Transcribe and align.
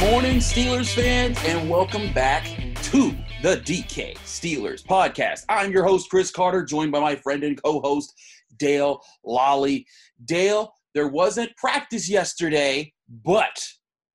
morning, 0.00 0.38
Steelers 0.38 0.92
fans, 0.92 1.38
and 1.44 1.70
welcome 1.70 2.12
back 2.12 2.44
to 2.82 3.14
the 3.42 3.56
DK 3.58 4.16
Steelers 4.18 4.82
podcast. 4.82 5.44
I'm 5.48 5.70
your 5.70 5.84
host, 5.84 6.10
Chris 6.10 6.30
Carter, 6.30 6.64
joined 6.64 6.90
by 6.90 7.00
my 7.00 7.14
friend 7.14 7.44
and 7.44 7.62
co 7.62 7.80
host, 7.80 8.12
Dale 8.58 9.00
Lolley. 9.24 9.84
Dale, 10.24 10.72
there 10.94 11.08
wasn't 11.08 11.56
practice 11.56 12.08
yesterday, 12.08 12.92
but 13.08 13.64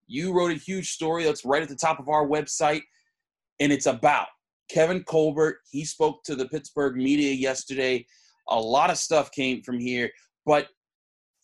you 0.07 0.33
wrote 0.33 0.51
a 0.51 0.55
huge 0.55 0.89
story 0.91 1.23
that's 1.23 1.45
right 1.45 1.61
at 1.63 1.69
the 1.69 1.75
top 1.75 1.99
of 1.99 2.09
our 2.09 2.27
website, 2.27 2.81
and 3.59 3.71
it's 3.71 3.85
about 3.85 4.27
Kevin 4.69 5.03
Colbert. 5.03 5.59
He 5.71 5.85
spoke 5.85 6.23
to 6.23 6.35
the 6.35 6.49
Pittsburgh 6.49 6.95
media 6.95 7.31
yesterday. 7.31 8.05
A 8.49 8.59
lot 8.59 8.89
of 8.89 8.97
stuff 8.97 9.31
came 9.31 9.61
from 9.61 9.79
here, 9.79 10.09
but 10.45 10.67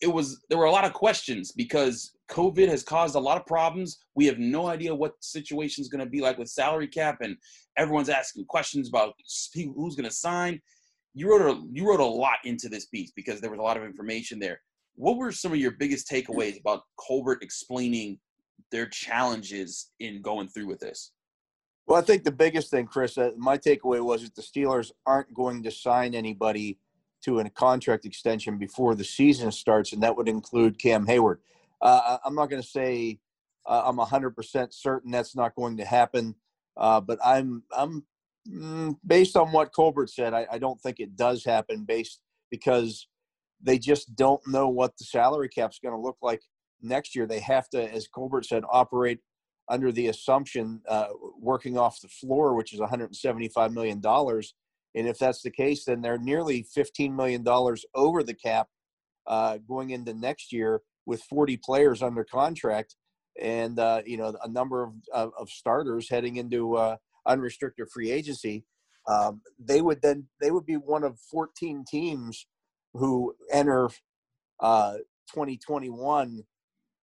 it 0.01 0.07
was 0.07 0.43
there 0.49 0.57
were 0.57 0.65
a 0.65 0.71
lot 0.71 0.85
of 0.85 0.93
questions 0.93 1.51
because 1.53 2.14
COVID 2.29 2.67
has 2.69 2.83
caused 2.83 3.15
a 3.15 3.19
lot 3.19 3.37
of 3.37 3.45
problems. 3.45 3.99
We 4.15 4.25
have 4.25 4.39
no 4.39 4.67
idea 4.67 4.93
what 4.93 5.11
the 5.11 5.25
situation 5.25 5.81
is 5.81 5.89
going 5.89 6.03
to 6.03 6.09
be 6.09 6.21
like 6.21 6.37
with 6.37 6.49
salary 6.49 6.87
cap, 6.87 7.17
and 7.21 7.37
everyone's 7.77 8.09
asking 8.09 8.45
questions 8.45 8.89
about 8.89 9.13
who's 9.53 9.95
going 9.95 10.09
to 10.09 10.15
sign. 10.15 10.61
You 11.13 11.29
wrote 11.29 11.41
a 11.41 11.61
you 11.71 11.87
wrote 11.87 11.99
a 11.99 12.05
lot 12.05 12.37
into 12.43 12.67
this 12.67 12.87
piece 12.87 13.11
because 13.15 13.39
there 13.39 13.51
was 13.51 13.59
a 13.59 13.63
lot 13.63 13.77
of 13.77 13.83
information 13.83 14.39
there. 14.39 14.59
What 14.95 15.17
were 15.17 15.31
some 15.31 15.51
of 15.51 15.59
your 15.59 15.71
biggest 15.71 16.09
takeaways 16.09 16.59
about 16.59 16.81
Colbert 16.97 17.39
explaining 17.41 18.19
their 18.71 18.87
challenges 18.87 19.91
in 19.99 20.21
going 20.21 20.47
through 20.47 20.67
with 20.67 20.79
this? 20.79 21.11
Well, 21.87 21.99
I 21.99 22.01
think 22.01 22.23
the 22.23 22.31
biggest 22.31 22.71
thing, 22.71 22.87
Chris, 22.87 23.17
my 23.37 23.57
takeaway 23.57 24.03
was 24.03 24.23
that 24.23 24.35
the 24.35 24.41
Steelers 24.41 24.91
aren't 25.05 25.33
going 25.33 25.61
to 25.63 25.71
sign 25.71 26.15
anybody 26.15 26.79
to 27.23 27.39
a 27.39 27.49
contract 27.49 28.05
extension 28.05 28.57
before 28.57 28.95
the 28.95 29.03
season 29.03 29.51
starts, 29.51 29.93
and 29.93 30.01
that 30.01 30.15
would 30.15 30.27
include 30.27 30.79
Cam 30.79 31.05
Heyward. 31.05 31.37
Uh, 31.85 32.17
I'm 32.25 32.33
not 32.33 32.49
going 32.49 32.63
to 32.63 32.67
say 32.67 33.19
uh, 33.67 33.83
I'm 33.85 33.97
100% 33.97 34.73
certain 34.73 35.11
that's 35.11 35.35
not 35.35 35.53
going 35.53 35.77
to 35.77 35.85
happen, 35.85 36.33
uh, 36.77 36.99
but 36.99 37.19
I'm 37.23 37.61
I'm 37.77 38.03
mm, 38.51 38.95
based 39.05 39.37
on 39.37 39.51
what 39.51 39.71
Colbert 39.71 40.09
said. 40.09 40.33
I, 40.33 40.47
I, 40.51 40.57
don't 40.57 40.81
think 40.81 40.99
it 40.99 41.15
does 41.15 41.45
happen, 41.45 41.85
based 41.85 42.21
because 42.49 43.07
they 43.61 43.77
just 43.77 44.15
don't 44.15 44.41
know 44.47 44.67
what 44.67 44.97
the 44.97 45.05
salary 45.05 45.47
cap 45.47 45.69
is 45.71 45.79
going 45.79 45.93
to 45.93 46.01
look 46.01 46.17
like 46.23 46.41
next 46.81 47.15
year. 47.15 47.27
They 47.27 47.39
have 47.41 47.69
to, 47.69 47.93
as 47.93 48.07
Colbert 48.07 48.45
said, 48.45 48.63
operate 48.67 49.19
under 49.69 49.91
the 49.91 50.07
assumption 50.07 50.81
uh, 50.89 51.09
working 51.39 51.77
off 51.77 52.01
the 52.01 52.07
floor, 52.07 52.55
which 52.55 52.73
is 52.73 52.79
175 52.79 53.71
million 53.71 53.99
dollars. 53.99 54.55
And 54.95 55.07
if 55.07 55.19
that's 55.19 55.43
the 55.43 55.51
case, 55.51 55.85
then 55.85 56.01
they're 56.01 56.17
nearly 56.17 56.63
15 56.63 57.15
million 57.15 57.43
dollars 57.43 57.85
over 57.93 58.23
the 58.23 58.33
cap 58.33 58.69
uh, 59.27 59.59
going 59.67 59.91
into 59.91 60.15
next 60.15 60.51
year 60.51 60.81
with 61.05 61.21
40 61.23 61.57
players 61.57 62.01
under 62.01 62.23
contract 62.23 62.95
and 63.41 63.79
uh, 63.79 64.01
you 64.05 64.17
know 64.17 64.35
a 64.43 64.49
number 64.49 64.83
of, 64.83 64.93
of, 65.13 65.31
of 65.37 65.49
starters 65.49 66.09
heading 66.09 66.37
into 66.37 66.75
uh, 66.75 66.97
unrestricted 67.25 67.87
free 67.93 68.11
agency 68.11 68.63
um, 69.07 69.41
they 69.59 69.81
would 69.81 70.01
then 70.01 70.25
they 70.41 70.51
would 70.51 70.65
be 70.65 70.75
one 70.75 71.03
of 71.03 71.19
14 71.31 71.85
teams 71.87 72.47
who 72.93 73.35
enter 73.51 73.89
uh, 74.59 74.93
2021 75.33 76.43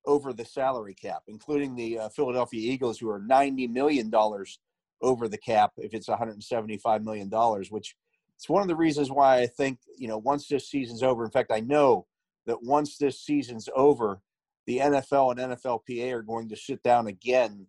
over 0.06 0.33
the 0.33 0.45
salary 0.45 0.95
cap 0.95 1.23
including 1.28 1.77
the 1.77 1.98
uh, 1.98 2.08
philadelphia 2.08 2.73
eagles 2.73 2.98
who 2.98 3.11
are 3.11 3.20
90 3.20 3.69
million 3.69 4.11
dollars 4.11 4.58
over 5.00 5.28
the 5.28 5.39
cap 5.39 5.73
if 5.77 5.95
it's 5.95 6.08
175 6.08 7.05
million 7.05 7.28
dollars 7.28 7.70
which 7.70 7.95
it's 8.36 8.48
one 8.48 8.62
of 8.62 8.69
the 8.69 8.77
reasons 8.77 9.11
why 9.11 9.39
i 9.39 9.47
think 9.47 9.78
you 9.98 10.08
know 10.08 10.19
once 10.19 10.48
this 10.48 10.69
season's 10.69 11.03
over 11.03 11.25
in 11.25 11.30
fact 11.30 11.53
i 11.53 11.61
know 11.61 12.06
that 12.47 12.63
once 12.63 12.98
this 12.98 13.20
season's 13.20 13.69
over, 13.75 14.20
the 14.67 14.79
NFL 14.79 15.33
and 15.33 15.53
NFLPA 15.53 16.13
are 16.13 16.23
going 16.23 16.48
to 16.48 16.57
sit 16.57 16.83
down 16.83 17.07
again 17.07 17.67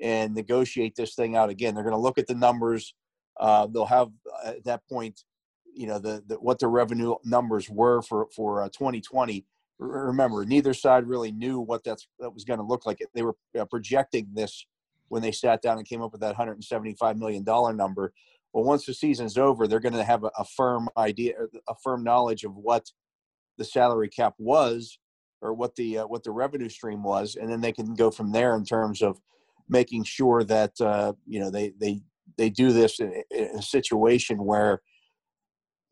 and 0.00 0.34
negotiate 0.34 0.96
this 0.96 1.14
thing 1.14 1.36
out 1.36 1.50
again. 1.50 1.74
They're 1.74 1.84
going 1.84 1.94
to 1.94 2.00
look 2.00 2.18
at 2.18 2.26
the 2.26 2.34
numbers. 2.34 2.94
Uh, 3.38 3.66
they'll 3.66 3.86
have 3.86 4.10
uh, 4.44 4.48
at 4.48 4.64
that 4.64 4.86
point, 4.88 5.24
you 5.74 5.86
know, 5.86 5.98
the, 5.98 6.22
the 6.26 6.34
what 6.36 6.58
the 6.58 6.68
revenue 6.68 7.14
numbers 7.24 7.68
were 7.68 8.02
for 8.02 8.28
for 8.34 8.62
uh, 8.62 8.68
2020. 8.68 9.44
Remember, 9.78 10.44
neither 10.44 10.74
side 10.74 11.06
really 11.06 11.32
knew 11.32 11.60
what 11.60 11.84
that's 11.84 12.06
that 12.18 12.32
was 12.32 12.44
going 12.44 12.58
to 12.58 12.66
look 12.66 12.86
like. 12.86 12.98
They 13.14 13.22
were 13.22 13.36
uh, 13.58 13.64
projecting 13.66 14.28
this 14.34 14.66
when 15.08 15.22
they 15.22 15.32
sat 15.32 15.62
down 15.62 15.78
and 15.78 15.86
came 15.86 16.02
up 16.02 16.12
with 16.12 16.20
that 16.20 16.28
175 16.28 17.18
million 17.18 17.44
dollar 17.44 17.72
number. 17.72 18.12
Well, 18.52 18.64
once 18.64 18.84
the 18.84 18.94
season's 18.94 19.38
over, 19.38 19.66
they're 19.68 19.80
going 19.80 19.94
to 19.94 20.04
have 20.04 20.24
a, 20.24 20.30
a 20.38 20.44
firm 20.44 20.88
idea, 20.96 21.34
a 21.68 21.74
firm 21.82 22.02
knowledge 22.02 22.44
of 22.44 22.56
what 22.56 22.90
the 23.60 23.64
salary 23.66 24.08
cap 24.08 24.32
was 24.38 24.98
or 25.42 25.52
what 25.52 25.76
the 25.76 25.98
uh, 25.98 26.06
what 26.06 26.24
the 26.24 26.30
revenue 26.30 26.68
stream 26.70 27.02
was, 27.02 27.36
and 27.36 27.50
then 27.50 27.60
they 27.60 27.72
can 27.72 27.94
go 27.94 28.10
from 28.10 28.32
there 28.32 28.56
in 28.56 28.64
terms 28.64 29.02
of 29.02 29.20
making 29.68 30.02
sure 30.02 30.42
that 30.44 30.80
uh, 30.80 31.12
you 31.26 31.38
know 31.38 31.50
they 31.50 31.72
they 31.78 32.00
they 32.38 32.48
do 32.48 32.72
this 32.72 33.00
in, 33.00 33.22
a 33.54 33.62
situation 33.62 34.44
where 34.44 34.80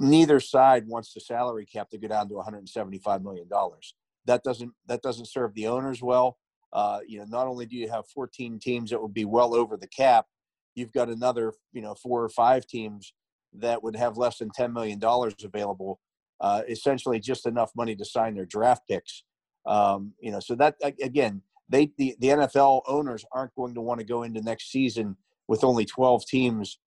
neither 0.01 0.41
side 0.41 0.87
wants 0.87 1.13
the 1.13 1.21
salary 1.21 1.67
cap 1.67 1.91
to 1.91 1.99
go 1.99 2.09
down 2.09 2.29
to 2.29 2.35
175 2.35 3.23
million 3.23 3.47
dollars. 3.49 3.95
That 4.25 4.43
doesn't 4.43 4.73
that 4.87 5.03
doesn't 5.03 5.29
serve 5.29 5.55
the 5.55 5.67
owners 5.67 6.03
well. 6.03 6.39
Uh, 6.73 7.01
you 7.07 7.19
know, 7.19 7.27
not 7.29 7.47
only 7.47 7.67
do 7.67 7.77
you 7.77 7.91
have 7.91 8.09
14 8.09 8.59
teams 8.59 8.91
that 8.91 9.01
would 9.01 9.15
be 9.15 9.25
well 9.27 9.55
over 9.55 9.77
the 9.77 9.89
cap, 9.89 10.27
you've 10.75 10.93
got 10.93 11.11
another 11.11 11.53
you 11.73 11.83
know 11.83 11.95
four 11.95 12.25
or 12.25 12.31
five 12.31 12.67
teams 12.67 13.13
that 13.53 13.83
would 13.83 13.97
have 13.97 14.17
less 14.17 14.39
than 14.39 14.49
10 14.51 14.73
million 14.73 14.99
dollars 14.99 15.35
available 15.45 16.01
uh, 16.41 16.63
essentially 16.69 17.19
just 17.19 17.47
enough 17.47 17.71
money 17.77 17.97
to 17.97 18.05
sign 18.05 18.35
their 18.35 18.47
draft 18.47 18.83
picks. 18.89 19.25
Um, 19.67 20.13
you 20.21 20.31
know, 20.31 20.41
so 20.41 20.55
that 20.57 20.77
again, 20.83 21.43
they 21.69 21.91
the, 21.99 22.17
the 22.21 22.29
NFL 22.29 22.83
owners 22.87 23.25
aren't 23.33 23.55
going 23.55 23.75
to 23.75 23.81
want 23.81 24.01
to 24.01 24.07
go 24.07 24.23
into 24.23 24.41
next 24.41 24.71
season 24.71 25.17
with 25.47 25.65
only 25.65 25.85
12 25.85 26.27
teams 26.27 26.79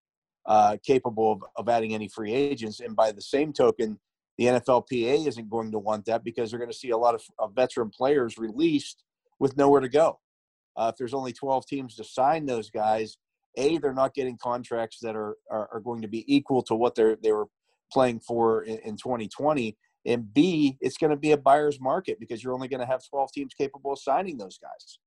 uh, 0.46 0.78
capable 0.86 1.34
of, 1.34 1.44
of 1.58 1.70
adding 1.70 1.94
any 1.94 2.08
free 2.08 2.34
agents. 2.34 2.80
And 2.80 2.96
by 2.96 3.12
the 3.12 3.22
same 3.22 3.54
token, 3.54 4.00
the 4.38 4.46
NFLPA 4.46 5.28
isn't 5.28 5.50
going 5.50 5.72
to 5.72 5.80
want 5.80 6.06
that 6.06 6.24
because 6.24 6.50
they're 6.50 6.60
going 6.60 6.72
to 6.72 6.78
see 6.78 6.90
a 6.92 6.98
lot 6.98 7.16
of, 7.16 7.24
of 7.38 7.54
veteran 7.54 7.90
players 7.90 8.38
released 8.38 9.04
with 9.40 9.58
nowhere 9.58 9.82
to 9.82 9.90
go. 9.90 10.20
Uh, 10.78 10.90
if 10.92 10.98
there's 10.98 11.14
only 11.14 11.34
12 11.34 11.66
teams 11.68 11.96
to 11.96 12.04
sign 12.04 12.46
those 12.46 12.70
guys, 12.70 13.18
a 13.58 13.78
they're 13.78 13.94
not 13.94 14.14
getting 14.14 14.38
contracts 14.38 15.00
that 15.02 15.16
are, 15.16 15.36
are, 15.52 15.70
are 15.74 15.80
going 15.82 16.02
to 16.02 16.08
be 16.08 16.24
equal 16.34 16.64
to 16.64 16.74
what 16.74 16.96
they're 16.96 17.18
they 17.22 17.34
were 17.34 17.48
playing 17.92 18.20
for 18.20 18.64
in, 18.64 18.78
in 18.80 18.98
2020 18.98 19.78
and 20.06 20.34
b 20.34 20.78
it's 20.82 20.98
going 20.98 21.12
to 21.12 21.18
be 21.18 21.32
a 21.32 21.38
buyer's 21.38 21.80
market 21.80 22.20
because 22.20 22.44
you're 22.44 22.54
only 22.54 22.68
going 22.68 22.80
to 22.80 22.86
have 22.86 23.02
12 23.10 23.32
teams 23.32 23.54
capable 23.54 23.94
of 23.94 24.00
signing 24.00 24.38
those 24.38 24.58
guys. 24.58 25.00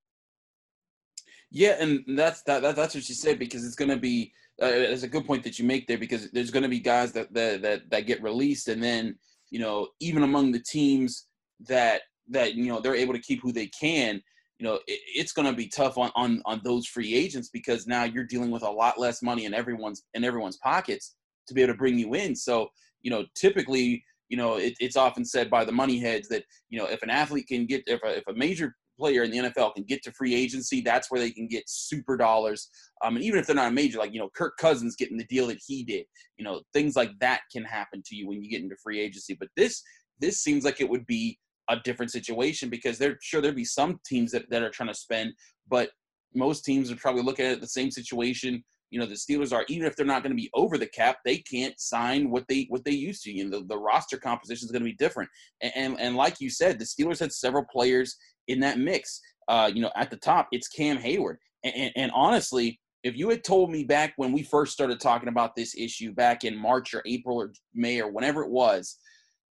Yeah 1.51 1.77
and 1.81 2.05
that's 2.17 2.43
that, 2.43 2.63
that 2.63 2.77
that's 2.77 2.95
what 2.95 3.09
you 3.09 3.15
said 3.15 3.39
because 3.39 3.65
it's 3.65 3.77
going 3.77 3.91
to 3.91 3.97
be 3.97 4.33
uh, 4.63 4.67
it's 4.67 5.03
a 5.03 5.09
good 5.09 5.27
point 5.27 5.43
that 5.43 5.59
you 5.59 5.65
make 5.65 5.87
there 5.87 5.99
because 5.99 6.31
there's 6.31 6.51
going 6.51 6.63
to 6.63 6.69
be 6.69 6.81
guys 6.81 7.13
that, 7.13 7.33
that 7.35 7.63
that 7.63 7.91
that 7.91 8.07
get 8.07 8.23
released 8.23 8.69
and 8.69 8.83
then 8.83 9.17
you 9.51 9.59
know 9.59 9.89
even 10.01 10.23
among 10.23 10.53
the 10.53 10.63
teams 10.63 11.27
that 11.61 12.03
that 12.29 12.55
you 12.55 12.67
know 12.67 12.81
they're 12.81 12.95
able 12.95 13.15
to 13.15 13.21
keep 13.21 13.41
who 13.43 13.53
they 13.53 13.67
can 13.67 14.21
you 14.59 14.67
know 14.67 14.75
it, 14.87 15.01
it's 15.15 15.33
going 15.33 15.47
to 15.47 15.53
be 15.53 15.69
tough 15.69 15.99
on, 15.99 16.11
on 16.15 16.41
on 16.45 16.61
those 16.65 16.87
free 16.87 17.15
agents 17.15 17.51
because 17.53 17.87
now 17.87 18.05
you're 18.05 18.25
dealing 18.25 18.51
with 18.51 18.63
a 18.63 18.71
lot 18.71 18.99
less 18.99 19.23
money 19.23 19.45
in 19.45 19.55
everyone's 19.55 20.05
in 20.15 20.25
everyone's 20.25 20.59
pockets 20.59 21.15
to 21.47 21.55
be 21.55 21.63
able 21.63 21.75
to 21.75 21.79
bring 21.79 21.99
you 21.99 22.15
in. 22.15 22.35
So, 22.35 22.69
you 23.03 23.11
know, 23.11 23.25
typically, 23.35 24.05
you 24.29 24.37
know, 24.37 24.57
it, 24.57 24.75
it's 24.81 24.97
often 24.97 25.25
said 25.25 25.51
by 25.51 25.65
the 25.65 25.73
money 25.73 25.99
heads 25.99 26.29
that, 26.29 26.45
you 26.71 26.79
know, 26.79 26.87
if 26.87 27.03
an 27.03 27.11
athlete 27.11 27.47
can 27.47 27.67
get, 27.67 27.83
if 27.87 28.01
a, 28.03 28.19
if 28.19 28.25
a 28.29 28.35
major 28.35 28.75
player 28.99 29.23
in 29.23 29.31
the 29.31 29.39
NFL 29.39 29.75
can 29.75 29.85
get 29.85 30.03
to 30.05 30.13
free 30.13 30.35
agency, 30.35 30.81
that's 30.81 31.11
where 31.11 31.21
they 31.21 31.31
can 31.31 31.47
get 31.47 31.65
super 31.67 32.17
dollars. 32.17 32.69
Um, 33.05 33.17
and 33.17 33.25
even 33.25 33.39
if 33.39 33.47
they're 33.47 33.57
not 33.57 33.73
a 33.73 33.75
major, 33.75 33.99
like, 33.99 34.13
you 34.13 34.21
know, 34.21 34.31
Kirk 34.35 34.57
Cousins 34.59 34.97
getting 34.97 35.19
the 35.19 35.25
deal 35.25 35.49
that 35.49 35.61
he 35.67 35.85
did, 35.85 36.07
you 36.37 36.45
know, 36.45 36.63
things 36.73 36.97
like 36.97 37.11
that 37.21 37.41
can 37.53 37.65
happen 37.65 38.03
to 38.07 38.15
you 38.17 38.29
when 38.29 38.43
you 38.43 38.51
get 38.51 38.63
into 38.63 38.77
free 38.83 39.01
agency. 39.01 39.37
But 39.39 39.49
this, 39.57 39.83
this 40.21 40.41
seems 40.41 40.65
like 40.65 40.81
it 40.81 40.89
would 40.89 41.07
be 41.07 41.39
a 41.69 41.77
different 41.85 42.13
situation 42.13 42.69
because 42.69 42.99
they're 42.99 43.19
sure 43.23 43.41
there'd 43.41 43.57
be 43.57 43.65
some 43.65 43.99
teams 44.07 44.31
that, 44.33 44.49
that 44.51 44.63
are 44.63 44.71
trying 44.71 44.91
to 44.91 44.95
spend, 44.95 45.33
but 45.69 45.91
most 46.35 46.65
teams 46.65 46.91
are 46.91 46.97
probably 46.97 47.23
looking 47.23 47.47
at 47.47 47.61
the 47.61 47.67
same 47.67 47.91
situation 47.91 48.63
you 48.95 49.01
know 49.01 49.07
the 49.07 49.15
Steelers 49.15 49.53
are 49.53 49.65
even 49.67 49.89
if 49.89 49.97
they're 49.97 50.07
not 50.07 50.23
going 50.23 50.31
to 50.31 50.41
be 50.41 50.51
over 50.55 50.79
the 50.79 50.87
cap, 50.87 51.17
they 51.25 51.39
can't 51.39 51.79
sign 51.81 52.31
what 52.31 52.47
they 52.47 52.67
what 52.69 52.85
they 52.85 52.93
used 52.93 53.25
to. 53.25 53.33
You 53.33 53.49
know 53.51 53.59
the, 53.59 53.67
the 53.67 53.77
roster 53.77 54.17
composition 54.19 54.67
is 54.67 54.71
going 54.71 54.85
to 54.85 54.89
be 54.89 54.95
different. 54.95 55.29
And, 55.61 55.73
and, 55.75 56.01
and 56.01 56.17
like 56.17 56.41
you 56.41 56.49
said, 56.49 56.79
the 56.79 56.85
Steelers 56.85 57.19
had 57.19 57.33
several 57.33 57.65
players 57.65 58.17
in 58.47 58.61
that 58.61 58.79
mix. 58.79 59.21
Uh, 59.49 59.69
you 59.75 59.83
know 59.83 59.91
at 59.97 60.11
the 60.11 60.17
top, 60.17 60.47
it's 60.53 60.69
Cam 60.69 60.97
Heyward, 60.97 61.39
And, 61.65 61.75
and, 61.75 61.93
and 61.97 62.13
honestly, 62.15 62.79
if 63.03 63.17
you 63.17 63.29
had 63.31 63.43
told 63.43 63.73
me 63.73 63.83
back 63.83 64.13
when 64.17 64.31
we 64.31 64.45
first 64.45 64.73
started 64.73 65.01
talking 65.01 65.29
about 65.29 65.57
this 65.57 65.75
issue 65.77 66.13
back 66.13 66.45
in 66.45 66.57
March 66.57 66.95
or 66.95 67.03
April 67.05 67.37
or 67.37 67.53
May 67.75 68.01
or 68.01 68.13
whenever 68.13 68.45
it 68.45 68.51
was 68.51 68.97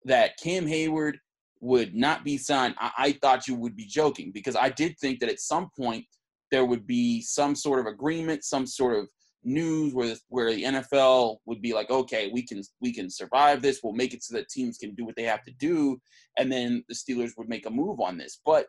that 0.05 0.37
Cam 0.43 0.67
Heyward 0.67 1.15
would 1.61 1.95
not 1.95 2.25
be 2.25 2.39
signed, 2.39 2.75
I, 2.81 2.91
I 2.99 3.13
thought 3.13 3.47
you 3.47 3.55
would 3.55 3.77
be 3.77 3.87
joking 3.87 4.33
because 4.35 4.57
I 4.57 4.69
did 4.69 4.99
think 4.99 5.21
that 5.21 5.31
at 5.31 5.39
some 5.39 5.71
point 5.79 6.07
there 6.51 6.65
would 6.65 6.89
be 6.89 7.23
some 7.23 7.55
sort 7.55 7.79
of 7.79 7.87
agreement, 7.87 8.43
some 8.43 8.67
sort 8.67 8.99
of 8.99 9.09
news 9.45 9.95
where 9.95 10.15
where 10.29 10.53
the 10.53 10.65
NFL 10.65 11.39
would 11.47 11.63
be 11.63 11.73
like, 11.73 11.91
okay, 11.91 12.31
we 12.33 12.43
can 12.43 12.63
we 12.81 12.93
can 12.93 13.11
survive 13.11 13.63
this. 13.63 13.81
We'll 13.83 13.93
make 13.93 14.15
it 14.15 14.23
so 14.23 14.37
that 14.37 14.49
teams 14.49 14.79
can 14.79 14.95
do 14.95 15.05
what 15.05 15.17
they 15.17 15.25
have 15.25 15.43
to 15.45 15.53
do, 15.53 15.99
and 16.39 16.51
then 16.51 16.85
the 16.89 16.95
Steelers 16.95 17.33
would 17.37 17.49
make 17.49 17.67
a 17.67 17.71
move 17.71 18.01
on 18.01 18.19
this. 18.19 18.41
But 18.45 18.67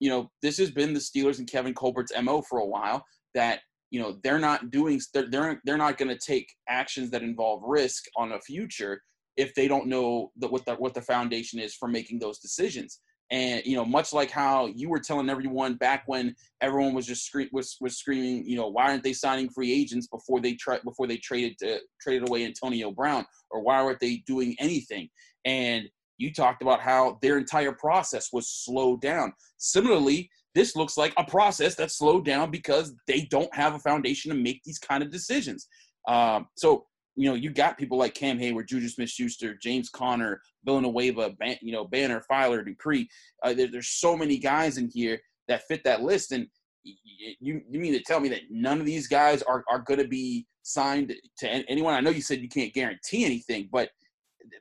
you 0.00 0.10
know, 0.10 0.30
this 0.42 0.58
has 0.58 0.70
been 0.70 0.94
the 0.94 1.00
Steelers 1.00 1.38
and 1.38 1.50
Kevin 1.50 1.74
Colbert's 1.74 2.12
mo 2.22 2.42
for 2.42 2.58
a 2.58 2.66
while. 2.66 3.04
That 3.34 3.60
you 3.90 4.00
know 4.00 4.18
they're 4.22 4.38
not 4.38 4.70
doing 4.70 5.00
they're 5.12 5.30
they're, 5.30 5.60
they're 5.64 5.76
not 5.76 5.98
going 5.98 6.08
to 6.08 6.18
take 6.18 6.52
actions 6.68 7.10
that 7.10 7.22
involve 7.22 7.62
risk 7.64 8.04
on 8.16 8.32
a 8.32 8.40
future 8.40 9.02
if 9.36 9.54
they 9.54 9.68
don't 9.68 9.86
know 9.86 10.32
the, 10.36 10.48
what 10.48 10.64
the 10.66 10.74
what 10.74 10.94
the 10.94 11.02
foundation 11.02 11.58
is 11.58 11.74
for 11.74 11.88
making 11.88 12.18
those 12.18 12.38
decisions. 12.38 13.00
And 13.30 13.62
you 13.66 13.76
know, 13.76 13.84
much 13.84 14.12
like 14.12 14.30
how 14.30 14.66
you 14.66 14.88
were 14.88 15.00
telling 15.00 15.28
everyone 15.28 15.74
back 15.74 16.04
when 16.06 16.34
everyone 16.60 16.94
was 16.94 17.06
just 17.06 17.26
scre- 17.26 17.52
was 17.52 17.76
was 17.80 17.98
screaming, 17.98 18.48
you 18.48 18.56
know, 18.56 18.68
why 18.68 18.84
aren't 18.84 19.04
they 19.04 19.12
signing 19.12 19.50
free 19.50 19.72
agents 19.72 20.06
before 20.06 20.40
they 20.40 20.54
try 20.54 20.78
before 20.84 21.06
they 21.06 21.18
traded 21.18 21.58
to, 21.58 21.78
traded 22.00 22.28
away 22.28 22.44
Antonio 22.44 22.90
Brown, 22.90 23.26
or 23.50 23.62
why 23.62 23.76
aren't 23.76 24.00
they 24.00 24.22
doing 24.26 24.56
anything? 24.58 25.08
And 25.44 25.88
you 26.16 26.32
talked 26.32 26.62
about 26.62 26.80
how 26.80 27.18
their 27.22 27.38
entire 27.38 27.72
process 27.72 28.32
was 28.32 28.48
slowed 28.48 29.00
down. 29.00 29.32
Similarly, 29.58 30.30
this 30.54 30.74
looks 30.74 30.96
like 30.96 31.12
a 31.16 31.24
process 31.24 31.74
that's 31.74 31.98
slowed 31.98 32.24
down 32.24 32.50
because 32.50 32.94
they 33.06 33.22
don't 33.30 33.54
have 33.54 33.74
a 33.74 33.78
foundation 33.78 34.30
to 34.30 34.36
make 34.36 34.60
these 34.64 34.78
kind 34.78 35.02
of 35.02 35.10
decisions. 35.10 35.68
Um, 36.08 36.48
so 36.56 36.86
you 37.18 37.28
know, 37.28 37.34
you 37.34 37.50
got 37.50 37.76
people 37.76 37.98
like 37.98 38.14
Cam 38.14 38.38
Heyward, 38.38 38.68
Juju 38.68 38.88
Smith-Schuster, 38.88 39.58
James 39.60 39.90
Conner, 39.90 40.40
Villanueva, 40.64 41.30
Ban- 41.30 41.58
you 41.60 41.72
know, 41.72 41.84
Banner, 41.84 42.22
Feiler, 42.30 42.64
Dupree. 42.64 43.08
Uh, 43.42 43.52
there, 43.52 43.66
there's 43.66 43.88
so 43.88 44.16
many 44.16 44.38
guys 44.38 44.78
in 44.78 44.88
here 44.94 45.18
that 45.48 45.64
fit 45.66 45.82
that 45.82 46.02
list, 46.02 46.30
and 46.30 46.46
you 46.84 47.60
you 47.68 47.80
mean 47.80 47.92
to 47.92 48.02
tell 48.02 48.20
me 48.20 48.28
that 48.28 48.42
none 48.50 48.78
of 48.78 48.86
these 48.86 49.08
guys 49.08 49.42
are 49.42 49.64
are 49.68 49.80
going 49.80 49.98
to 49.98 50.06
be 50.06 50.46
signed 50.62 51.12
to 51.38 51.48
anyone? 51.48 51.94
I 51.94 52.00
know 52.00 52.10
you 52.10 52.22
said 52.22 52.40
you 52.40 52.48
can't 52.48 52.72
guarantee 52.72 53.24
anything, 53.24 53.68
but 53.72 53.90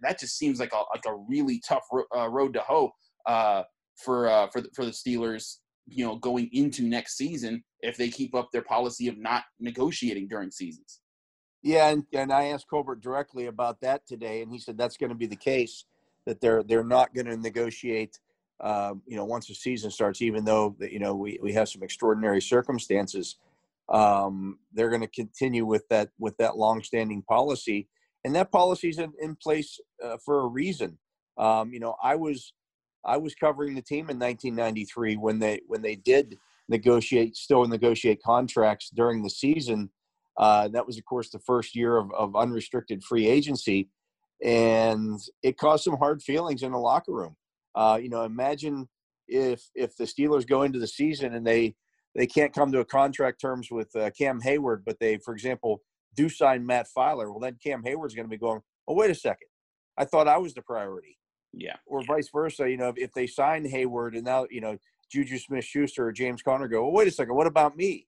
that 0.01 0.19
just 0.19 0.35
seems 0.35 0.59
like 0.59 0.73
a 0.73 0.77
like 0.77 1.05
a 1.05 1.15
really 1.29 1.61
tough 1.63 1.83
ro- 1.91 2.05
uh, 2.17 2.27
road 2.27 2.53
to 2.53 2.61
hoe 2.61 2.91
uh, 3.27 3.61
for 4.03 4.27
uh, 4.27 4.47
for 4.47 4.61
the, 4.61 4.69
for 4.75 4.83
the 4.83 4.91
Steelers. 4.91 5.57
You 5.85 6.05
know, 6.05 6.15
going 6.15 6.49
into 6.53 6.81
next 6.81 7.17
season, 7.17 7.63
if 7.81 7.97
they 7.97 8.09
keep 8.09 8.33
up 8.33 8.49
their 8.51 8.63
policy 8.63 9.07
of 9.07 9.17
not 9.19 9.43
negotiating 9.59 10.27
during 10.27 10.49
seasons. 10.49 11.01
Yeah, 11.67 11.89
and, 11.89 12.05
and 12.13 12.31
I 12.31 12.45
asked 12.45 12.69
Colbert 12.69 13.01
directly 13.01 13.47
about 13.47 13.81
that 13.81 14.07
today, 14.07 14.41
and 14.41 14.49
he 14.49 14.57
said 14.57 14.77
that's 14.77 14.95
going 14.95 15.09
to 15.09 15.17
be 15.17 15.25
the 15.25 15.35
case 15.35 15.83
that 16.25 16.39
they're 16.39 16.63
they're 16.63 16.81
not 16.81 17.13
going 17.13 17.25
to 17.25 17.35
negotiate. 17.35 18.21
Um, 18.61 19.01
you 19.05 19.17
know, 19.17 19.25
once 19.25 19.47
the 19.47 19.53
season 19.53 19.91
starts, 19.91 20.21
even 20.21 20.45
though 20.45 20.77
you 20.79 20.99
know 20.99 21.13
we, 21.13 21.37
we 21.43 21.51
have 21.51 21.67
some 21.67 21.83
extraordinary 21.83 22.41
circumstances, 22.41 23.35
um, 23.89 24.59
they're 24.71 24.89
going 24.89 25.01
to 25.01 25.09
continue 25.09 25.65
with 25.65 25.85
that 25.89 26.07
with 26.17 26.37
that 26.37 26.55
longstanding 26.55 27.21
policy, 27.23 27.89
and 28.23 28.33
that 28.33 28.49
policy 28.49 28.87
is 28.87 28.99
in, 28.99 29.11
in 29.19 29.35
place 29.35 29.77
uh, 30.01 30.15
for 30.23 30.45
a 30.45 30.47
reason. 30.47 30.97
Um, 31.37 31.73
you 31.73 31.81
know, 31.81 31.97
I 32.01 32.15
was 32.15 32.53
I 33.03 33.17
was 33.17 33.35
covering 33.35 33.75
the 33.75 33.81
team 33.81 34.09
in 34.09 34.17
1993 34.17 35.17
when 35.17 35.39
they 35.39 35.59
when 35.67 35.81
they 35.81 35.95
did 35.95 36.37
negotiate 36.69 37.35
still 37.35 37.67
negotiate 37.67 38.23
contracts 38.23 38.89
during 38.89 39.21
the 39.21 39.29
season 39.29 39.89
uh, 40.37 40.67
that 40.69 40.85
was, 40.85 40.97
of 40.97 41.05
course, 41.05 41.29
the 41.29 41.39
first 41.39 41.75
year 41.75 41.97
of, 41.97 42.11
of 42.13 42.35
unrestricted 42.35 43.03
free 43.03 43.27
agency, 43.27 43.89
and 44.43 45.19
it 45.41 45.57
caused 45.57 45.83
some 45.83 45.97
hard 45.97 46.21
feelings 46.21 46.63
in 46.63 46.71
the 46.71 46.77
locker 46.77 47.13
room. 47.13 47.35
Uh, 47.75 47.99
you 48.01 48.09
know, 48.09 48.23
imagine 48.23 48.87
if 49.27 49.69
if 49.75 49.95
the 49.97 50.05
Steelers 50.05 50.47
go 50.47 50.63
into 50.63 50.79
the 50.79 50.87
season 50.87 51.33
and 51.33 51.45
they 51.45 51.75
they 52.15 52.27
can't 52.27 52.53
come 52.53 52.71
to 52.71 52.79
a 52.79 52.85
contract 52.85 53.41
terms 53.41 53.69
with 53.71 53.95
uh, 53.95 54.09
Cam 54.17 54.41
Heyward, 54.41 54.83
but 54.85 54.99
they, 54.99 55.17
for 55.17 55.33
example, 55.33 55.81
do 56.15 56.29
sign 56.29 56.65
Matt 56.65 56.87
Feiler. 56.95 57.29
Well, 57.29 57.39
then 57.39 57.57
Cam 57.63 57.83
Heyward's 57.83 58.15
going 58.15 58.25
to 58.25 58.29
be 58.29 58.37
going. 58.37 58.61
Oh, 58.87 58.93
wait 58.93 59.11
a 59.11 59.15
second, 59.15 59.47
I 59.97 60.05
thought 60.05 60.27
I 60.27 60.37
was 60.37 60.53
the 60.53 60.61
priority. 60.61 61.17
Yeah. 61.53 61.75
Or 61.85 62.03
vice 62.03 62.29
versa. 62.31 62.69
You 62.69 62.77
know, 62.77 62.89
if, 62.89 62.97
if 62.97 63.13
they 63.13 63.27
sign 63.27 63.65
Heyward 63.65 64.15
and 64.15 64.23
now 64.23 64.45
you 64.49 64.61
know 64.61 64.77
Juju 65.11 65.37
Smith-Schuster 65.37 66.07
or 66.07 66.11
James 66.11 66.41
Conner 66.41 66.67
go, 66.67 66.83
well, 66.83 66.91
wait 66.91 67.07
a 67.07 67.11
second, 67.11 67.35
what 67.35 67.47
about 67.47 67.75
me? 67.75 68.07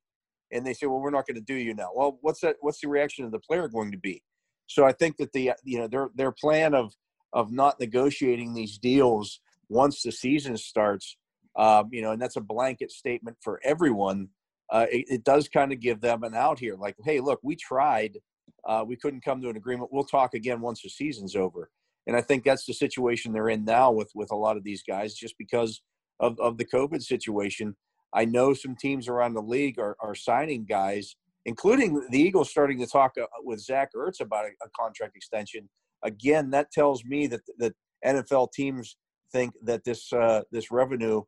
And 0.52 0.66
they 0.66 0.74
say, 0.74 0.88
"Well, 0.88 1.00
we're 1.00 1.12
not 1.12 1.28
going 1.28 1.36
to 1.36 1.42
do 1.42 1.56
you 1.56 1.74
now." 1.74 1.90
Well, 1.94 2.18
what's 2.22 2.42
that? 2.42 2.58
What's 2.62 2.82
the 2.82 2.88
reaction 2.88 3.26
of 3.26 3.32
the 3.32 3.40
player 3.40 3.68
going 3.68 3.92
to 3.92 3.98
be? 3.98 4.22
So 4.68 4.86
I 4.86 4.92
think 4.92 5.18
that 5.18 5.34
the 5.34 5.52
you 5.64 5.80
know 5.80 5.88
their 5.88 6.10
their 6.16 6.32
plan 6.32 6.74
of 6.74 6.94
of 7.34 7.52
not 7.52 7.80
negotiating 7.80 8.54
these 8.54 8.78
deals 8.78 9.40
once 9.70 10.02
the 10.02 10.12
season 10.12 10.58
starts, 10.58 11.16
um, 11.56 11.90
you 11.92 12.02
know, 12.02 12.12
and 12.12 12.22
that's 12.22 12.38
a 12.38 12.42
blanket 12.42 12.92
statement 12.92 13.38
for 13.42 13.60
everyone. 13.64 14.30
Uh, 14.72 14.86
it, 14.92 15.06
it, 15.10 15.24
does 15.24 15.48
kind 15.48 15.72
of 15.72 15.80
give 15.80 16.00
them 16.00 16.24
an 16.24 16.36
out 16.36 16.60
here, 16.60 16.76
like, 16.76 16.96
"Hey, 17.04 17.20
look, 17.20 17.40
we 17.42 17.56
tried, 17.56 18.18
uh, 18.68 18.84
we 18.88 18.96
couldn't 18.96 19.26
come 19.26 19.42
to 19.42 19.50
an 19.50 19.58
agreement. 19.58 19.92
We'll 19.92 20.04
talk 20.04 20.36
again 20.36 20.62
once 20.62 20.82
the 20.82 20.90
season's 20.90 21.36
over." 21.36 21.70
And 22.06 22.16
I 22.16 22.22
think 22.22 22.44
that's 22.44 22.66
the 22.66 22.74
situation 22.74 23.34
they're 23.34 23.50
in 23.50 23.66
now 23.66 23.92
with 23.92 24.12
with 24.14 24.32
a 24.32 24.36
lot 24.36 24.58
of 24.58 24.64
these 24.64 24.84
guys, 24.84 25.16
just 25.16 25.36
because 25.40 25.82
of 26.20 26.40
of 26.40 26.58
the 26.58 26.66
COVID 26.66 27.02
situation. 27.02 27.76
I 28.14 28.26
know 28.26 28.54
some 28.54 28.76
teams 28.76 29.08
around 29.08 29.34
the 29.34 29.42
league 29.42 29.80
are, 29.80 29.96
are 30.00 30.16
signing 30.16 30.66
guys, 30.66 31.16
including 31.46 32.06
the 32.10 32.20
Eagles 32.20 32.50
starting 32.50 32.80
to 32.80 32.88
talk 32.88 33.14
uh, 33.22 33.26
with 33.44 33.60
Zach 33.60 33.92
Ertz 33.96 34.22
about 34.22 34.46
a, 34.46 34.50
a 34.66 34.70
contract 34.80 35.16
extension. 35.16 35.70
Again, 36.04 36.50
that 36.52 36.72
tells 36.72 37.04
me 37.04 37.28
that 37.28 37.42
that 37.58 37.74
NFL 38.06 38.52
teams 38.54 38.98
think 39.32 39.54
that 39.64 39.84
this 39.84 40.12
uh, 40.14 40.42
this 40.52 40.72
revenue 40.72 41.22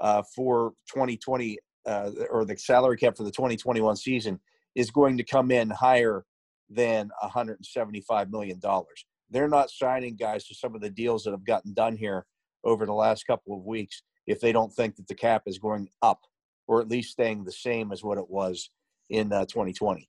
uh, 0.00 0.22
for 0.34 0.72
2020 0.92 1.58
uh, 1.86 2.10
or 2.30 2.44
the 2.44 2.56
salary 2.56 2.96
cap 2.96 3.16
for 3.16 3.24
the 3.24 3.30
2021 3.30 3.96
season 3.96 4.40
is 4.74 4.90
going 4.90 5.16
to 5.18 5.24
come 5.24 5.50
in 5.50 5.68
higher 5.70 6.24
than 6.70 7.10
175 7.20 8.30
million 8.30 8.58
dollars. 8.58 9.04
They're 9.30 9.48
not 9.48 9.70
signing 9.70 10.16
guys 10.16 10.46
to 10.46 10.54
some 10.54 10.74
of 10.74 10.80
the 10.80 10.90
deals 10.90 11.24
that 11.24 11.32
have 11.32 11.44
gotten 11.44 11.74
done 11.74 11.96
here 11.96 12.26
over 12.64 12.86
the 12.86 12.92
last 12.92 13.26
couple 13.26 13.56
of 13.56 13.64
weeks 13.64 14.02
if 14.26 14.40
they 14.40 14.52
don't 14.52 14.72
think 14.72 14.96
that 14.96 15.08
the 15.08 15.14
cap 15.14 15.42
is 15.46 15.58
going 15.58 15.88
up 16.02 16.20
or 16.66 16.80
at 16.80 16.88
least 16.88 17.12
staying 17.12 17.44
the 17.44 17.52
same 17.52 17.92
as 17.92 18.02
what 18.02 18.18
it 18.18 18.28
was 18.28 18.70
in 19.10 19.32
uh, 19.32 19.44
2020. 19.46 20.08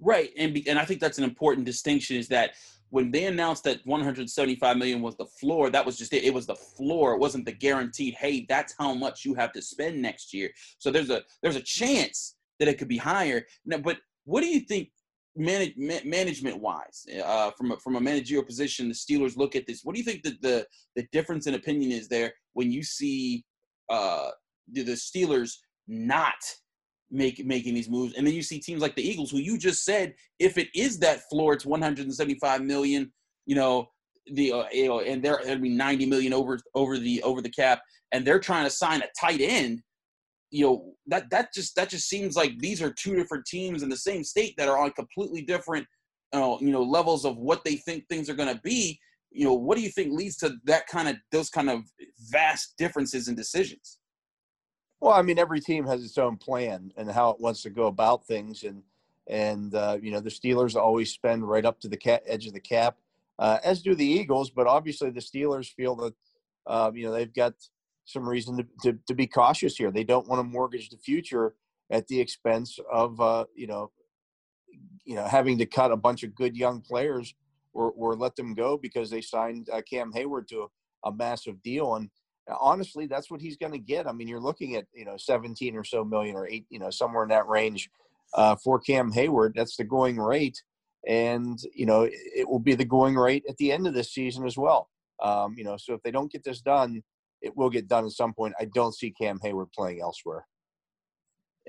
Right, 0.00 0.30
and 0.36 0.52
be, 0.52 0.68
and 0.68 0.78
I 0.78 0.84
think 0.84 1.00
that's 1.00 1.18
an 1.18 1.24
important 1.24 1.66
distinction 1.66 2.16
is 2.16 2.28
that 2.28 2.54
when 2.90 3.10
they 3.10 3.24
announced 3.24 3.64
that 3.64 3.80
175 3.84 4.76
million 4.76 5.02
was 5.02 5.16
the 5.16 5.26
floor, 5.26 5.70
that 5.70 5.84
was 5.84 5.96
just 5.96 6.12
it. 6.12 6.24
It 6.24 6.34
was 6.34 6.46
the 6.46 6.54
floor. 6.54 7.14
It 7.14 7.20
wasn't 7.20 7.44
the 7.44 7.52
guaranteed. 7.52 8.14
Hey, 8.14 8.46
that's 8.48 8.74
how 8.78 8.94
much 8.94 9.24
you 9.24 9.34
have 9.34 9.52
to 9.52 9.62
spend 9.62 10.00
next 10.00 10.32
year. 10.32 10.50
So 10.78 10.90
there's 10.90 11.10
a 11.10 11.22
there's 11.42 11.56
a 11.56 11.62
chance 11.62 12.36
that 12.58 12.68
it 12.68 12.78
could 12.78 12.88
be 12.88 12.96
higher. 12.96 13.46
Now, 13.64 13.78
but 13.78 13.98
what 14.24 14.42
do 14.42 14.46
you 14.46 14.60
think 14.60 14.90
manage, 15.36 15.74
management 15.76 16.60
wise, 16.60 17.06
uh, 17.24 17.50
from 17.52 17.72
a, 17.72 17.76
from 17.78 17.96
a 17.96 18.00
managerial 18.00 18.44
position, 18.44 18.88
the 18.88 18.94
Steelers 18.94 19.36
look 19.36 19.56
at 19.56 19.66
this. 19.66 19.80
What 19.82 19.94
do 19.94 19.98
you 19.98 20.04
think 20.04 20.22
that 20.22 20.40
the 20.40 20.66
the 20.96 21.06
difference 21.12 21.46
in 21.46 21.54
opinion 21.54 21.92
is 21.92 22.08
there 22.08 22.32
when 22.52 22.70
you 22.70 22.82
see 22.82 23.44
uh, 23.90 24.30
the, 24.72 24.82
the 24.82 24.92
Steelers 24.92 25.56
not 25.88 26.34
make 27.10 27.44
making 27.44 27.74
these 27.74 27.90
moves, 27.90 28.14
and 28.14 28.26
then 28.26 28.34
you 28.34 28.42
see 28.42 28.60
teams 28.60 28.82
like 28.82 28.96
the 28.96 29.08
Eagles, 29.08 29.30
who 29.30 29.38
you 29.38 29.58
just 29.58 29.84
said, 29.84 30.14
if 30.38 30.58
it 30.58 30.68
is 30.74 30.98
that 31.00 31.28
floor, 31.28 31.54
it's 31.54 31.66
175 31.66 32.62
million. 32.62 33.12
You 33.46 33.56
know, 33.56 33.88
the 34.32 34.52
uh, 34.52 34.64
you 34.72 34.88
know, 34.88 35.00
and 35.00 35.22
they're 35.22 35.38
going 35.38 35.56
to 35.56 35.58
be 35.58 35.68
90 35.68 36.06
million 36.06 36.32
over 36.32 36.58
over 36.74 36.98
the 36.98 37.22
over 37.22 37.42
the 37.42 37.50
cap, 37.50 37.80
and 38.12 38.24
they're 38.24 38.40
trying 38.40 38.64
to 38.64 38.70
sign 38.70 39.02
a 39.02 39.08
tight 39.20 39.40
end 39.40 39.82
you 40.54 40.64
know 40.64 40.94
that 41.08 41.28
that 41.30 41.52
just 41.52 41.74
that 41.74 41.88
just 41.88 42.08
seems 42.08 42.36
like 42.36 42.56
these 42.60 42.80
are 42.80 42.92
two 42.92 43.16
different 43.16 43.44
teams 43.44 43.82
in 43.82 43.88
the 43.88 43.96
same 43.96 44.22
state 44.22 44.54
that 44.56 44.68
are 44.68 44.78
on 44.78 44.92
completely 44.92 45.42
different 45.42 45.84
uh, 46.32 46.56
you 46.60 46.70
know 46.70 46.82
levels 46.82 47.24
of 47.24 47.36
what 47.36 47.64
they 47.64 47.74
think 47.74 48.06
things 48.06 48.30
are 48.30 48.34
going 48.34 48.54
to 48.54 48.60
be. 48.62 49.00
You 49.32 49.46
know 49.46 49.54
what 49.54 49.76
do 49.76 49.82
you 49.82 49.88
think 49.88 50.12
leads 50.12 50.36
to 50.38 50.54
that 50.64 50.86
kind 50.86 51.08
of 51.08 51.16
those 51.32 51.50
kind 51.50 51.68
of 51.68 51.80
vast 52.30 52.74
differences 52.78 53.26
in 53.26 53.34
decisions? 53.34 53.98
Well 55.00 55.12
i 55.12 55.22
mean 55.22 55.40
every 55.40 55.60
team 55.60 55.86
has 55.86 56.04
its 56.04 56.18
own 56.18 56.36
plan 56.36 56.92
and 56.96 57.10
how 57.10 57.30
it 57.30 57.40
wants 57.40 57.62
to 57.62 57.70
go 57.70 57.86
about 57.86 58.24
things 58.24 58.62
and 58.62 58.80
and 59.26 59.74
uh, 59.74 59.98
you 60.00 60.12
know 60.12 60.20
the 60.20 60.30
steelers 60.30 60.76
always 60.76 61.10
spend 61.10 61.48
right 61.48 61.64
up 61.64 61.80
to 61.80 61.88
the 61.88 62.22
edge 62.30 62.46
of 62.46 62.52
the 62.52 62.60
cap 62.60 62.98
uh, 63.40 63.58
as 63.64 63.82
do 63.82 63.96
the 63.96 64.06
eagles 64.06 64.50
but 64.50 64.68
obviously 64.68 65.10
the 65.10 65.20
steelers 65.20 65.68
feel 65.68 65.96
that 65.96 66.14
uh, 66.68 66.92
you 66.94 67.04
know 67.04 67.12
they've 67.12 67.34
got 67.34 67.54
some 68.04 68.28
reason 68.28 68.56
to, 68.56 68.66
to, 68.82 68.98
to, 69.06 69.14
be 69.14 69.26
cautious 69.26 69.76
here. 69.76 69.90
They 69.90 70.04
don't 70.04 70.28
want 70.28 70.40
to 70.40 70.44
mortgage 70.44 70.90
the 70.90 70.98
future 70.98 71.54
at 71.90 72.06
the 72.08 72.20
expense 72.20 72.78
of 72.92 73.20
uh, 73.20 73.44
you 73.54 73.66
know 73.66 73.90
you 75.04 75.14
know 75.14 75.24
having 75.24 75.58
to 75.58 75.66
cut 75.66 75.92
a 75.92 75.96
bunch 75.96 76.22
of 76.22 76.34
good 76.34 76.56
young 76.56 76.80
players 76.80 77.34
or, 77.72 77.92
or 77.92 78.14
let 78.14 78.36
them 78.36 78.54
go 78.54 78.76
because 78.76 79.10
they 79.10 79.20
signed 79.20 79.68
uh, 79.72 79.82
Cam 79.88 80.12
Heyward 80.12 80.46
to 80.48 80.62
a, 81.04 81.08
a, 81.08 81.12
massive 81.12 81.60
deal. 81.62 81.96
And 81.96 82.08
honestly, 82.60 83.06
that's 83.06 83.30
what 83.30 83.40
he's 83.40 83.56
going 83.56 83.72
to 83.72 83.78
get. 83.78 84.06
I 84.06 84.12
mean, 84.12 84.28
you're 84.28 84.40
looking 84.40 84.76
at 84.76 84.86
you 84.94 85.04
know 85.04 85.16
17 85.16 85.76
or 85.76 85.84
so 85.84 86.04
million 86.04 86.36
or 86.36 86.46
eight, 86.46 86.66
you 86.70 86.78
know, 86.78 86.90
somewhere 86.90 87.24
in 87.24 87.30
that 87.30 87.48
range 87.48 87.90
uh, 88.34 88.56
for 88.56 88.78
Cam 88.78 89.12
Heyward. 89.12 89.54
That's 89.54 89.76
the 89.76 89.84
going 89.84 90.18
rate, 90.18 90.62
and 91.06 91.58
you 91.74 91.86
know 91.86 92.08
it 92.10 92.48
will 92.48 92.60
be 92.60 92.74
the 92.74 92.84
going 92.84 93.16
rate 93.16 93.44
at 93.48 93.56
the 93.56 93.72
end 93.72 93.86
of 93.86 93.94
this 93.94 94.12
season 94.12 94.46
as 94.46 94.56
well. 94.56 94.88
Um, 95.22 95.54
you 95.56 95.64
know, 95.64 95.76
so 95.76 95.94
if 95.94 96.02
they 96.02 96.10
don't 96.10 96.30
get 96.30 96.44
this 96.44 96.60
done 96.60 97.02
it 97.44 97.56
will 97.56 97.70
get 97.70 97.88
done 97.88 98.04
at 98.04 98.12
some 98.12 98.32
point. 98.32 98.54
I 98.58 98.64
don't 98.66 98.94
see 98.94 99.10
Cam 99.10 99.38
Heyward 99.38 99.72
playing 99.72 100.00
elsewhere. 100.00 100.46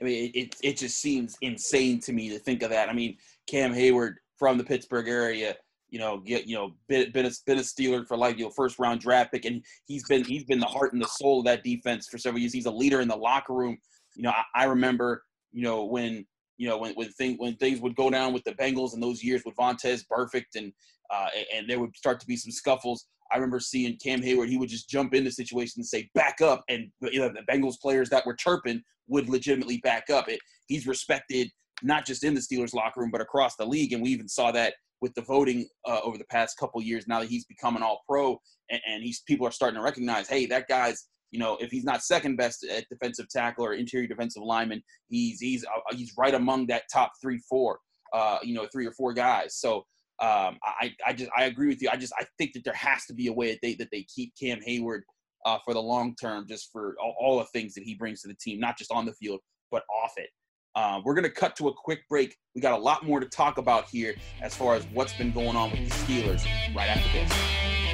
I 0.02 0.06
mean, 0.06 0.32
it, 0.34 0.56
it 0.62 0.78
just 0.78 0.98
seems 0.98 1.38
insane 1.42 2.00
to 2.02 2.14
me 2.14 2.30
to 2.30 2.40
think 2.40 2.64
of 2.64 2.70
that. 2.70 2.90
I 2.90 2.94
mean, 2.94 3.18
Cam 3.48 3.74
Heyward 3.74 4.16
from 4.38 4.58
the 4.58 4.64
Pittsburgh 4.64 5.08
area, 5.08 5.56
you 5.90 6.00
know, 6.00 6.18
get 6.18 6.48
you 6.48 6.56
know, 6.56 6.74
been 6.88 7.12
been 7.12 7.26
a, 7.26 7.32
been 7.46 7.60
a 7.60 7.62
Steeler 7.62 8.06
for 8.06 8.18
like 8.18 8.38
you 8.38 8.46
know 8.46 8.50
first 8.50 8.80
round 8.80 9.02
draft 9.02 9.32
pick, 9.32 9.46
and 9.46 9.64
he's 9.86 10.06
been 10.08 10.24
he's 10.24 10.44
been 10.44 10.60
the 10.60 10.66
heart 10.66 10.94
and 10.94 11.02
the 11.02 11.08
soul 11.08 11.40
of 11.40 11.46
that 11.46 11.64
defense 11.64 12.08
for 12.08 12.18
several 12.18 12.42
years. 12.42 12.54
He's 12.54 12.66
a 12.66 12.72
leader 12.72 13.02
in 13.02 13.08
the 13.08 13.16
locker 13.16 13.54
room. 13.54 13.78
You 14.16 14.24
know, 14.24 14.32
I, 14.32 14.44
I 14.56 14.66
remember 14.66 15.24
you 15.52 15.64
know 15.64 15.86
when 15.86 16.26
you 16.58 16.68
know 16.68 16.78
when 16.78 16.94
when 16.96 17.10
things 17.12 17.38
when 17.40 17.56
things 17.56 17.80
would 17.80 17.96
go 17.96 18.10
down 18.10 18.34
with 18.34 18.44
the 18.44 18.54
Bengals 18.54 18.94
in 18.94 19.00
those 19.00 19.24
years 19.24 19.44
with 19.46 19.56
Vontaze 19.56 20.04
Burfict 20.12 20.56
and 20.56 20.74
uh, 21.10 21.28
and 21.54 21.70
there 21.70 21.80
would 21.80 21.96
start 21.96 22.20
to 22.20 22.28
be 22.28 22.36
some 22.36 22.52
scuffles. 22.52 23.08
I 23.32 23.36
remember 23.36 23.60
seeing 23.60 23.98
Cam 24.04 24.22
Heyward, 24.22 24.50
He 24.50 24.58
would 24.58 24.70
just 24.70 24.90
jump 24.90 25.14
into 25.14 25.32
situations 25.32 25.78
and 25.78 25.86
say 25.86 26.10
back 26.14 26.42
up, 26.42 26.64
and 26.70 26.90
you 27.02 27.20
know 27.20 27.30
the 27.30 27.52
Bengals 27.52 27.80
players 27.80 28.10
that 28.10 28.26
were 28.26 28.36
chirping 28.36 28.82
would 29.08 29.30
legitimately 29.30 29.78
back 29.80 30.10
up. 30.10 30.30
It 30.30 30.40
he's 30.68 30.88
respected 30.88 31.50
not 31.84 32.06
just 32.06 32.24
in 32.24 32.34
the 32.34 32.40
Steelers 32.40 32.74
locker 32.74 33.02
room 33.02 33.12
but 33.12 33.22
across 33.22 33.56
the 33.56 33.66
league, 33.66 33.94
and 33.94 34.02
we 34.02 34.10
even 34.10 34.28
saw 34.28 34.52
that 34.52 34.76
with 35.02 35.14
the 35.16 35.22
voting 35.22 35.68
uh, 35.88 36.00
over 36.04 36.18
the 36.18 36.26
past 36.26 36.58
couple 36.58 36.82
years. 36.82 37.06
Now 37.08 37.20
that 37.20 37.30
he's 37.30 37.46
become 37.46 37.76
an 37.76 37.84
All 37.84 38.02
Pro, 38.08 38.40
and, 38.70 38.82
and 38.88 39.04
he's 39.04 39.22
people 39.28 39.48
are 39.48 39.52
starting 39.52 39.78
to 39.78 39.84
recognize, 39.84 40.28
hey, 40.28 40.46
that 40.48 40.68
guy's 40.68 41.08
you 41.32 41.40
know, 41.40 41.58
if 41.60 41.70
he's 41.70 41.84
not 41.84 42.02
second 42.02 42.38
best 42.38 42.64
at 42.64 42.88
defensive 42.90 43.28
tackle 43.30 43.66
or 43.66 43.74
interior 43.74 44.08
defensive 44.08 44.42
lineman, 44.42 44.82
he's 45.10 45.40
he's 45.42 45.66
uh, 45.66 45.96
he's 45.96 46.14
right 46.18 46.34
among 46.34 46.68
that 46.68 46.84
top 46.92 47.12
three, 47.22 47.40
four, 47.50 47.80
uh, 48.14 48.38
you 48.42 48.54
know, 48.54 48.68
three 48.72 48.86
or 48.86 48.94
four 48.94 49.14
guys. 49.14 49.56
So 49.58 49.86
um, 50.22 50.58
I 50.64 50.94
I 51.06 51.14
just 51.14 51.30
I 51.38 51.46
agree 51.46 51.68
with 51.68 51.82
you. 51.82 51.90
I 51.92 51.98
just 51.98 52.14
I 52.18 52.26
think 52.38 52.54
that 52.54 52.64
there 52.64 52.74
has 52.74 53.06
to 53.08 53.14
be 53.14 53.28
a 53.28 53.34
way 53.34 53.52
that 53.52 53.60
they 53.62 53.76
that 53.76 53.90
they 53.92 54.04
keep 54.04 54.34
Cam 54.42 54.60
Heyward 54.66 55.02
uh, 55.46 55.58
for 55.64 55.74
the 55.74 55.82
long 55.82 56.16
term, 56.16 56.46
just 56.48 56.72
for 56.72 56.96
all, 57.02 57.16
all, 57.20 57.38
the 57.40 57.46
things 57.46 57.74
that 57.76 57.84
he 57.84 57.96
brings 57.96 58.22
to 58.22 58.28
the 58.28 58.36
team, 58.36 58.60
not 58.60 58.78
just 58.78 58.92
on 58.92 59.06
the 59.06 59.14
field 59.14 59.40
but 59.72 59.84
off 60.04 60.14
it. 60.18 60.30
Uh, 60.76 61.02
we're 61.04 61.16
to 61.24 61.30
cut 61.30 61.56
to 61.58 61.68
a 61.68 61.74
quick 61.74 62.00
break. 62.10 62.36
We 62.54 62.62
got 62.62 62.74
a 62.74 62.82
lot 62.82 63.06
more 63.06 63.20
to 63.20 63.28
talk 63.28 63.58
about 63.58 63.88
here 63.90 64.16
as 64.42 64.56
far 64.56 64.76
as 64.76 64.86
what's 64.94 65.14
been 65.14 65.32
going 65.32 65.56
on 65.56 65.72
with 65.72 65.90
the 65.90 65.96
Steelers 65.96 66.46
right 66.76 66.90
after 66.90 67.12
this. 67.12 67.85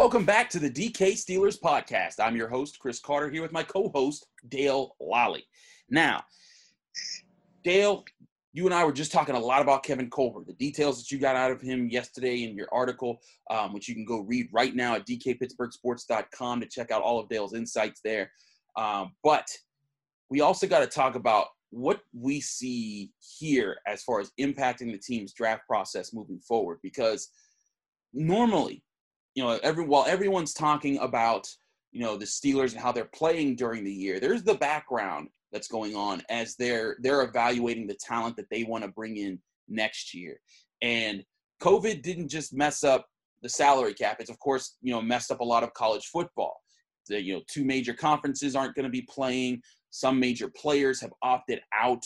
Welcome 0.00 0.24
back 0.24 0.48
to 0.48 0.58
the 0.58 0.70
DK 0.70 1.12
Steelers 1.12 1.60
podcast. 1.60 2.20
I'm 2.20 2.34
your 2.34 2.48
host, 2.48 2.78
Chris 2.78 2.98
Carter, 2.98 3.28
here 3.28 3.42
with 3.42 3.52
my 3.52 3.62
co 3.62 3.90
host, 3.90 4.28
Dale 4.48 4.96
Lolley. 4.98 5.42
Now, 5.90 6.22
Dale, 7.64 8.06
you 8.54 8.64
and 8.64 8.74
I 8.74 8.82
were 8.82 8.94
just 8.94 9.12
talking 9.12 9.34
a 9.34 9.38
lot 9.38 9.60
about 9.60 9.82
Kevin 9.82 10.08
Colbert, 10.08 10.46
the 10.46 10.54
details 10.54 10.96
that 10.96 11.10
you 11.10 11.18
got 11.18 11.36
out 11.36 11.50
of 11.50 11.60
him 11.60 11.90
yesterday 11.90 12.44
in 12.44 12.56
your 12.56 12.68
article, 12.72 13.20
um, 13.50 13.74
which 13.74 13.90
you 13.90 13.94
can 13.94 14.06
go 14.06 14.20
read 14.20 14.48
right 14.54 14.74
now 14.74 14.94
at 14.94 15.06
dkpittsburghsports.com 15.06 16.60
to 16.60 16.66
check 16.66 16.90
out 16.90 17.02
all 17.02 17.20
of 17.20 17.28
Dale's 17.28 17.52
insights 17.52 18.00
there. 18.02 18.32
Um, 18.76 19.12
but 19.22 19.46
we 20.30 20.40
also 20.40 20.66
got 20.66 20.80
to 20.80 20.86
talk 20.86 21.14
about 21.14 21.48
what 21.68 22.00
we 22.18 22.40
see 22.40 23.12
here 23.38 23.76
as 23.86 24.02
far 24.02 24.18
as 24.20 24.32
impacting 24.40 24.92
the 24.92 24.98
team's 24.98 25.34
draft 25.34 25.66
process 25.66 26.14
moving 26.14 26.40
forward, 26.40 26.78
because 26.82 27.28
normally 28.14 28.82
you 29.40 29.46
know, 29.46 29.58
every 29.62 29.84
while 29.84 30.04
everyone's 30.06 30.52
talking 30.52 30.98
about 30.98 31.48
you 31.92 32.02
know 32.02 32.14
the 32.14 32.26
Steelers 32.26 32.72
and 32.72 32.80
how 32.80 32.92
they're 32.92 33.06
playing 33.06 33.56
during 33.56 33.84
the 33.84 33.92
year, 33.92 34.20
there's 34.20 34.42
the 34.42 34.54
background 34.54 35.28
that's 35.50 35.66
going 35.66 35.96
on 35.96 36.22
as 36.28 36.56
they're 36.56 36.98
they're 37.00 37.22
evaluating 37.22 37.86
the 37.86 37.96
talent 38.06 38.36
that 38.36 38.50
they 38.50 38.64
want 38.64 38.84
to 38.84 38.90
bring 38.90 39.16
in 39.16 39.40
next 39.66 40.12
year. 40.12 40.38
And 40.82 41.24
COVID 41.62 42.02
didn't 42.02 42.28
just 42.28 42.52
mess 42.52 42.84
up 42.84 43.06
the 43.40 43.48
salary 43.48 43.94
cap; 43.94 44.18
it's 44.20 44.28
of 44.28 44.38
course 44.40 44.76
you 44.82 44.92
know 44.92 45.00
messed 45.00 45.30
up 45.30 45.40
a 45.40 45.44
lot 45.44 45.62
of 45.62 45.72
college 45.72 46.04
football. 46.12 46.60
The 47.08 47.22
you 47.22 47.32
know 47.32 47.42
two 47.50 47.64
major 47.64 47.94
conferences 47.94 48.54
aren't 48.54 48.74
going 48.74 48.84
to 48.84 48.90
be 48.90 49.08
playing. 49.08 49.62
Some 49.88 50.20
major 50.20 50.52
players 50.54 51.00
have 51.00 51.14
opted 51.22 51.62
out. 51.74 52.04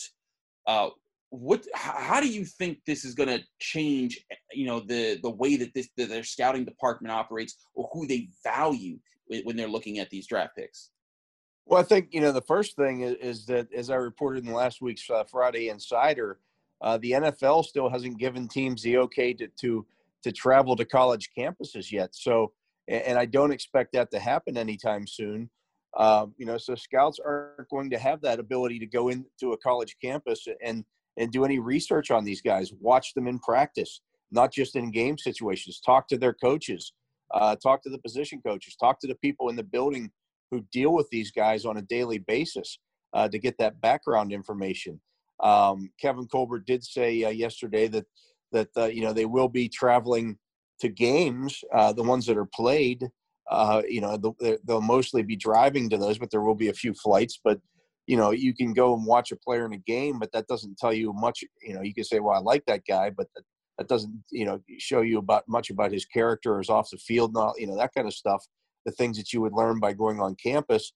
Uh, 0.68 0.90
what 1.34 1.66
how 1.74 2.20
do 2.20 2.28
you 2.28 2.44
think 2.44 2.78
this 2.86 3.04
is 3.04 3.14
going 3.14 3.28
to 3.28 3.40
change 3.60 4.24
you 4.52 4.66
know 4.66 4.80
the 4.80 5.18
the 5.22 5.30
way 5.30 5.56
that 5.56 5.74
this 5.74 5.88
their 5.96 6.22
scouting 6.22 6.64
department 6.64 7.12
operates 7.12 7.56
or 7.74 7.88
who 7.92 8.06
they 8.06 8.28
value 8.44 8.98
when 9.44 9.56
they're 9.56 9.68
looking 9.68 9.98
at 9.98 10.10
these 10.10 10.26
draft 10.26 10.54
picks? 10.56 10.90
Well 11.66 11.80
i 11.80 11.82
think 11.82 12.08
you 12.12 12.20
know 12.20 12.32
the 12.32 12.42
first 12.42 12.76
thing 12.76 13.00
is, 13.00 13.14
is 13.20 13.46
that 13.46 13.68
as 13.74 13.90
i 13.90 13.96
reported 13.96 14.44
in 14.44 14.52
last 14.52 14.80
week's 14.80 15.08
uh, 15.10 15.24
friday 15.24 15.70
insider 15.70 16.38
uh, 16.82 16.98
the 16.98 17.12
nfl 17.12 17.64
still 17.64 17.88
hasn't 17.88 18.18
given 18.18 18.46
teams 18.46 18.82
the 18.82 18.98
okay 18.98 19.32
to 19.34 19.48
to 19.60 19.86
to 20.22 20.32
travel 20.32 20.74
to 20.74 20.84
college 20.84 21.30
campuses 21.36 21.92
yet. 21.92 22.14
So 22.14 22.52
and 22.88 23.18
i 23.18 23.24
don't 23.24 23.52
expect 23.52 23.92
that 23.94 24.10
to 24.10 24.18
happen 24.18 24.56
anytime 24.56 25.06
soon. 25.06 25.50
Um, 25.96 26.34
you 26.38 26.46
know 26.46 26.58
so 26.58 26.74
scouts 26.74 27.20
aren't 27.24 27.68
going 27.70 27.90
to 27.90 27.98
have 27.98 28.20
that 28.22 28.40
ability 28.40 28.78
to 28.80 28.86
go 28.86 29.08
into 29.08 29.52
a 29.52 29.58
college 29.58 29.96
campus 30.02 30.46
and 30.64 30.84
and 31.16 31.30
do 31.30 31.44
any 31.44 31.58
research 31.58 32.10
on 32.10 32.24
these 32.24 32.40
guys. 32.40 32.72
Watch 32.80 33.14
them 33.14 33.26
in 33.26 33.38
practice, 33.38 34.00
not 34.30 34.52
just 34.52 34.76
in 34.76 34.90
game 34.90 35.18
situations. 35.18 35.80
Talk 35.84 36.08
to 36.08 36.18
their 36.18 36.34
coaches, 36.34 36.92
uh, 37.32 37.56
talk 37.56 37.82
to 37.82 37.90
the 37.90 37.98
position 37.98 38.40
coaches, 38.44 38.76
talk 38.76 39.00
to 39.00 39.06
the 39.06 39.16
people 39.16 39.48
in 39.48 39.56
the 39.56 39.62
building 39.62 40.10
who 40.50 40.64
deal 40.72 40.92
with 40.92 41.08
these 41.10 41.30
guys 41.30 41.64
on 41.64 41.76
a 41.78 41.82
daily 41.82 42.18
basis 42.18 42.78
uh, 43.12 43.28
to 43.28 43.38
get 43.38 43.56
that 43.58 43.80
background 43.80 44.32
information. 44.32 45.00
Um, 45.40 45.90
Kevin 46.00 46.26
Colbert 46.26 46.66
did 46.66 46.84
say 46.84 47.24
uh, 47.24 47.30
yesterday 47.30 47.88
that 47.88 48.06
that 48.52 48.68
uh, 48.76 48.86
you 48.86 49.02
know 49.02 49.12
they 49.12 49.24
will 49.26 49.48
be 49.48 49.68
traveling 49.68 50.38
to 50.80 50.88
games, 50.88 51.62
uh, 51.74 51.92
the 51.92 52.02
ones 52.02 52.26
that 52.26 52.36
are 52.36 52.48
played. 52.54 53.08
Uh, 53.50 53.82
you 53.86 54.00
know 54.00 54.16
they'll 54.64 54.80
mostly 54.80 55.22
be 55.22 55.36
driving 55.36 55.90
to 55.90 55.98
those, 55.98 56.18
but 56.18 56.30
there 56.30 56.42
will 56.42 56.54
be 56.54 56.68
a 56.68 56.74
few 56.74 56.94
flights. 56.94 57.38
But 57.42 57.60
you 58.06 58.16
know, 58.16 58.30
you 58.32 58.54
can 58.54 58.74
go 58.74 58.94
and 58.94 59.06
watch 59.06 59.32
a 59.32 59.36
player 59.36 59.64
in 59.64 59.72
a 59.72 59.78
game, 59.78 60.18
but 60.18 60.32
that 60.32 60.46
doesn't 60.46 60.78
tell 60.78 60.92
you 60.92 61.12
much. 61.12 61.42
You 61.62 61.74
know, 61.74 61.82
you 61.82 61.94
can 61.94 62.04
say, 62.04 62.20
"Well, 62.20 62.34
I 62.34 62.40
like 62.40 62.64
that 62.66 62.82
guy," 62.86 63.10
but 63.10 63.28
that, 63.34 63.44
that 63.78 63.88
doesn't, 63.88 64.24
you 64.30 64.44
know, 64.44 64.60
show 64.78 65.00
you 65.00 65.18
about 65.18 65.44
much 65.48 65.70
about 65.70 65.92
his 65.92 66.04
character 66.04 66.54
or 66.54 66.58
his 66.58 66.70
off 66.70 66.90
the 66.90 66.98
field, 66.98 67.32
not 67.32 67.54
you 67.58 67.66
know 67.66 67.76
that 67.76 67.94
kind 67.94 68.06
of 68.06 68.14
stuff. 68.14 68.44
The 68.84 68.92
things 68.92 69.16
that 69.16 69.32
you 69.32 69.40
would 69.40 69.54
learn 69.54 69.80
by 69.80 69.94
going 69.94 70.20
on 70.20 70.36
campus. 70.36 70.92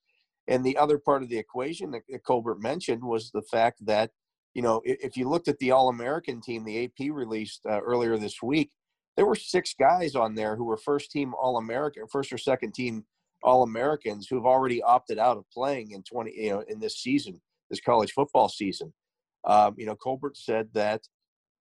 And 0.48 0.64
the 0.64 0.76
other 0.78 0.98
part 0.98 1.22
of 1.22 1.28
the 1.28 1.38
equation 1.38 1.90
that, 1.92 2.02
that 2.08 2.24
Colbert 2.24 2.60
mentioned 2.60 3.02
was 3.04 3.30
the 3.30 3.42
fact 3.42 3.84
that, 3.84 4.10
you 4.54 4.62
know, 4.62 4.80
if, 4.84 4.96
if 5.00 5.16
you 5.16 5.28
looked 5.28 5.48
at 5.48 5.58
the 5.58 5.70
All 5.70 5.90
American 5.90 6.40
team, 6.40 6.64
the 6.64 6.84
AP 6.84 7.10
released 7.12 7.60
uh, 7.68 7.80
earlier 7.80 8.16
this 8.16 8.42
week, 8.42 8.70
there 9.16 9.26
were 9.26 9.34
six 9.34 9.74
guys 9.78 10.14
on 10.14 10.34
there 10.34 10.56
who 10.56 10.64
were 10.64 10.78
first 10.78 11.10
team 11.10 11.34
All 11.34 11.58
American, 11.58 12.04
first 12.10 12.32
or 12.32 12.38
second 12.38 12.72
team 12.72 13.04
all 13.42 13.62
Americans 13.62 14.26
who've 14.28 14.46
already 14.46 14.82
opted 14.82 15.18
out 15.18 15.36
of 15.36 15.44
playing 15.52 15.92
in 15.92 16.02
20, 16.02 16.32
you 16.34 16.50
know, 16.50 16.64
in 16.68 16.80
this 16.80 16.98
season, 16.98 17.40
this 17.70 17.80
college 17.80 18.12
football 18.12 18.48
season. 18.48 18.92
Um, 19.44 19.74
you 19.78 19.86
know, 19.86 19.94
Colbert 19.94 20.36
said 20.36 20.68
that, 20.74 21.02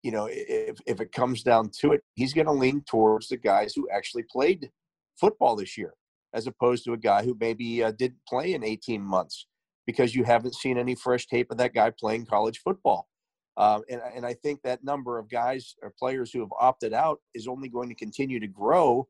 you 0.02 0.10
know, 0.10 0.28
if, 0.30 0.78
if 0.86 1.00
it 1.00 1.12
comes 1.12 1.42
down 1.42 1.70
to 1.80 1.92
it, 1.92 2.02
he's 2.14 2.32
going 2.32 2.46
to 2.46 2.52
lean 2.52 2.82
towards 2.88 3.28
the 3.28 3.36
guys 3.36 3.72
who 3.74 3.88
actually 3.90 4.24
played 4.30 4.70
football 5.20 5.56
this 5.56 5.76
year, 5.76 5.94
as 6.32 6.46
opposed 6.46 6.84
to 6.84 6.92
a 6.92 6.98
guy 6.98 7.24
who 7.24 7.36
maybe 7.38 7.82
uh, 7.82 7.92
didn't 7.92 8.20
play 8.26 8.54
in 8.54 8.64
18 8.64 9.02
months 9.02 9.46
because 9.86 10.14
you 10.14 10.24
haven't 10.24 10.54
seen 10.54 10.78
any 10.78 10.94
fresh 10.94 11.26
tape 11.26 11.50
of 11.50 11.58
that 11.58 11.74
guy 11.74 11.90
playing 11.90 12.26
college 12.26 12.60
football. 12.64 13.08
Um, 13.56 13.82
and, 13.90 14.00
and 14.14 14.24
I 14.24 14.34
think 14.34 14.60
that 14.62 14.84
number 14.84 15.18
of 15.18 15.28
guys 15.28 15.74
or 15.82 15.92
players 15.98 16.30
who 16.30 16.40
have 16.40 16.52
opted 16.60 16.92
out 16.92 17.18
is 17.34 17.48
only 17.48 17.68
going 17.68 17.88
to 17.88 17.94
continue 17.94 18.38
to 18.38 18.46
grow 18.46 19.08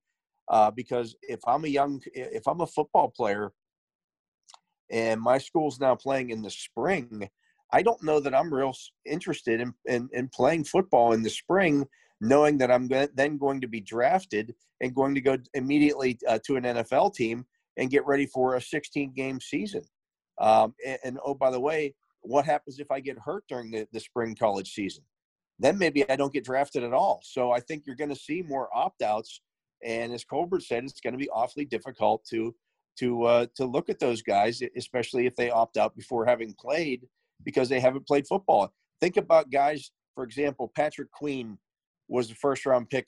uh, 0.51 0.71
because 0.71 1.15
if 1.23 1.41
I'm 1.47 1.65
a 1.65 1.69
young, 1.69 2.03
if 2.15 2.47
I'm 2.47 2.61
a 2.61 2.67
football 2.67 3.11
player, 3.11 3.53
and 4.91 5.21
my 5.21 5.39
school's 5.39 5.81
now 5.81 5.95
playing 5.95 6.31
in 6.31 6.43
the 6.43 6.51
spring, 6.51 7.29
I 7.73 7.83
don't 7.83 8.03
know 8.03 8.21
that 8.21 8.35
I'm 8.35 8.53
real 8.53 8.75
interested 9.05 9.61
in, 9.61 9.75
in, 9.87 10.09
in 10.13 10.29
playing 10.29 10.65
football 10.65 11.13
in 11.13 11.23
the 11.23 11.31
spring, 11.31 11.87
knowing 12.21 12.59
that 12.59 12.71
I'm 12.71 12.89
then 12.89 13.37
going 13.37 13.61
to 13.61 13.69
be 13.69 13.81
drafted 13.81 14.55
and 14.81 14.95
going 14.95 15.15
to 15.15 15.21
go 15.21 15.37
immediately 15.55 16.19
uh, 16.27 16.39
to 16.47 16.57
an 16.57 16.65
NFL 16.65 17.15
team 17.15 17.45
and 17.77 17.91
get 17.91 18.07
ready 18.07 18.27
for 18.27 18.57
a 18.57 18.61
16 18.61 19.13
game 19.13 19.41
season. 19.41 19.83
Um, 20.41 20.75
and, 20.87 20.99
and, 21.05 21.19
oh, 21.25 21.35
by 21.35 21.51
the 21.51 21.61
way, 21.61 21.95
what 22.21 22.45
happens 22.45 22.79
if 22.79 22.91
I 22.91 23.01
get 23.01 23.19
hurt 23.19 23.45
during 23.49 23.71
the, 23.71 23.87
the 23.93 24.01
spring 24.01 24.35
college 24.35 24.73
season? 24.73 25.05
Then 25.59 25.79
maybe 25.79 26.09
I 26.09 26.17
don't 26.17 26.33
get 26.33 26.45
drafted 26.45 26.85
at 26.85 26.93
all. 26.93 27.21
So 27.25 27.51
I 27.51 27.61
think 27.61 27.83
you're 27.85 27.97
going 27.97 28.11
to 28.11 28.17
see 28.17 28.43
more 28.43 28.69
opt 28.75 29.03
outs 29.03 29.41
and 29.85 30.13
as 30.13 30.25
Colbert 30.25 30.63
said, 30.63 30.85
it's 30.85 31.01
going 31.01 31.13
to 31.13 31.19
be 31.19 31.31
awfully 31.31 31.65
difficult 31.65 32.25
to 32.31 32.55
to 32.99 33.25
uh, 33.25 33.47
to 33.55 33.65
look 33.65 33.89
at 33.89 33.99
those 33.99 34.23
guys, 34.23 34.63
especially 34.77 35.27
if 35.27 35.37
they 35.37 35.51
opt 35.51 35.77
out 35.77 35.95
before 35.95 36.27
having 36.27 36.55
played 36.59 37.07
because 37.45 37.69
they 37.69 37.81
haven't 37.81 38.07
played 38.07 38.27
football. 38.27 38.73
Think 39.01 39.17
about 39.17 39.51
guys, 39.51 39.93
for 40.15 40.25
example, 40.25 40.73
Patrick 40.75 41.11
Queen 41.13 41.59
was 42.09 42.29
the 42.29 42.35
first 42.35 42.67
round 42.67 42.91
pick 42.91 43.07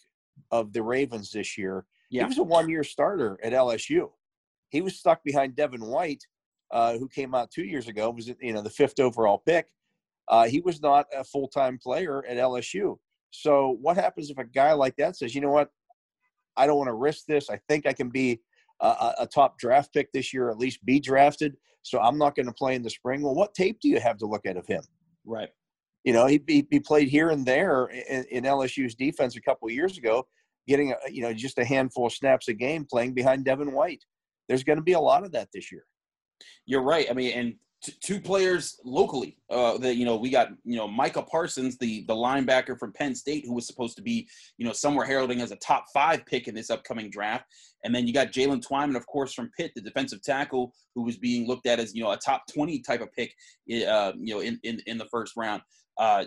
of 0.50 0.72
the 0.72 0.82
Ravens 0.82 1.32
this 1.32 1.58
year. 1.58 1.86
Yeah. 2.10 2.22
He 2.22 2.28
was 2.28 2.38
a 2.38 2.42
one 2.42 2.68
year 2.68 2.84
starter 2.84 3.38
at 3.42 3.52
LSU. 3.52 4.10
He 4.68 4.80
was 4.80 4.96
stuck 4.96 5.24
behind 5.24 5.56
Devin 5.56 5.84
White, 5.84 6.24
uh, 6.70 6.96
who 6.96 7.08
came 7.08 7.34
out 7.34 7.50
two 7.50 7.64
years 7.64 7.88
ago, 7.88 8.10
was 8.10 8.30
you 8.40 8.52
know 8.52 8.62
the 8.62 8.70
fifth 8.70 9.00
overall 9.00 9.38
pick. 9.38 9.66
Uh, 10.28 10.46
he 10.46 10.60
was 10.60 10.80
not 10.80 11.06
a 11.16 11.24
full 11.24 11.48
time 11.48 11.78
player 11.82 12.24
at 12.26 12.36
LSU. 12.36 12.96
So 13.32 13.76
what 13.80 13.96
happens 13.96 14.30
if 14.30 14.38
a 14.38 14.44
guy 14.44 14.72
like 14.72 14.96
that 14.96 15.16
says, 15.16 15.34
you 15.34 15.40
know 15.40 15.50
what, 15.50 15.70
I 16.56 16.66
don't 16.66 16.76
want 16.76 16.88
to 16.88 16.94
risk 16.94 17.26
this. 17.26 17.50
I 17.50 17.58
think 17.68 17.86
I 17.86 17.92
can 17.92 18.10
be 18.10 18.40
a, 18.80 19.14
a 19.20 19.26
top 19.26 19.58
draft 19.58 19.92
pick 19.92 20.12
this 20.12 20.32
year, 20.32 20.50
at 20.50 20.58
least 20.58 20.84
be 20.84 21.00
drafted. 21.00 21.56
So 21.82 22.00
I'm 22.00 22.18
not 22.18 22.34
going 22.34 22.46
to 22.46 22.52
play 22.52 22.74
in 22.74 22.82
the 22.82 22.90
spring. 22.90 23.22
Well, 23.22 23.34
what 23.34 23.54
tape 23.54 23.78
do 23.80 23.88
you 23.88 24.00
have 24.00 24.18
to 24.18 24.26
look 24.26 24.46
at 24.46 24.56
of 24.56 24.66
him? 24.66 24.82
Right. 25.24 25.48
You 26.04 26.12
know, 26.12 26.26
he, 26.26 26.42
he, 26.46 26.66
he 26.70 26.80
played 26.80 27.08
here 27.08 27.30
and 27.30 27.44
there 27.44 27.86
in, 27.86 28.24
in 28.30 28.44
LSU's 28.44 28.94
defense 28.94 29.36
a 29.36 29.40
couple 29.40 29.68
of 29.68 29.74
years 29.74 29.98
ago, 29.98 30.26
getting 30.66 30.92
a, 30.92 31.10
you 31.10 31.22
know 31.22 31.32
just 31.32 31.58
a 31.58 31.64
handful 31.64 32.06
of 32.06 32.12
snaps 32.12 32.48
a 32.48 32.54
game 32.54 32.86
playing 32.90 33.12
behind 33.12 33.44
Devin 33.44 33.72
White. 33.72 34.04
There's 34.48 34.64
going 34.64 34.78
to 34.78 34.84
be 34.84 34.92
a 34.92 35.00
lot 35.00 35.24
of 35.24 35.32
that 35.32 35.48
this 35.52 35.70
year. 35.70 35.84
You're 36.64 36.82
right. 36.82 37.06
I 37.10 37.12
mean, 37.12 37.32
and 37.32 37.54
t- 37.82 37.94
two 38.00 38.20
players 38.20 38.80
locally. 38.84 39.36
Uh, 39.50 39.78
that 39.78 39.96
you 39.96 40.04
know, 40.04 40.16
we 40.16 40.30
got 40.30 40.48
you 40.64 40.76
know 40.76 40.88
Micah 40.88 41.22
Parsons, 41.22 41.76
the 41.78 42.04
the 42.06 42.14
linebacker 42.14 42.78
from 42.78 42.92
Penn 42.92 43.14
State, 43.14 43.44
who 43.46 43.54
was 43.54 43.66
supposed 43.66 43.96
to 43.96 44.02
be 44.02 44.28
you 44.58 44.66
know 44.66 44.72
somewhere 44.72 45.06
heralding 45.06 45.40
as 45.40 45.50
a 45.50 45.56
top 45.56 45.86
five 45.92 46.24
pick 46.26 46.48
in 46.48 46.54
this 46.54 46.70
upcoming 46.70 47.10
draft, 47.10 47.44
and 47.84 47.94
then 47.94 48.06
you 48.06 48.12
got 48.12 48.32
Jaylen 48.32 48.64
Twyman, 48.64 48.96
of 48.96 49.06
course, 49.06 49.32
from 49.32 49.50
Pitt, 49.56 49.72
the 49.74 49.80
defensive 49.80 50.22
tackle, 50.22 50.72
who 50.94 51.02
was 51.02 51.16
being 51.16 51.46
looked 51.46 51.66
at 51.66 51.80
as 51.80 51.94
you 51.94 52.02
know 52.02 52.12
a 52.12 52.16
top 52.16 52.44
twenty 52.52 52.80
type 52.80 53.00
of 53.00 53.12
pick, 53.12 53.34
uh, 53.88 54.12
you 54.18 54.34
know, 54.34 54.40
in 54.40 54.58
in 54.62 54.80
in 54.86 54.98
the 54.98 55.06
first 55.06 55.36
round. 55.36 55.62
Uh, 55.98 56.24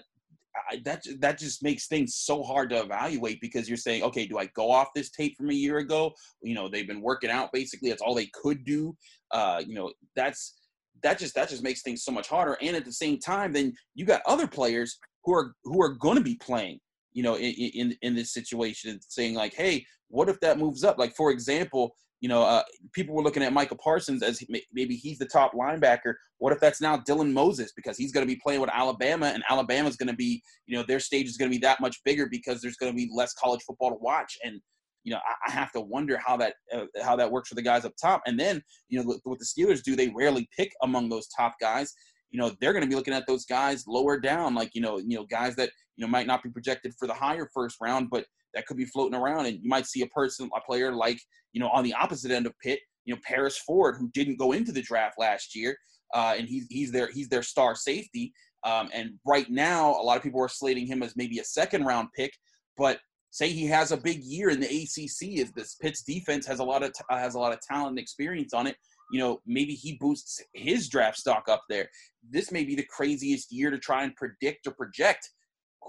I, 0.69 0.81
that 0.85 1.03
that 1.19 1.39
just 1.39 1.63
makes 1.63 1.87
things 1.87 2.15
so 2.15 2.43
hard 2.43 2.69
to 2.69 2.81
evaluate 2.81 3.41
because 3.41 3.67
you're 3.67 3.77
saying, 3.77 4.03
okay, 4.03 4.27
do 4.27 4.37
I 4.37 4.45
go 4.47 4.71
off 4.71 4.89
this 4.93 5.09
tape 5.09 5.35
from 5.35 5.49
a 5.49 5.53
year 5.53 5.79
ago? 5.79 6.13
You 6.41 6.53
know, 6.53 6.69
they've 6.69 6.87
been 6.87 7.01
working 7.01 7.31
out 7.31 7.51
basically. 7.51 7.89
That's 7.89 8.01
all 8.01 8.13
they 8.13 8.29
could 8.33 8.63
do. 8.63 8.95
Uh, 9.31 9.63
you 9.65 9.73
know, 9.73 9.91
that's 10.15 10.62
that 11.03 11.19
just 11.19 11.35
that 11.35 11.49
just 11.49 11.63
makes 11.63 11.81
things 11.81 12.03
so 12.03 12.11
much 12.11 12.27
harder. 12.27 12.57
And 12.61 12.75
at 12.75 12.85
the 12.85 12.93
same 12.93 13.19
time, 13.19 13.53
then 13.53 13.73
you 13.95 14.05
got 14.05 14.21
other 14.25 14.47
players 14.47 14.97
who 15.23 15.33
are 15.33 15.55
who 15.63 15.81
are 15.81 15.93
going 15.93 16.17
to 16.17 16.23
be 16.23 16.35
playing. 16.35 16.79
You 17.13 17.21
know, 17.21 17.35
in, 17.35 17.53
in 17.53 17.95
in 18.01 18.15
this 18.15 18.33
situation, 18.33 18.99
saying 19.07 19.35
like, 19.35 19.53
hey, 19.53 19.85
what 20.07 20.29
if 20.29 20.39
that 20.39 20.57
moves 20.57 20.83
up? 20.83 20.97
Like 20.97 21.15
for 21.15 21.29
example, 21.29 21.95
you 22.23 22.29
know, 22.29 22.41
uh, 22.41 22.63
people 22.93 23.13
were 23.13 23.21
looking 23.21 23.43
at 23.43 23.51
Michael 23.51 23.77
Parsons 23.83 24.23
as 24.23 24.41
maybe 24.71 24.95
he's 24.95 25.17
the 25.17 25.25
top 25.25 25.53
linebacker. 25.53 26.13
What 26.37 26.53
if 26.53 26.59
that's 26.61 26.79
now 26.79 26.97
Dylan 26.97 27.33
Moses 27.33 27.73
because 27.75 27.97
he's 27.97 28.13
going 28.13 28.25
to 28.25 28.33
be 28.33 28.39
playing 28.41 28.61
with 28.61 28.69
Alabama, 28.73 29.27
and 29.27 29.43
Alabama's 29.49 29.97
going 29.97 30.07
to 30.07 30.15
be, 30.15 30.41
you 30.65 30.77
know, 30.77 30.85
their 30.87 31.01
stage 31.01 31.27
is 31.27 31.35
going 31.35 31.51
to 31.51 31.55
be 31.55 31.61
that 31.61 31.81
much 31.81 31.97
bigger 32.05 32.27
because 32.31 32.61
there's 32.61 32.77
going 32.77 32.93
to 32.93 32.95
be 32.95 33.11
less 33.13 33.33
college 33.33 33.61
football 33.67 33.89
to 33.89 33.97
watch, 33.99 34.37
and 34.43 34.61
you 35.03 35.13
know, 35.13 35.19
I, 35.19 35.49
I 35.49 35.51
have 35.51 35.71
to 35.73 35.81
wonder 35.81 36.17
how 36.17 36.37
that 36.37 36.55
uh, 36.73 36.85
how 37.01 37.15
that 37.15 37.31
works 37.31 37.49
for 37.49 37.55
the 37.55 37.61
guys 37.61 37.85
up 37.85 37.93
top. 38.01 38.21
And 38.25 38.39
then, 38.39 38.61
you 38.89 39.03
know, 39.03 39.17
what 39.23 39.39
the 39.39 39.45
Steelers 39.45 39.83
do, 39.83 39.95
they 39.95 40.09
rarely 40.09 40.47
pick 40.57 40.71
among 40.81 41.09
those 41.09 41.27
top 41.27 41.55
guys. 41.59 41.93
You 42.31 42.39
know, 42.39 42.51
they're 42.59 42.73
going 42.73 42.83
to 42.83 42.89
be 42.89 42.95
looking 42.95 43.13
at 43.13 43.27
those 43.27 43.45
guys 43.45 43.85
lower 43.87 44.19
down, 44.19 44.55
like 44.55 44.71
you 44.73 44.81
know, 44.81 44.97
you 44.97 45.17
know, 45.17 45.25
guys 45.25 45.55
that 45.57 45.69
you 45.97 46.05
know 46.05 46.09
might 46.09 46.27
not 46.27 46.41
be 46.41 46.49
projected 46.49 46.93
for 46.97 47.07
the 47.07 47.13
higher 47.13 47.47
first 47.53 47.77
round, 47.79 48.09
but 48.09 48.25
that 48.53 48.65
could 48.65 48.77
be 48.77 48.85
floating 48.85 49.17
around. 49.17 49.45
And 49.45 49.59
you 49.61 49.69
might 49.69 49.85
see 49.85 50.01
a 50.01 50.07
person, 50.07 50.49
a 50.55 50.61
player 50.61 50.93
like, 50.93 51.19
you 51.53 51.59
know, 51.59 51.69
on 51.69 51.83
the 51.83 51.93
opposite 51.93 52.31
end 52.31 52.45
of 52.45 52.53
Pitt, 52.59 52.79
you 53.05 53.13
know, 53.13 53.19
Paris 53.25 53.57
Ford, 53.57 53.95
who 53.97 54.09
didn't 54.13 54.39
go 54.39 54.51
into 54.51 54.71
the 54.71 54.81
draft 54.81 55.15
last 55.19 55.55
year. 55.55 55.75
Uh, 56.13 56.35
and 56.37 56.47
he's, 56.47 56.67
he's 56.69 56.91
their, 56.91 57.09
he's 57.11 57.27
their 57.27 57.41
star 57.41 57.75
safety. 57.75 58.33
Um, 58.63 58.89
and 58.93 59.13
right 59.25 59.49
now, 59.49 59.91
a 59.91 60.03
lot 60.03 60.17
of 60.17 60.23
people 60.23 60.41
are 60.41 60.49
slating 60.49 60.85
him 60.85 61.01
as 61.01 61.15
maybe 61.15 61.39
a 61.39 61.43
second 61.43 61.85
round 61.85 62.09
pick, 62.15 62.31
but 62.77 62.99
say 63.33 63.49
he 63.49 63.65
has 63.65 63.91
a 63.91 63.97
big 63.97 64.23
year 64.23 64.51
in 64.51 64.59
the 64.59 64.67
ACC 64.67 65.39
if 65.39 65.53
this 65.55 65.75
Pitt's 65.75 66.03
defense 66.03 66.45
has 66.45 66.59
a 66.59 66.63
lot 66.63 66.83
of, 66.83 66.93
t- 66.93 67.03
uh, 67.09 67.17
has 67.17 67.33
a 67.33 67.39
lot 67.39 67.51
of 67.51 67.59
talent 67.61 67.89
and 67.89 67.99
experience 67.99 68.53
on 68.53 68.67
it. 68.67 68.77
You 69.11 69.19
know, 69.19 69.41
maybe 69.45 69.73
he 69.73 69.97
boosts 69.99 70.39
his 70.53 70.87
draft 70.87 71.17
stock 71.17 71.49
up 71.49 71.63
there. 71.67 71.89
This 72.29 72.51
may 72.51 72.63
be 72.63 72.75
the 72.75 72.85
craziest 72.85 73.51
year 73.51 73.71
to 73.71 73.79
try 73.79 74.03
and 74.03 74.15
predict 74.15 74.67
or 74.67 74.71
project 74.71 75.29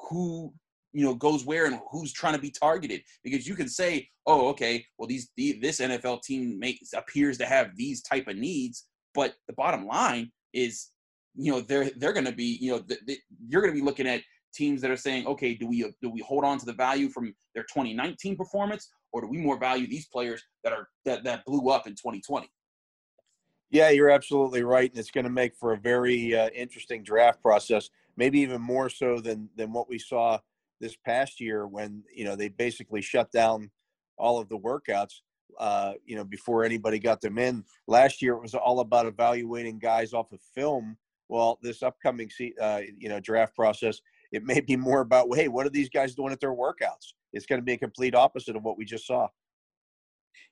who 0.08 0.52
you 0.94 1.04
know 1.04 1.14
goes 1.14 1.44
where 1.44 1.66
and 1.66 1.80
who's 1.90 2.12
trying 2.12 2.34
to 2.34 2.40
be 2.40 2.50
targeted 2.50 3.02
because 3.22 3.46
you 3.46 3.54
can 3.54 3.68
say 3.68 4.08
oh 4.26 4.48
okay 4.48 4.84
well 4.98 5.08
these 5.08 5.30
the, 5.36 5.58
this 5.60 5.80
nfl 5.80 6.22
team 6.22 6.58
makes 6.58 6.92
appears 6.92 7.38
to 7.38 7.46
have 7.46 7.76
these 7.76 8.02
type 8.02 8.26
of 8.28 8.36
needs 8.36 8.86
but 9.14 9.34
the 9.46 9.52
bottom 9.54 9.86
line 9.86 10.30
is 10.52 10.90
you 11.36 11.52
know 11.52 11.60
they're 11.60 11.90
they're 11.96 12.12
going 12.12 12.24
to 12.24 12.32
be 12.32 12.58
you 12.60 12.70
know 12.70 12.78
the, 12.78 12.98
the, 13.06 13.18
you're 13.48 13.60
going 13.60 13.72
to 13.72 13.78
be 13.78 13.84
looking 13.84 14.06
at 14.06 14.20
teams 14.54 14.80
that 14.80 14.90
are 14.90 14.96
saying 14.96 15.26
okay 15.26 15.54
do 15.54 15.66
we 15.66 15.84
do 16.00 16.10
we 16.10 16.20
hold 16.20 16.44
on 16.44 16.58
to 16.58 16.66
the 16.66 16.72
value 16.72 17.08
from 17.08 17.34
their 17.54 17.64
2019 17.64 18.36
performance 18.36 18.90
or 19.12 19.20
do 19.20 19.26
we 19.26 19.38
more 19.38 19.58
value 19.58 19.86
these 19.86 20.06
players 20.06 20.42
that 20.62 20.72
are 20.72 20.88
that 21.04 21.24
that 21.24 21.44
blew 21.44 21.70
up 21.70 21.86
in 21.86 21.92
2020 21.92 22.48
yeah 23.70 23.90
you're 23.90 24.10
absolutely 24.10 24.62
right 24.62 24.90
and 24.90 24.98
it's 24.98 25.10
going 25.10 25.24
to 25.24 25.30
make 25.30 25.54
for 25.56 25.72
a 25.72 25.78
very 25.78 26.34
uh, 26.34 26.48
interesting 26.50 27.02
draft 27.02 27.42
process 27.42 27.88
maybe 28.16 28.40
even 28.40 28.60
more 28.60 28.88
so 28.88 29.20
than 29.20 29.48
than 29.56 29.72
what 29.72 29.88
we 29.88 29.98
saw 29.98 30.38
this 30.80 30.96
past 30.96 31.40
year 31.40 31.66
when 31.66 32.02
you 32.14 32.24
know 32.24 32.36
they 32.36 32.48
basically 32.48 33.00
shut 33.00 33.30
down 33.32 33.70
all 34.16 34.38
of 34.38 34.48
the 34.48 34.58
workouts 34.58 35.20
uh, 35.58 35.92
you 36.04 36.16
know 36.16 36.24
before 36.24 36.64
anybody 36.64 36.98
got 36.98 37.20
them 37.20 37.38
in. 37.38 37.64
Last 37.86 38.22
year 38.22 38.34
it 38.34 38.42
was 38.42 38.54
all 38.54 38.80
about 38.80 39.06
evaluating 39.06 39.78
guys 39.78 40.12
off 40.12 40.32
of 40.32 40.40
film. 40.54 40.96
Well 41.28 41.58
this 41.62 41.82
upcoming 41.82 42.30
uh, 42.60 42.82
you 42.98 43.08
know 43.08 43.20
draft 43.20 43.54
process 43.54 44.00
it 44.34 44.44
may 44.44 44.60
be 44.60 44.76
more 44.76 45.00
about 45.00 45.26
hey 45.34 45.48
what 45.48 45.66
are 45.66 45.70
these 45.70 45.88
guys 45.88 46.14
doing 46.14 46.32
at 46.32 46.40
their 46.40 46.54
workouts 46.54 47.12
it's 47.32 47.46
going 47.46 47.60
to 47.60 47.64
be 47.64 47.72
a 47.72 47.78
complete 47.78 48.14
opposite 48.14 48.56
of 48.56 48.62
what 48.62 48.76
we 48.76 48.84
just 48.84 49.06
saw 49.06 49.28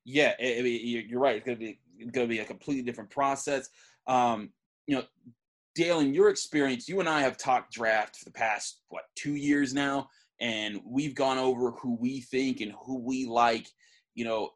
yeah 0.05 0.33
I 0.41 0.63
mean, 0.63 1.07
you're 1.09 1.21
right 1.21 1.37
it's 1.37 1.47
going 1.47 1.59
to 1.59 1.65
be 1.65 1.79
going 2.13 2.27
to 2.27 2.35
be 2.35 2.41
a 2.41 2.45
completely 2.45 2.83
different 2.83 3.11
process 3.11 3.69
um, 4.07 4.51
you 4.87 4.97
know 4.97 5.05
Dale, 5.75 6.01
in 6.01 6.13
your 6.13 6.29
experience, 6.29 6.89
you 6.89 7.01
and 7.01 7.09
I 7.09 7.23
have 7.23 7.39
talked 7.39 7.73
draft 7.73 8.17
for 8.17 8.27
the 8.27 8.33
past 8.33 8.81
what 8.89 9.05
two 9.17 9.37
years 9.37 9.73
now, 9.73 10.09
and 10.41 10.81
we've 10.85 11.15
gone 11.15 11.39
over 11.39 11.71
who 11.73 11.97
we 11.99 12.21
think 12.21 12.61
and 12.61 12.75
who 12.85 12.99
we 12.99 13.25
like. 13.27 13.67
You 14.15 14.27
know, 14.27 14.51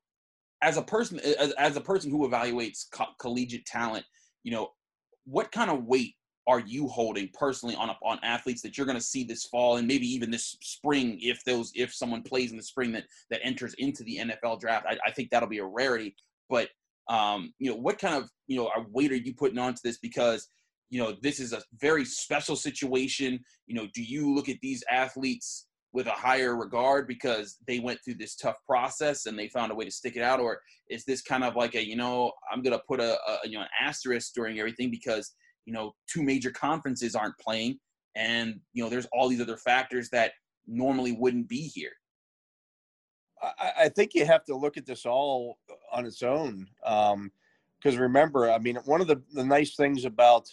as 0.63 0.77
a 0.77 0.83
person, 0.83 1.19
as, 1.21 1.53
as 1.53 1.77
a 1.77 1.81
person 1.81 2.11
who 2.11 2.29
evaluates 2.29 2.85
co- 2.93 3.15
collegiate 3.19 3.65
talent, 3.65 4.05
you 4.43 4.53
know, 4.53 4.69
what 5.25 5.51
kind 5.53 5.71
of 5.71 5.85
weight 5.85 6.15
are 6.47 6.61
you 6.61 6.87
holding 6.89 7.29
personally 7.35 7.75
on 7.75 7.91
on 8.03 8.19
athletes 8.23 8.63
that 8.63 8.77
you're 8.77 8.87
going 8.87 8.99
to 8.99 9.05
see 9.05 9.25
this 9.25 9.47
fall 9.47 9.77
and 9.77 9.87
maybe 9.87 10.07
even 10.07 10.31
this 10.31 10.57
spring 10.61 11.19
if 11.21 11.43
those 11.45 11.73
if 11.75 11.93
someone 11.95 12.23
plays 12.23 12.51
in 12.51 12.57
the 12.57 12.63
spring 12.63 12.93
that 12.93 13.05
that 13.31 13.41
enters 13.43 13.75
into 13.79 14.05
the 14.05 14.19
NFL 14.19 14.61
draft? 14.61 14.87
I, 14.89 14.97
I 15.07 15.11
think 15.11 15.31
that'll 15.31 15.49
be 15.49 15.59
a 15.59 15.65
rarity, 15.65 16.15
but 16.49 16.69
um, 17.09 17.53
you 17.59 17.71
know, 17.71 17.77
what 17.77 17.99
kind 17.99 18.15
of 18.15 18.31
you 18.47 18.57
know 18.57 18.71
weight 18.93 19.13
are 19.13 19.17
you 19.17 19.35
putting 19.35 19.59
onto 19.59 19.81
this 19.83 19.99
because 19.99 20.49
you 20.91 21.03
know, 21.03 21.15
this 21.23 21.41
is 21.41 21.53
a 21.53 21.63
very 21.81 22.05
special 22.05 22.57
situation. 22.57 23.41
You 23.67 23.75
know, 23.75 23.89
do 23.95 24.03
you 24.03 24.35
look 24.35 24.49
at 24.49 24.61
these 24.63 24.85
athletes 24.91 25.67
with 25.93 26.07
a 26.07 26.13
higher 26.13 26.57
regard 26.57 27.09
because 27.09 27.57
they 27.67 27.79
went 27.79 27.99
through 28.05 28.15
this 28.15 28.37
tough 28.37 28.57
process 28.67 29.27
and 29.27 29.39
they 29.39 29.49
found 29.49 29.73
a 29.73 29.75
way 29.75 29.85
to 29.85 29.91
stick 29.91 30.17
it 30.17 30.23
out, 30.23 30.41
or 30.41 30.61
is 30.89 31.05
this 31.05 31.23
kind 31.23 31.43
of 31.43 31.57
like 31.57 31.75
a, 31.75 31.85
you 31.85 31.97
know, 31.97 32.33
I'm 32.53 32.63
gonna 32.63 32.81
put 32.87 33.01
a, 33.01 33.19
a 33.29 33.39
you 33.45 33.53
know 33.53 33.63
an 33.63 33.69
asterisk 33.81 34.33
during 34.35 34.59
everything 34.59 34.91
because 34.91 35.35
you 35.67 35.73
know 35.73 35.95
two 36.09 36.23
major 36.23 36.51
conferences 36.51 37.15
aren't 37.15 37.39
playing, 37.39 37.79
and 38.15 38.59
you 38.73 38.83
know 38.83 38.89
there's 38.89 39.07
all 39.13 39.29
these 39.29 39.41
other 39.41 39.59
factors 39.59 40.09
that 40.11 40.33
normally 40.67 41.13
wouldn't 41.13 41.49
be 41.49 41.63
here. 41.63 41.93
I, 43.43 43.73
I 43.83 43.89
think 43.91 44.15
you 44.15 44.25
have 44.25 44.45
to 44.45 44.57
look 44.57 44.79
at 44.79 44.87
this 44.87 45.05
all 45.05 45.59
on 45.93 46.07
its 46.07 46.23
own. 46.23 46.67
because 46.81 47.15
um, 47.15 47.31
remember, 47.99 48.51
I 48.51 48.59
mean, 48.59 48.77
one 48.87 49.03
of 49.03 49.07
the, 49.07 49.21
the 49.35 49.45
nice 49.45 49.77
things 49.77 50.07
about 50.07 50.49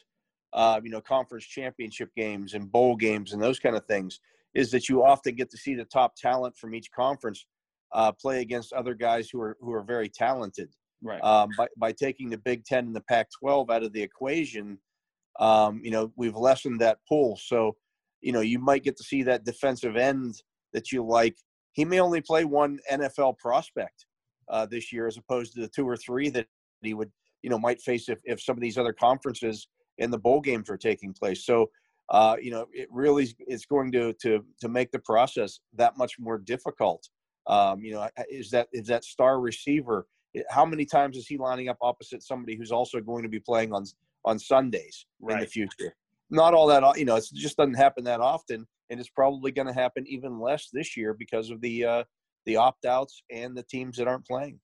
uh, 0.54 0.80
you 0.84 0.89
know, 0.89 1.02
conference 1.02 1.45
championship 1.45 2.10
games 2.15 2.54
and 2.54 2.71
bowl 2.71 2.95
games 2.95 3.34
and 3.34 3.41
those 3.41 3.60
kind 3.60 3.76
of 3.76 3.86
things, 3.86 4.19
is 4.54 4.69
that 4.71 4.88
you 4.88 5.04
often 5.04 5.36
get 5.36 5.49
to 5.49 5.58
see 5.58 5.73
the 5.73 5.86
top 5.86 6.15
talent 6.15 6.56
from 6.56 6.76
each 6.76 6.91
conference 6.91 7.47
uh, 7.91 8.12
play 8.12 8.41
against 8.41 8.71
other 8.73 8.93
guys 8.93 9.30
who 9.30 9.41
are 9.41 9.58
who 9.60 9.73
are 9.73 9.84
very 9.84 10.10
talented. 10.10 10.69
Right. 11.02 11.21
Um, 11.23 11.49
by 11.58 11.67
by 11.78 11.91
taking 11.91 12.30
the 12.30 12.38
Big 12.38 12.63
Ten 12.65 12.86
and 12.86 12.95
the 12.95 13.02
Pac-12 13.02 13.69
out 13.71 13.84
of 13.84 13.93
the 13.93 14.02
equation, 14.02 14.78
um, 15.39 15.82
you 15.84 15.91
know, 15.91 16.12
we've 16.15 16.36
lessened 16.36 16.82
that 16.82 17.00
pool. 17.08 17.38
So, 17.41 17.76
you 18.22 18.32
know, 18.32 18.41
you 18.41 18.60
might 18.60 18.84
get 18.84 18.98
to 18.98 19.04
see 19.04 19.24
that 19.24 19.46
defensive 19.46 19.96
end 19.96 20.36
that 20.74 20.91
you 20.91 21.06
like. 21.06 21.36
He 21.74 21.86
may 21.86 22.00
only 22.00 22.22
play 22.22 22.46
one 22.46 22.80
NFL 22.91 23.38
prospect 23.38 24.06
uh, 24.50 24.65
this 24.65 24.91
year, 24.91 25.08
as 25.08 25.17
opposed 25.17 25.54
to 25.54 25.62
the 25.62 25.67
two 25.67 25.88
or 25.88 25.98
three 25.98 26.30
that 26.30 26.48
he 26.82 26.93
would, 26.93 27.12
you 27.41 27.50
know, 27.50 27.58
might 27.58 27.82
face 27.82 28.10
if 28.10 28.19
if 28.26 28.41
some 28.41 28.56
of 28.56 28.62
these 28.62 28.78
other 28.78 28.93
conferences 28.93 29.67
and 30.00 30.12
the 30.12 30.17
bowl 30.17 30.41
games 30.41 30.69
are 30.69 30.78
taking 30.78 31.13
place. 31.13 31.46
So, 31.46 31.69
uh, 32.10 32.36
you 32.41 32.52
know, 32.52 32.67
it 32.72 32.88
really 32.91 33.28
is 33.48 33.65
going 33.65 33.91
to 33.93 34.13
to 34.22 34.46
to 34.62 34.69
make 34.69 34.91
the 34.91 35.00
process 35.00 35.60
that 35.74 35.98
much 35.98 36.19
more 36.19 36.38
difficult. 36.38 37.08
Um, 37.48 37.82
you 37.82 37.93
know, 37.93 38.08
is 38.30 38.50
that 38.52 38.67
is 38.72 38.88
that 38.88 39.04
star 39.04 39.39
receiver? 39.39 40.08
How 40.50 40.65
many 40.65 40.86
times 40.86 41.17
is 41.17 41.28
he 41.28 41.38
lining 41.38 41.69
up 41.69 41.78
opposite 41.82 42.24
somebody 42.24 42.56
who's 42.56 42.72
also 42.72 43.00
going 43.00 43.24
to 43.24 43.30
be 43.30 43.39
playing 43.39 43.74
on 43.74 43.86
on 44.25 44.39
Sundays 44.39 45.05
right. 45.21 45.36
in 45.36 45.39
the 45.41 45.47
future? 45.47 45.95
Not 46.29 46.53
all 46.53 46.67
that, 46.67 46.97
you 46.97 47.05
know, 47.05 47.15
it 47.15 47.25
just 47.33 47.57
doesn't 47.57 47.75
happen 47.75 48.03
that 48.05 48.19
often. 48.19 48.65
and 48.89 48.99
it's 48.99 49.09
probably 49.09 49.51
going 49.51 49.67
to 49.67 49.73
happen 49.73 50.05
even 50.07 50.39
less 50.39 50.69
this 50.71 50.95
year 50.95 51.13
because 51.13 51.49
of 51.49 51.59
the 51.62 51.83
uh, 51.83 52.03
the 52.45 52.55
opt 52.55 52.86
outs 52.86 53.23
and 53.31 53.55
the 53.55 53.63
teams 53.63 53.97
that 53.97 54.07
aren't 54.07 54.27
playing. 54.27 54.59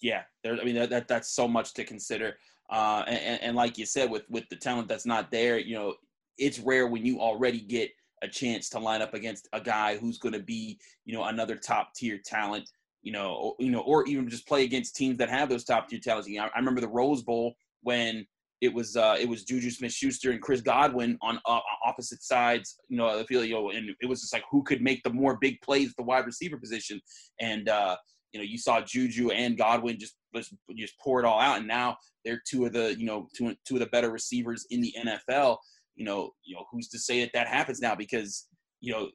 Yeah, 0.00 0.22
there. 0.42 0.58
I 0.60 0.64
mean, 0.64 0.76
that, 0.76 0.90
that 0.90 1.08
that's 1.08 1.34
so 1.34 1.48
much 1.48 1.74
to 1.74 1.84
consider. 1.84 2.36
Uh, 2.70 3.04
and, 3.06 3.42
and 3.42 3.56
like 3.56 3.76
you 3.78 3.86
said, 3.86 4.10
with 4.10 4.22
with 4.28 4.44
the 4.50 4.56
talent 4.56 4.88
that's 4.88 5.06
not 5.06 5.30
there, 5.30 5.58
you 5.58 5.74
know, 5.74 5.94
it's 6.38 6.58
rare 6.58 6.86
when 6.86 7.04
you 7.04 7.20
already 7.20 7.60
get 7.60 7.90
a 8.22 8.28
chance 8.28 8.68
to 8.70 8.78
line 8.78 9.02
up 9.02 9.14
against 9.14 9.48
a 9.52 9.60
guy 9.60 9.96
who's 9.96 10.18
going 10.18 10.32
to 10.32 10.42
be, 10.42 10.78
you 11.04 11.14
know, 11.14 11.24
another 11.24 11.56
top 11.56 11.92
tier 11.94 12.20
talent, 12.24 12.68
you 13.02 13.12
know, 13.12 13.34
or, 13.34 13.54
you 13.58 13.70
know, 13.70 13.80
or 13.80 14.06
even 14.06 14.28
just 14.28 14.46
play 14.46 14.64
against 14.64 14.96
teams 14.96 15.18
that 15.18 15.28
have 15.28 15.48
those 15.48 15.64
top 15.64 15.88
tier 15.88 15.98
talents. 15.98 16.28
You 16.28 16.38
know, 16.38 16.48
I 16.54 16.58
remember 16.58 16.80
the 16.80 16.88
Rose 16.88 17.22
Bowl 17.22 17.54
when 17.84 18.26
it 18.60 18.72
was 18.72 18.96
uh, 18.96 19.16
it 19.18 19.28
was 19.28 19.44
Juju 19.44 19.70
Smith-Schuster 19.70 20.30
and 20.30 20.40
Chris 20.40 20.60
Godwin 20.60 21.18
on 21.22 21.38
uh, 21.46 21.60
opposite 21.86 22.22
sides, 22.22 22.78
you 22.88 22.96
know, 22.96 23.16
the 23.18 23.24
field, 23.24 23.46
you 23.46 23.54
know, 23.54 23.70
and 23.70 23.90
it 24.00 24.06
was 24.06 24.22
just 24.22 24.32
like 24.32 24.44
who 24.50 24.62
could 24.62 24.82
make 24.82 25.02
the 25.02 25.10
more 25.10 25.38
big 25.40 25.60
plays 25.60 25.90
at 25.90 25.96
the 25.96 26.02
wide 26.02 26.26
receiver 26.26 26.56
position, 26.56 27.00
and 27.40 27.68
uh, 27.68 27.96
you 28.32 28.40
know, 28.40 28.44
you 28.44 28.58
saw 28.58 28.80
Juju 28.80 29.30
and 29.30 29.56
Godwin 29.56 29.98
just 29.98 30.16
just 30.34 30.54
just 30.76 30.98
pour 30.98 31.20
it 31.20 31.26
all 31.26 31.38
out, 31.38 31.58
and 31.58 31.68
now 31.68 31.96
they're 32.24 32.42
two 32.48 32.66
of 32.66 32.72
the 32.72 32.98
you 32.98 33.06
know 33.06 33.28
two 33.36 33.54
two 33.66 33.74
of 33.74 33.80
the 33.80 33.86
better 33.86 34.10
receivers 34.10 34.66
in 34.70 34.80
the 34.80 34.94
NFL. 34.98 35.58
You 35.94 36.04
know, 36.04 36.30
you 36.42 36.56
know, 36.56 36.64
who's 36.72 36.88
to 36.88 36.98
say 36.98 37.20
that 37.20 37.30
that 37.34 37.46
happens 37.46 37.80
now? 37.80 37.94
Because 37.94 38.46
you 38.84 38.92
know, 38.92 39.08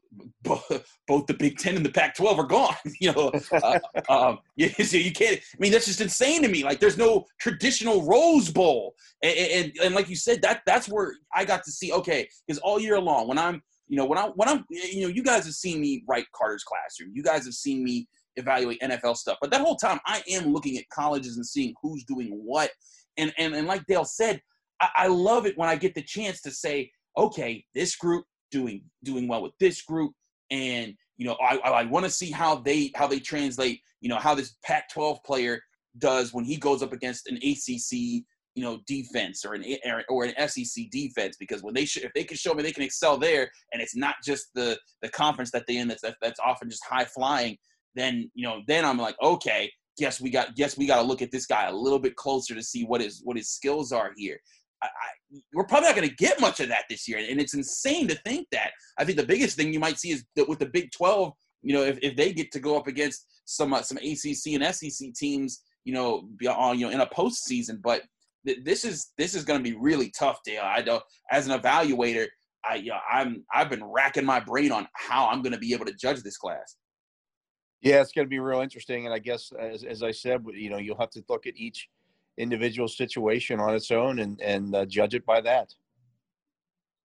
both 1.08 1.27
the 1.27 1.34
Big 1.36 1.60
Ten 1.60 1.75
and 1.75 1.86
the 1.86 1.91
Pac-12 1.91 2.38
are 2.38 2.47
gone. 2.47 2.75
You 2.99 3.13
know, 3.13 3.32
uh, 3.51 3.79
um, 4.10 4.39
you, 4.55 4.69
so 4.69 4.97
you 4.97 5.12
can't. 5.12 5.38
I 5.38 5.58
mean, 5.60 5.71
that's 5.71 5.86
just 5.86 6.01
insane 6.01 6.41
to 6.41 6.49
me. 6.49 6.63
Like, 6.63 6.79
there's 6.79 6.97
no 6.97 7.25
traditional 7.39 8.05
Rose 8.05 8.49
Bowl, 8.49 8.95
and, 9.23 9.38
and, 9.38 9.73
and 9.84 9.95
like 9.95 10.10
you 10.10 10.15
said, 10.15 10.41
that 10.41 10.62
that's 10.65 10.89
where 10.89 11.13
I 11.34 11.45
got 11.45 11.63
to 11.63 11.71
see. 11.71 11.93
Okay, 11.93 12.27
because 12.45 12.60
all 12.60 12.79
year 12.79 12.99
long, 12.99 13.27
when 13.27 13.38
I'm, 13.38 13.62
you 13.88 13.95
know, 13.95 14.05
when 14.05 14.17
I 14.17 14.29
when 14.36 14.49
I'm, 14.49 14.65
you 14.69 15.03
know, 15.03 15.08
you 15.08 15.23
guys 15.23 15.45
have 15.45 15.53
seen 15.53 15.79
me 15.79 16.03
write 16.10 16.25
Carter's 16.36 16.63
Classroom. 16.63 17.12
You 17.13 17.23
guys 17.23 17.45
have 17.45 17.53
seen 17.53 17.84
me 17.84 18.08
evaluate 18.36 18.82
NFL 18.82 19.15
stuff, 19.17 19.38
but 19.39 19.51
that 19.51 19.62
whole 19.62 19.75
time 19.75 19.99
I 20.05 20.21
am 20.29 20.51
looking 20.51 20.77
at 20.77 20.89
colleges 20.89 21.38
and 21.38 21.45
seeing 21.45 21.73
who's 21.82 22.03
doing 22.03 22.32
what. 22.43 22.71
And 23.17 23.32
and 23.38 23.53
and 23.53 23.67
like 23.67 23.86
Dale 23.86 24.05
said, 24.05 24.41
I, 24.82 24.89
I 24.95 25.08
love 25.08 25.45
it 25.45 25.58
when 25.58 25.69
I 25.69 25.75
get 25.75 25.95
the 25.95 26.03
chance 26.03 26.41
to 26.41 26.51
say, 26.51 26.91
okay, 27.17 27.63
this 27.75 27.95
group 27.95 28.25
doing 28.51 28.83
doing 29.03 29.27
well 29.27 29.41
with 29.41 29.53
this 29.59 29.81
group, 29.81 30.13
and 30.51 30.93
you 31.17 31.25
know 31.25 31.38
I 31.41 31.57
I 31.57 31.83
want 31.85 32.05
to 32.05 32.12
see 32.12 32.31
how 32.31 32.55
they 32.55 32.91
how 32.95 33.07
they 33.07 33.19
translate 33.19 33.81
you 34.01 34.09
know 34.09 34.17
how 34.17 34.35
this 34.35 34.55
Pac-12 34.63 35.23
player 35.23 35.62
does 35.97 36.33
when 36.33 36.45
he 36.45 36.57
goes 36.57 36.81
up 36.81 36.93
against 36.93 37.27
an 37.27 37.38
ACC 37.38 38.23
you 38.55 38.63
know 38.63 38.79
defense 38.88 39.45
or 39.45 39.53
an 39.53 39.63
or 40.09 40.25
an 40.25 40.49
SEC 40.49 40.85
defense. 40.91 41.38
Because 41.39 41.63
when 41.63 41.73
they 41.73 41.85
sh- 41.85 41.97
if 41.97 42.13
they 42.13 42.23
can 42.23 42.38
show 42.38 42.53
me 42.53 42.63
they 42.63 42.71
can 42.71 42.83
excel 42.83 43.17
there 43.17 43.49
and 43.73 43.81
it's 43.81 43.95
not 43.95 44.15
just 44.23 44.47
the 44.55 44.77
the 45.01 45.09
conference 45.09 45.51
that 45.51 45.65
they 45.67 45.77
in 45.77 45.88
that's 45.88 46.03
that's 46.21 46.39
often 46.39 46.69
just 46.69 46.85
high 46.85 47.05
flying 47.05 47.57
then 47.95 48.29
you 48.33 48.45
know 48.45 48.62
then 48.67 48.85
I'm 48.85 48.97
like 48.97 49.15
okay 49.21 49.71
guess 49.97 50.21
we 50.21 50.29
got 50.29 50.55
guess 50.55 50.77
we 50.77 50.88
got 50.88 50.97
to 50.97 51.07
look 51.07 51.21
at 51.21 51.31
this 51.31 51.45
guy 51.45 51.67
a 51.67 51.73
little 51.73 51.99
bit 51.99 52.15
closer 52.15 52.55
to 52.55 52.63
see 52.63 52.83
what 52.85 53.01
his 53.01 53.21
what 53.23 53.38
his 53.38 53.49
skills 53.49 53.91
are 53.91 54.12
here 54.15 54.39
I, 54.82 54.88
I, 54.88 55.39
we're 55.54 55.65
probably 55.65 55.89
not 55.89 55.96
going 55.96 56.10
to 56.10 56.15
get 56.15 56.39
much 56.39 56.60
of 56.60 56.70
that 56.70 56.86
this 56.89 57.08
year, 57.08 57.18
and 57.18 57.39
it's 57.39 57.54
insane 57.54 58.08
to 58.08 58.15
think 58.15 58.48
that. 58.52 58.72
I 58.98 59.06
think 59.06 59.18
the 59.18 59.26
biggest 59.26 59.56
thing 59.56 59.74
you 59.74 59.80
might 59.80 60.00
see 60.00 60.12
is 60.12 60.24
that 60.36 60.48
with 60.48 60.60
the 60.60 60.68
Big 60.68 60.92
Twelve, 60.92 61.34
you 61.62 61.74
know, 61.74 61.84
if, 61.84 62.00
if 62.02 62.15
they 62.15 62.34
get 62.34 62.52
to 62.54 62.60
go 62.60 62.78
up 62.78 62.88
against 62.88 63.26
some 63.46 63.74
uh, 63.74 63.82
some 63.82 63.98
ACC 63.98 64.54
and 64.54 64.76
SEC 64.76 65.13
teams, 65.15 65.63
you 65.84 65.94
know, 65.94 66.30
on 66.50 66.80
you 66.80 66.86
know 66.86 66.92
in 66.92 67.02
a 67.02 67.08
postseason, 67.08 67.82
but 67.82 68.04
th- 68.46 68.60
this 68.63 68.86
is 68.86 69.12
this 69.18 69.36
is 69.36 69.44
going 69.44 69.62
to 69.62 69.70
be 69.70 69.78
really 69.78 70.12
tough, 70.18 70.39
Dale. 70.46 70.63
I 70.63 70.82
don't 70.82 71.04
as 71.32 71.48
an 71.48 71.60
evaluator, 71.60 72.28
I 72.70 72.76
you 72.76 72.89
know, 72.89 73.00
I'm 73.12 73.44
I've 73.54 73.70
been 73.70 73.84
racking 73.84 74.26
my 74.26 74.39
brain 74.39 74.72
on 74.72 74.88
how 74.94 75.28
I'm 75.28 75.42
going 75.42 75.54
to 75.54 75.60
be 75.60 75.74
able 75.74 75.86
to 75.86 75.94
judge 75.94 76.22
this 76.22 76.38
class. 76.38 76.76
Yeah, 77.82 78.02
it's 78.02 78.12
going 78.12 78.26
to 78.26 78.30
be 78.30 78.39
real 78.39 78.60
interesting, 78.60 79.06
and 79.06 79.13
I 79.13 79.20
guess 79.20 79.52
as 79.60 79.84
as 79.84 80.04
I 80.04 80.12
said, 80.12 80.44
you 80.54 80.70
know, 80.70 80.78
you'll 80.78 81.00
have 81.00 81.12
to 81.12 81.24
look 81.30 81.48
at 81.48 81.56
each 81.56 81.88
individual 82.39 82.88
situation 82.88 83.60
on 83.60 83.75
its 83.75 83.91
own 83.91 84.19
and 84.19 84.41
and 84.41 84.75
uh, 84.75 84.86
judge 84.86 85.13
it 85.13 85.25
by 85.25 85.41
that. 85.41 85.73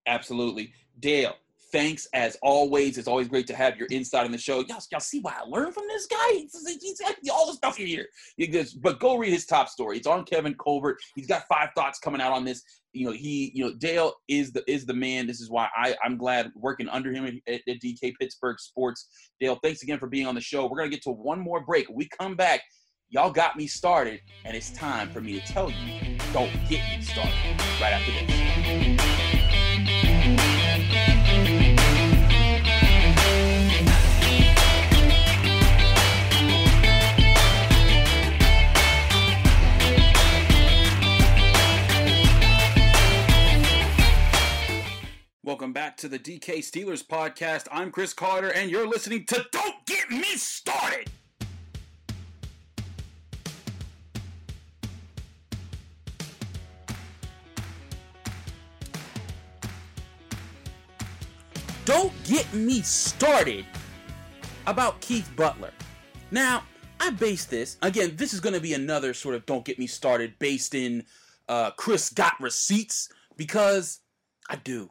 Absolutely, 0.07 0.73
Dale. 1.01 1.35
Thanks 1.73 2.07
as 2.14 2.37
always. 2.40 2.99
It's 2.99 3.09
always 3.09 3.27
great 3.27 3.49
to 3.49 3.57
have 3.57 3.77
your 3.77 3.88
insight 3.90 4.25
on 4.25 4.31
the 4.31 4.38
show. 4.38 4.61
Y'all, 4.61 4.79
y'all 4.92 5.01
see 5.01 5.18
why 5.18 5.35
I 5.40 5.42
learned 5.44 5.75
from 5.75 5.88
this 5.88 6.07
guy? 6.07 6.29
He's, 6.31 6.79
he's, 6.81 7.01
all 7.29 7.49
the 7.49 7.55
stuff 7.55 7.81
you 7.81 7.87
hear. 7.87 8.07
Just, 8.38 8.81
but 8.81 9.01
go 9.01 9.16
read 9.16 9.33
his 9.33 9.44
top 9.44 9.68
story. 9.68 9.97
It's 9.97 10.07
on 10.07 10.23
Kevin 10.25 10.55
Colbert. 10.55 10.99
He's 11.16 11.27
got 11.27 11.49
five 11.49 11.70
thoughts 11.75 11.99
coming 11.99 12.20
out 12.20 12.31
on 12.31 12.44
this. 12.44 12.62
You 12.92 13.07
know, 13.07 13.12
he, 13.12 13.51
you 13.57 13.64
know, 13.64 13.75
Dale 13.75 14.14
is 14.29 14.53
the 14.53 14.62
is 14.70 14.87
the 14.87 14.94
man. 14.94 15.27
This 15.27 15.40
is 15.40 15.51
why 15.51 15.68
I 15.77 15.97
I'm 16.05 16.16
glad 16.16 16.53
working 16.55 16.88
under 16.88 17.12
him 17.12 17.25
at, 17.49 17.55
at 17.55 17.81
DK 17.83 18.12
Pittsburgh 18.20 18.61
Sports. 18.61 19.09
Dale, 19.40 19.59
thanks 19.61 19.83
again 19.83 19.99
for 19.99 20.07
being 20.07 20.29
on 20.29 20.37
the 20.37 20.40
show. 20.40 20.68
We're 20.68 20.79
gonna 20.79 20.90
get 20.90 21.03
to 21.03 21.11
one 21.11 21.40
more 21.40 21.64
break. 21.64 21.88
When 21.88 21.99
we 21.99 22.09
come 22.20 22.37
back. 22.37 22.61
Y'all 23.14 23.31
got 23.31 23.57
me 23.57 23.68
started, 23.68 24.20
and 24.44 24.57
it's 24.57 24.70
time 24.70 25.09
for 25.09 25.20
me 25.20 25.38
to 25.38 25.46
tell 25.46 25.70
you 25.70 26.18
don't 26.33 26.50
get 26.68 26.83
me 26.88 27.00
started 27.00 27.33
right 27.81 27.92
after 27.92 28.11
this. 28.11 28.29
Welcome 45.44 45.72
back 45.72 45.96
to 45.98 46.09
the 46.09 46.18
DK 46.18 46.59
Steelers 46.59 47.07
podcast. 47.07 47.68
I'm 47.70 47.92
Chris 47.92 48.12
Carter, 48.12 48.53
and 48.53 48.68
you're 48.72 48.88
listening 48.88 49.24
to 49.27 49.46
Don't 49.53 49.87
Get 49.87 50.11
Me 50.11 50.35
Started. 50.35 51.09
Don't 61.85 62.12
get 62.25 62.53
me 62.55 62.81
started 62.81 63.64
about 64.66 65.01
Keith 65.01 65.31
Butler. 65.37 65.73
Now, 66.31 66.64
I 66.99 67.11
base 67.11 67.44
this, 67.44 67.77
again, 67.83 68.16
this 68.16 68.33
is 68.33 68.40
going 68.40 68.55
to 68.55 68.61
be 68.61 68.73
another 68.73 69.12
sort 69.12 69.35
of 69.35 69.44
don't 69.47 69.64
get 69.64 69.79
me 69.79 69.87
started 69.87 70.38
based 70.38 70.75
in 70.75 71.05
uh, 71.49 71.73
Chris 71.73 72.11
got 72.11 72.40
receipts 72.40 73.11
because 73.37 74.01
I 74.49 74.57
do. 74.57 74.90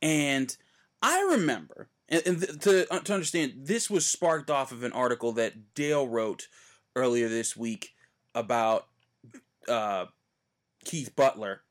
And 0.00 0.56
I 1.02 1.20
remember, 1.22 1.88
and, 2.08 2.22
and 2.26 2.60
to, 2.62 2.92
uh, 2.92 3.00
to 3.00 3.14
understand, 3.14 3.54
this 3.56 3.90
was 3.90 4.06
sparked 4.06 4.50
off 4.50 4.70
of 4.70 4.84
an 4.84 4.92
article 4.92 5.32
that 5.32 5.74
Dale 5.74 6.06
wrote 6.06 6.48
earlier 6.94 7.28
this 7.28 7.56
week 7.56 7.94
about 8.34 8.86
uh, 9.66 10.06
Keith 10.84 11.16
Butler 11.16 11.62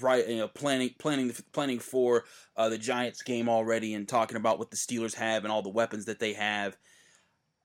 right 0.00 0.26
you 0.26 0.38
know 0.38 0.48
planning 0.48 0.94
planning 0.98 1.32
planning 1.52 1.78
for 1.78 2.24
uh, 2.56 2.68
the 2.68 2.78
Giants 2.78 3.22
game 3.22 3.48
already 3.48 3.94
and 3.94 4.08
talking 4.08 4.36
about 4.36 4.58
what 4.58 4.70
the 4.70 4.76
Steelers 4.76 5.14
have 5.14 5.44
and 5.44 5.52
all 5.52 5.62
the 5.62 5.68
weapons 5.68 6.06
that 6.06 6.18
they 6.18 6.32
have. 6.32 6.76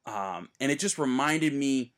Um, 0.05 0.49
and 0.59 0.71
it 0.71 0.79
just 0.79 0.97
reminded 0.97 1.53
me 1.53 1.93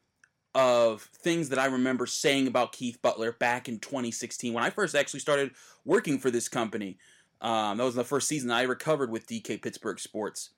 of 0.56 1.04
things 1.04 1.50
that 1.50 1.60
I 1.60 1.66
remember 1.66 2.06
saying 2.06 2.48
about 2.48 2.72
Keith 2.72 3.00
Butler 3.02 3.34
back 3.34 3.70
in 3.70 3.80
2016 3.80 4.52
when 4.54 4.64
I 4.64 4.72
first 4.72 4.96
actually 4.96 5.20
started 5.20 5.52
working 5.86 6.18
for 6.18 6.32
this 6.32 6.50
company. 6.50 6.98
Um, 7.42 7.78
that 7.78 7.84
was 7.84 7.96
the 7.96 8.04
first 8.04 8.28
season 8.28 8.52
I 8.52 8.64
recovered 8.64 9.12
with 9.12 9.28
DK 9.28 9.62
Pittsburgh 9.62 10.00
Sports. 10.00 10.50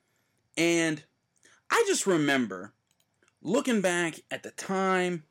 And 0.57 1.03
I 1.69 1.83
just 1.87 2.07
remember 2.07 2.73
looking 3.41 3.81
back 3.81 4.15
at 4.31 4.43
the 4.43 4.51
time 4.51 5.23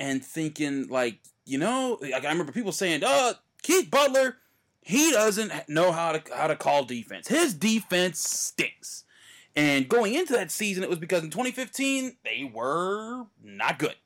and 0.00 0.24
thinking 0.24 0.88
like 0.88 1.20
you 1.44 1.58
know, 1.58 1.98
like 2.00 2.24
I 2.24 2.30
remember 2.30 2.52
people 2.52 2.72
saying, 2.72 3.04
"Uh, 3.04 3.34
Keith 3.62 3.90
Butler, 3.90 4.38
he 4.80 5.12
doesn't 5.12 5.52
know 5.68 5.92
how 5.92 6.12
to 6.12 6.34
how 6.34 6.48
to 6.48 6.56
call 6.56 6.84
defense. 6.84 7.28
His 7.28 7.54
defense 7.54 8.18
stinks." 8.18 9.04
And 9.54 9.88
going 9.88 10.14
into 10.14 10.32
that 10.32 10.50
season, 10.50 10.82
it 10.82 10.90
was 10.90 10.98
because 10.98 11.22
in 11.22 11.30
2015 11.30 12.16
they 12.24 12.50
were 12.52 13.26
not 13.42 13.78
good. 13.78 13.96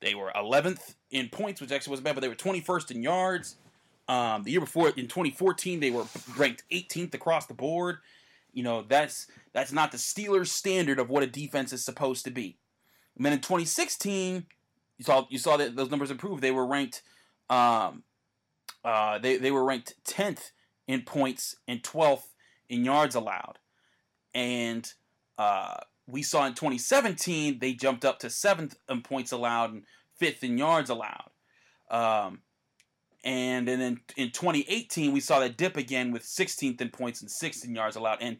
They 0.00 0.14
were 0.14 0.30
11th 0.34 0.94
in 1.10 1.28
points, 1.28 1.60
which 1.60 1.72
actually 1.72 1.90
wasn't 1.90 2.04
bad, 2.04 2.14
but 2.14 2.20
they 2.20 2.28
were 2.28 2.34
21st 2.34 2.92
in 2.92 3.02
yards. 3.02 3.56
Um, 4.08 4.44
the 4.44 4.52
year 4.52 4.60
before, 4.60 4.90
in 4.90 5.08
2014, 5.08 5.80
they 5.80 5.90
were 5.90 6.04
ranked 6.36 6.62
18th 6.70 7.14
across 7.14 7.46
the 7.46 7.54
board. 7.54 7.98
You 8.52 8.62
know, 8.62 8.82
that's 8.82 9.26
that's 9.52 9.72
not 9.72 9.90
the 9.90 9.98
Steelers' 9.98 10.48
standard 10.48 10.98
of 10.98 11.10
what 11.10 11.22
a 11.22 11.26
defense 11.26 11.72
is 11.72 11.84
supposed 11.84 12.24
to 12.24 12.30
be. 12.30 12.56
And 13.16 13.26
then 13.26 13.32
in 13.32 13.40
2016, 13.40 14.46
you 14.98 15.04
saw 15.04 15.26
you 15.28 15.38
saw 15.38 15.56
that 15.56 15.76
those 15.76 15.90
numbers 15.90 16.10
improved. 16.10 16.42
They 16.42 16.50
were 16.50 16.66
ranked, 16.66 17.02
um, 17.50 18.02
uh, 18.84 19.18
they 19.18 19.36
they 19.36 19.50
were 19.50 19.64
ranked 19.64 19.94
tenth 20.04 20.52
in 20.86 21.02
points 21.02 21.56
and 21.68 21.82
twelfth 21.82 22.34
in 22.68 22.84
yards 22.84 23.14
allowed, 23.14 23.58
and 24.34 24.92
uh, 25.38 25.76
we 26.06 26.22
saw 26.22 26.46
in 26.46 26.54
2017 26.54 27.58
they 27.58 27.72
jumped 27.72 28.04
up 28.04 28.18
to 28.20 28.30
seventh 28.30 28.76
in 28.88 29.02
points 29.02 29.32
allowed 29.32 29.72
and 29.72 29.82
fifth 30.18 30.42
in 30.44 30.58
yards 30.58 30.90
allowed. 30.90 31.30
Um, 31.90 32.40
And, 33.24 33.68
and 33.68 33.80
then 33.80 34.00
in 34.16 34.30
2018, 34.30 35.12
we 35.12 35.20
saw 35.20 35.40
that 35.40 35.56
dip 35.56 35.76
again 35.76 36.12
with 36.12 36.22
16th 36.22 36.80
in 36.80 36.90
points 36.90 37.22
and 37.22 37.30
16 37.30 37.74
yards 37.74 37.96
allowed. 37.96 38.18
And, 38.20 38.36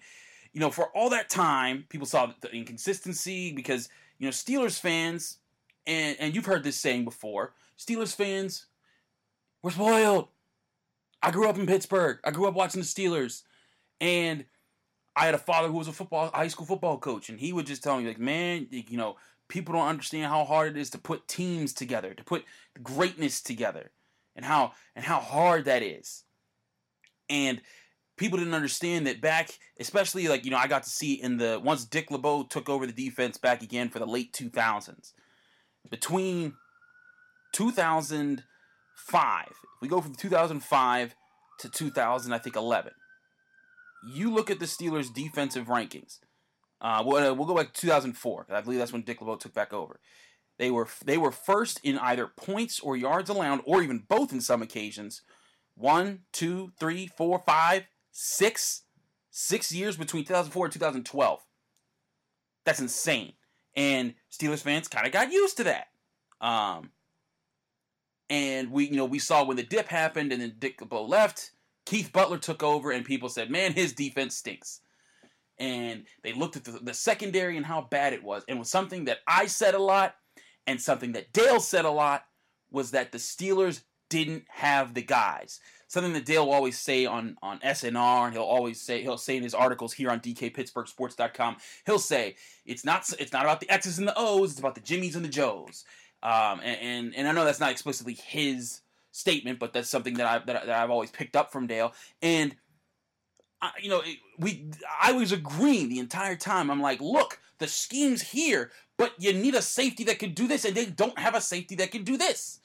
you 0.53 0.61
know, 0.61 0.71
for 0.71 0.91
all 0.95 1.11
that 1.11 1.29
time, 1.29 1.87
people 1.89 2.07
saw 2.07 2.33
the 2.41 2.51
inconsistency 2.53 3.53
because, 3.53 3.89
you 4.19 4.27
know, 4.27 4.31
Steelers 4.31 4.79
fans, 4.79 5.39
and, 5.87 6.17
and 6.19 6.35
you've 6.35 6.47
heard 6.47 6.65
this 6.65 6.77
saying 6.77 7.05
before, 7.05 7.53
Steelers 7.79 8.15
fans, 8.15 8.67
we're 9.63 9.71
spoiled. 9.71 10.29
I 11.23 11.31
grew 11.31 11.49
up 11.49 11.59
in 11.59 11.67
Pittsburgh. 11.67 12.19
I 12.25 12.31
grew 12.31 12.47
up 12.47 12.55
watching 12.55 12.81
the 12.81 12.87
Steelers. 12.87 13.43
And 14.01 14.45
I 15.17 15.25
had 15.25 15.35
a 15.35 15.39
father 15.39 15.69
who 15.69 15.79
was 15.79 15.89
a 15.89 15.93
football 15.93 16.31
high 16.33 16.49
school 16.49 16.67
football 16.67 16.99
coach, 16.99 17.31
and 17.31 17.41
he 17.41 17.53
would 17.53 17.67
just 17.67 17.83
tell 17.83 17.99
me, 17.99 18.07
like, 18.07 18.19
man, 18.19 18.67
you 18.71 18.99
know, 18.99 19.17
people 19.49 19.75
don't 19.75 19.89
understand 19.89 20.27
how 20.27 20.45
hard 20.45 20.77
it 20.77 20.81
is 20.81 20.91
to 20.91 20.99
put 20.99 21.27
teams 21.27 21.73
together, 21.73 22.13
to 22.13 22.23
put 22.23 22.45
greatness 22.83 23.41
together 23.41 23.91
and 24.35 24.45
how 24.45 24.73
and 24.95 25.05
how 25.05 25.19
hard 25.19 25.65
that 25.65 25.83
is. 25.83 26.25
And 27.31 27.63
people 28.19 28.39
didn't 28.39 28.55
understand 28.55 29.07
that 29.07 29.23
back, 29.23 29.59
especially 29.81 30.29
like 30.29 30.45
you 30.45 30.51
know, 30.51 30.59
I 30.59 30.67
got 30.67 30.83
to 30.83 30.91
see 30.91 31.15
in 31.15 31.39
the 31.39 31.61
once 31.65 31.87
Dick 31.87 32.11
LeBeau 32.11 32.45
took 32.45 32.69
over 32.69 32.87
the 32.87 32.93
defense 32.93 33.39
back 33.39 33.63
again 33.63 33.89
for 33.89 33.99
the 33.99 34.07
late 34.07 34.35
2000s. 34.35 35.13
Between 35.91 36.55
2005, 37.53 39.45
if 39.49 39.57
we 39.81 39.89
go 39.89 40.01
from 40.01 40.15
2005 40.15 41.15
to 41.61 41.69
2000, 41.69 42.33
I 42.33 42.39
think 42.39 42.57
11. 42.57 42.93
You 44.13 44.33
look 44.33 44.51
at 44.51 44.59
the 44.59 44.67
Steelers' 44.67 45.13
defensive 45.13 45.67
rankings. 45.67 46.19
Uh, 46.81 47.03
we'll, 47.05 47.31
uh, 47.31 47.35
we'll 47.35 47.47
go 47.47 47.57
back 47.57 47.73
to 47.73 47.81
2004. 47.81 48.47
I 48.51 48.61
believe 48.61 48.79
that's 48.79 48.93
when 48.93 49.03
Dick 49.03 49.21
LeBeau 49.21 49.37
took 49.37 49.55
back 49.55 49.73
over. 49.73 49.99
They 50.59 50.71
were 50.71 50.89
they 51.05 51.19
were 51.19 51.33
first 51.33 51.81
in 51.83 51.99
either 51.99 52.27
points 52.27 52.81
or 52.81 52.97
yards 52.97 53.29
allowed, 53.29 53.61
or 53.65 53.83
even 53.83 54.05
both 54.09 54.33
in 54.33 54.41
some 54.41 54.63
occasions. 54.63 55.23
One, 55.75 56.21
two, 56.33 56.73
three, 56.81 57.07
four, 57.07 57.43
five, 57.47 57.85
six, 58.11 58.85
six 59.31 59.71
years 59.71 59.97
between 59.97 60.25
2004 60.25 60.67
and 60.67 60.73
2012. 60.73 61.41
That's 62.65 62.81
insane. 62.81 63.35
And 63.77 64.15
Steelers 64.33 64.63
fans 64.63 64.89
kind 64.89 65.07
of 65.07 65.13
got 65.13 65.31
used 65.31 65.59
to 65.59 65.65
that. 65.65 65.89
Um, 66.41 66.91
and 68.29 68.73
we, 68.73 68.87
you 68.87 68.97
know, 68.97 69.05
we 69.05 69.19
saw 69.19 69.45
when 69.45 69.57
the 69.57 69.63
dip 69.63 69.89
happened 69.89 70.33
and 70.33 70.41
then 70.41 70.55
Dick 70.59 70.81
LeBeau 70.81 71.05
left, 71.05 71.53
Keith 71.85 72.13
Butler 72.13 72.39
took 72.39 72.63
over, 72.63 72.91
and 72.91 73.05
people 73.05 73.29
said, 73.29 73.51
"Man, 73.51 73.73
his 73.73 73.93
defense 73.93 74.37
stinks." 74.37 74.81
And 75.59 76.05
they 76.23 76.33
looked 76.33 76.57
at 76.57 76.65
the, 76.65 76.73
the 76.73 76.93
secondary 76.93 77.57
and 77.57 77.65
how 77.65 77.83
bad 77.83 78.13
it 78.13 78.25
was, 78.25 78.45
and 78.49 78.59
was 78.59 78.69
something 78.69 79.05
that 79.05 79.19
I 79.27 79.47
said 79.47 79.75
a 79.75 79.79
lot 79.79 80.17
and 80.67 80.81
something 80.81 81.13
that 81.13 81.33
Dale 81.33 81.61
said 81.61 81.85
a 81.85 81.91
lot 81.91 82.25
was 82.71 82.91
that 82.91 83.13
the 83.13 83.19
Steelers 83.19 83.83
didn't 84.09 84.45
have 84.49 84.95
the 84.95 85.03
guys. 85.03 85.61
Something 85.89 86.15
that 86.15 86.25
Dale 86.25 86.47
will 86.47 86.53
always 86.53 86.79
say 86.79 87.07
on, 87.07 87.37
on 87.43 87.61
SNR, 87.61 88.27
and 88.27 88.35
he'll 88.35 88.43
always 88.43 88.81
say 88.81 89.03
he'll 89.03 89.19
say 89.19 89.37
in 89.37 89.43
his 89.43 89.55
articles 89.55 89.93
here 89.93 90.11
on 90.11 90.19
DKPittsburghSports.com. 90.21 91.57
He'll 91.87 91.99
say 92.01 92.35
it's 92.65 92.85
not 92.85 93.09
it's 93.19 93.33
not 93.33 93.45
about 93.45 93.61
the 93.61 93.71
X's 93.71 93.99
and 93.99 94.09
the 94.09 94.15
O's, 94.17 94.51
it's 94.51 94.59
about 94.59 94.75
the 94.75 94.81
Jimmies 94.81 95.15
and 95.15 95.25
the 95.25 95.29
Joes. 95.29 95.85
Um, 96.23 96.61
and, 96.65 96.81
and, 96.81 97.15
and 97.15 97.29
I 97.29 97.33
know 97.33 97.45
that's 97.45 97.61
not 97.61 97.71
explicitly 97.71 98.15
his 98.15 98.81
statement, 99.13 99.59
but 99.59 99.73
that's 99.73 99.89
something 99.89 100.15
that 100.15 100.27
I 100.27 100.39
that, 100.39 100.67
that 100.67 100.83
I've 100.83 100.91
always 100.91 101.11
picked 101.11 101.37
up 101.37 101.53
from 101.53 101.67
Dale. 101.67 101.93
And 102.21 102.57
I, 103.63 103.71
you 103.81 103.89
know, 103.89 104.03
we 104.39 104.67
I 105.01 105.13
was 105.13 105.33
agreeing 105.33 105.89
the 105.89 105.99
entire 105.99 106.37
time. 106.37 106.71
I'm 106.71 106.81
like, 106.81 107.01
look, 107.01 107.39
the 107.59 107.69
scheme's 107.69 108.23
here, 108.23 108.71
but 108.97 109.13
you 109.19 109.33
need 109.33 109.55
a 109.55 109.63
safety 109.63 110.05
that 110.05 110.19
can 110.19 110.33
do 110.33 110.47
this, 110.47 110.65
and 110.65 110.75
they 110.75 110.87
don't 110.87 111.19
have 111.19 111.35
a 111.35 111.41
safety 111.41 111.75
that 111.77 111.91
can 111.91 112.05
do 112.05 112.17
this. 112.17 112.61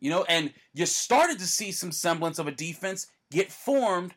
You 0.00 0.10
know, 0.10 0.24
and 0.28 0.52
you 0.74 0.86
started 0.86 1.38
to 1.38 1.46
see 1.46 1.72
some 1.72 1.92
semblance 1.92 2.38
of 2.38 2.46
a 2.46 2.52
defense 2.52 3.06
get 3.30 3.50
formed 3.50 4.14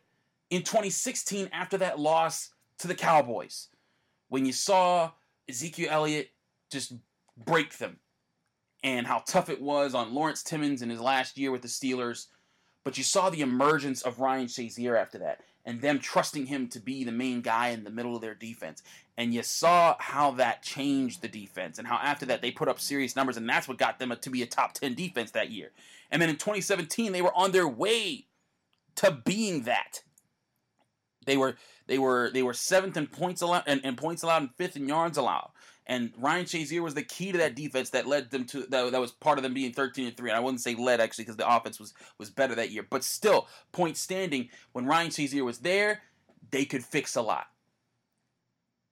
in 0.50 0.63
2016 0.63 1.50
after 1.52 1.78
that 1.80 2.00
loss 2.00 2.50
to 2.80 2.88
the 2.88 2.96
Cowboys. 2.96 3.70
When 4.30 4.46
you 4.46 4.54
saw 4.54 5.12
Ezekiel 5.50 5.89
Elliott 5.91 6.32
just 6.72 6.94
break 7.38 7.78
them 7.78 7.98
and 8.84 9.06
how 9.06 9.24
tough 9.28 9.50
it 9.50 9.62
was 9.62 9.94
on 9.94 10.13
Lawrence 10.13 10.44
Timmons 10.44 10.82
in 10.82 10.89
his 10.89 11.00
last 11.00 11.38
year 11.38 11.52
with 11.52 11.62
the 11.62 11.67
Steelers. 11.67 12.28
But 12.84 12.98
you 12.98 13.04
saw 13.04 13.30
the 13.30 13.41
emergence 13.41 14.02
of 14.02 14.20
Ryan 14.20 14.48
Shazier 14.48 15.00
after 15.00 15.20
that 15.20 15.41
and 15.65 15.82
them 15.82 16.00
trusting 16.00 16.47
him 16.47 16.67
to 16.69 16.80
be 16.80 17.04
the 17.04 17.12
main 17.12 17.41
guy 17.41 17.69
in 17.69 17.84
the 17.84 17.89
middle 17.89 18.15
of 18.15 18.21
their 18.21 18.34
defense. 18.34 18.82
And 19.17 19.34
you 19.34 19.43
saw 19.43 19.95
how 20.00 20.32
that 20.32 20.63
changed 20.63 21.21
the 21.21 21.28
defense 21.28 21.78
and 21.78 21.88
how 21.88 21.97
after 21.97 22.26
that 22.28 22.41
they 22.41 22.52
put 22.52 22.67
up 22.67 22.80
serious 22.80 23.15
numbers, 23.15 23.38
and 23.38 23.47
that's 23.47 23.67
what 23.67 23.78
got 23.78 24.00
them 24.00 24.13
to 24.19 24.30
be 24.30 24.41
a 24.41 24.47
top 24.47 24.74
10 24.74 24.95
defense 24.95 25.32
that 25.32 25.52
year. 25.52 25.71
And 26.10 26.21
then 26.21 26.30
in 26.30 26.38
2017, 26.38 27.12
they 27.12 27.21
were 27.21 27.36
on 27.36 27.52
their 27.52 27.67
way 27.67 28.26
to 28.95 29.12
being 29.12 29.63
that. 29.63 30.02
They 31.26 31.38
were 31.38 31.56
they 31.88 32.00
were 32.00 32.32
they 32.34 32.41
were 32.41 32.54
seventh 32.54 32.97
in 32.97 33.08
points 33.08 33.41
allowed 33.41 33.63
and, 33.67 33.82
and 33.84 33.97
points 33.97 34.24
allowed 34.24 34.41
and 34.41 34.56
fifth 34.56 34.76
in 34.76 34.88
yards 34.88 35.17
allowed. 35.17 35.52
And 35.88 36.12
Ryan 36.17 36.46
Shazier 36.46 36.82
was 36.82 36.94
the 36.94 37.02
key 37.02 37.32
to 37.32 37.39
that 37.39 37.56
defense 37.56 37.89
that 37.89 38.08
led 38.08 38.30
them 38.30 38.46
to 38.46 38.62
that, 38.67 38.91
that 38.91 39.02
was 39.02 39.12
part 39.12 39.39
of 39.39 39.44
them 39.44 39.54
being 39.54 39.74
13 39.74 40.08
and 40.08 40.17
3. 40.17 40.30
And 40.30 40.38
I 40.38 40.41
wouldn't 40.41 40.62
say 40.62 40.76
led 40.76 41.02
actually 41.02 41.24
because 41.26 41.38
the 41.38 41.56
offense 41.56 41.80
was 41.80 41.94
was 42.17 42.30
better 42.30 42.56
that 42.56 42.72
year. 42.72 42.86
But 42.88 43.04
still, 43.04 43.48
point 43.72 43.98
standing, 43.98 44.50
when 44.74 44.86
Ryan 44.86 45.10
Shazier 45.10 45.44
was 45.44 45.60
there, 45.60 46.02
they 46.52 46.65
could 46.65 46.84
fix 46.84 47.15
a 47.15 47.22
lot. 47.22 47.48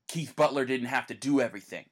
Keith 0.07 0.35
Butler 0.35 0.65
didn't 0.65 0.87
have 0.87 1.07
to 1.07 1.13
do 1.13 1.39
everything. 1.39 1.85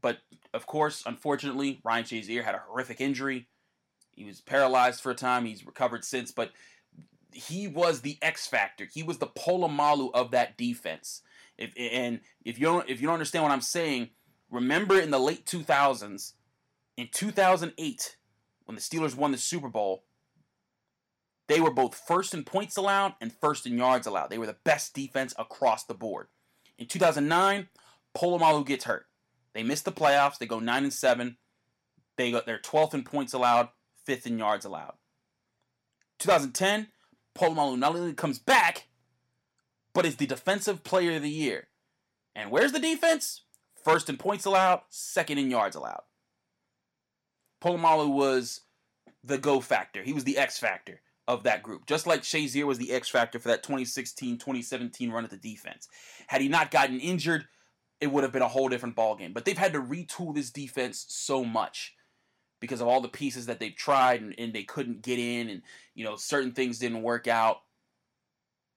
But 0.00 0.18
of 0.54 0.66
course, 0.66 1.02
unfortunately, 1.04 1.80
Ryan 1.82 2.04
Shazier 2.04 2.44
had 2.44 2.54
a 2.54 2.62
horrific 2.66 3.00
injury. 3.00 3.48
He 4.12 4.24
was 4.24 4.40
paralyzed 4.40 5.00
for 5.00 5.10
a 5.10 5.16
time. 5.16 5.44
He's 5.44 5.66
recovered 5.66 6.04
since, 6.04 6.30
but 6.30 6.52
he 7.32 7.68
was 7.68 8.00
the 8.00 8.18
X 8.22 8.46
factor. 8.46 8.84
He 8.84 9.02
was 9.02 9.18
the 9.18 9.26
Polamalu 9.26 10.10
of 10.14 10.30
that 10.30 10.56
defense. 10.56 11.22
If 11.58 11.72
and 11.76 12.20
if 12.44 12.58
you 12.58 12.66
don't 12.66 12.88
if 12.88 13.00
you 13.00 13.06
don't 13.06 13.14
understand 13.14 13.44
what 13.44 13.52
I'm 13.52 13.60
saying, 13.60 14.10
remember 14.50 14.98
in 14.98 15.10
the 15.10 15.18
late 15.18 15.44
2000s, 15.44 16.32
in 16.96 17.08
2008, 17.12 18.16
when 18.64 18.74
the 18.74 18.80
Steelers 18.80 19.16
won 19.16 19.32
the 19.32 19.38
Super 19.38 19.68
Bowl, 19.68 20.04
they 21.48 21.60
were 21.60 21.72
both 21.72 21.94
first 22.06 22.34
in 22.34 22.44
points 22.44 22.76
allowed 22.76 23.14
and 23.20 23.32
first 23.32 23.66
in 23.66 23.78
yards 23.78 24.06
allowed. 24.06 24.30
They 24.30 24.38
were 24.38 24.46
the 24.46 24.56
best 24.64 24.94
defense 24.94 25.34
across 25.38 25.84
the 25.84 25.94
board. 25.94 26.28
In 26.78 26.86
2009, 26.86 27.68
Polamalu 28.16 28.66
gets 28.66 28.84
hurt. 28.84 29.06
They 29.54 29.62
miss 29.62 29.82
the 29.82 29.92
playoffs. 29.92 30.38
They 30.38 30.46
go 30.46 30.60
nine 30.60 30.84
and 30.84 30.92
seven. 30.92 31.38
They 32.16 32.30
got 32.30 32.46
their 32.46 32.58
12th 32.58 32.94
in 32.94 33.04
points 33.04 33.32
allowed, 33.32 33.68
fifth 34.04 34.26
in 34.26 34.38
yards 34.38 34.64
allowed. 34.64 34.94
2010, 36.18 36.88
Polamalu 37.36 37.78
not 37.78 37.94
only 37.94 38.12
comes 38.12 38.38
back, 38.38 38.87
but 39.98 40.06
is 40.06 40.14
the 40.14 40.28
defensive 40.28 40.84
player 40.84 41.16
of 41.16 41.22
the 41.22 41.28
year. 41.28 41.66
And 42.36 42.52
where's 42.52 42.70
the 42.70 42.78
defense? 42.78 43.42
First 43.82 44.08
in 44.08 44.16
points 44.16 44.44
allowed, 44.44 44.82
second 44.90 45.38
in 45.38 45.50
yards 45.50 45.74
allowed. 45.74 46.02
Polamalu 47.60 48.08
was 48.08 48.60
the 49.24 49.38
go 49.38 49.60
factor. 49.60 50.04
He 50.04 50.12
was 50.12 50.22
the 50.22 50.38
X 50.38 50.56
factor 50.56 51.00
of 51.26 51.42
that 51.42 51.64
group. 51.64 51.84
Just 51.86 52.06
like 52.06 52.22
Shazier 52.22 52.62
was 52.62 52.78
the 52.78 52.92
X 52.92 53.08
factor 53.08 53.40
for 53.40 53.48
that 53.48 53.64
2016-2017 53.64 55.10
run 55.10 55.24
at 55.24 55.30
the 55.30 55.36
defense. 55.36 55.88
Had 56.28 56.42
he 56.42 56.48
not 56.48 56.70
gotten 56.70 57.00
injured, 57.00 57.48
it 58.00 58.12
would 58.12 58.22
have 58.22 58.32
been 58.32 58.40
a 58.40 58.46
whole 58.46 58.68
different 58.68 58.94
ballgame. 58.94 59.34
But 59.34 59.46
they've 59.46 59.58
had 59.58 59.72
to 59.72 59.82
retool 59.82 60.32
this 60.32 60.50
defense 60.50 61.06
so 61.08 61.44
much 61.44 61.96
because 62.60 62.80
of 62.80 62.86
all 62.86 63.00
the 63.00 63.08
pieces 63.08 63.46
that 63.46 63.58
they've 63.58 63.74
tried 63.74 64.20
and, 64.20 64.32
and 64.38 64.52
they 64.52 64.62
couldn't 64.62 65.02
get 65.02 65.18
in 65.18 65.48
and 65.48 65.62
you 65.96 66.04
know 66.04 66.14
certain 66.14 66.52
things 66.52 66.78
didn't 66.78 67.02
work 67.02 67.26
out 67.26 67.62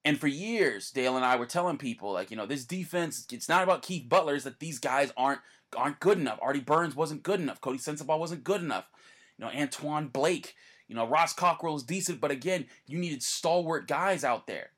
and 0.04 0.18
for 0.18 0.26
years, 0.26 0.90
Dale 0.90 1.16
and 1.16 1.24
I 1.24 1.36
were 1.36 1.46
telling 1.46 1.78
people, 1.78 2.12
like, 2.12 2.30
you 2.30 2.36
know, 2.36 2.46
this 2.46 2.64
defense, 2.64 3.26
it's 3.30 3.48
not 3.48 3.62
about 3.62 3.82
Keith 3.82 4.08
Butler, 4.08 4.34
it's 4.34 4.44
that 4.44 4.60
these 4.60 4.78
guys 4.78 5.12
aren't 5.16 5.40
aren't 5.76 6.00
good 6.00 6.18
enough. 6.18 6.38
Artie 6.42 6.60
Burns 6.60 6.94
wasn't 6.94 7.22
good 7.22 7.40
enough. 7.40 7.60
Coty 7.60 7.76
Sensabaugh 7.76 8.18
wasn't 8.18 8.44
good 8.44 8.60
enough. 8.60 8.90
You 9.38 9.44
know, 9.44 9.50
Antwon 9.50 10.12
Blake, 10.12 10.54
you 10.86 10.94
know, 10.94 11.06
Ross 11.06 11.32
Cockrell 11.32 11.76
is 11.76 11.82
decent, 11.82 12.20
but 12.20 12.30
again, 12.30 12.66
you 12.86 12.98
needed 12.98 13.22
stalwart 13.22 13.88
guys 13.88 14.22
out 14.22 14.46
there. 14.46 14.70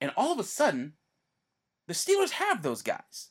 And 0.00 0.10
all 0.16 0.32
of 0.32 0.38
a 0.38 0.44
sudden, 0.44 0.94
the 1.88 1.94
Steelers 1.94 2.30
have 2.30 2.62
those 2.62 2.80
guys. 2.80 3.28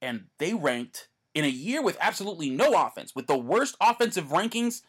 And 0.00 0.26
they 0.38 0.54
ranked 0.54 1.08
in 1.34 1.44
a 1.44 1.48
year 1.48 1.82
with 1.82 1.98
absolutely 2.00 2.48
no 2.48 2.86
offense, 2.86 3.14
with 3.14 3.26
the 3.26 3.36
worst 3.36 3.76
offensive 3.80 4.28
rankings, 4.28 4.80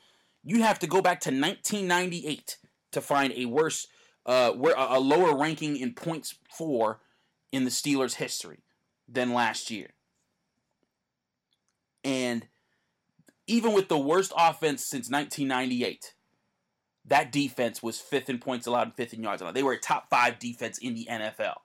you 0.44 0.62
have 0.62 0.80
to 0.80 0.88
go 0.88 1.02
back 1.02 1.20
to 1.22 1.30
1998 1.30 2.58
to 2.94 3.02
find 3.02 3.34
a 3.34 3.46
worse 3.46 3.88
uh, 4.28 4.52
a 4.76 5.00
lower 5.00 5.36
ranking 5.36 5.78
in 5.78 5.94
points 5.94 6.36
for 6.56 7.00
in 7.52 7.64
the 7.64 7.70
Steelers' 7.70 8.16
history 8.16 8.60
than 9.08 9.34
last 9.34 9.72
year. 9.72 9.88
And 12.04 12.48
even 13.48 13.74
with 13.74 13.88
the 13.88 13.98
worst 13.98 14.34
offense 14.38 14.86
since 14.86 15.10
1998, 15.10 16.14
that 17.06 17.32
defense 17.32 17.82
was 17.82 18.00
fifth 18.00 18.30
in 18.30 18.38
points 18.38 18.68
allowed 18.68 18.88
and 18.88 18.96
fifth 18.96 19.14
in 19.14 19.24
yards 19.24 19.42
allowed. 19.42 19.56
They 19.56 19.64
were 19.64 19.74
a 19.74 19.80
top 19.80 20.10
five 20.10 20.40
defense 20.40 20.78
in 20.78 20.94
the 20.94 21.08
NFL. 21.10 21.56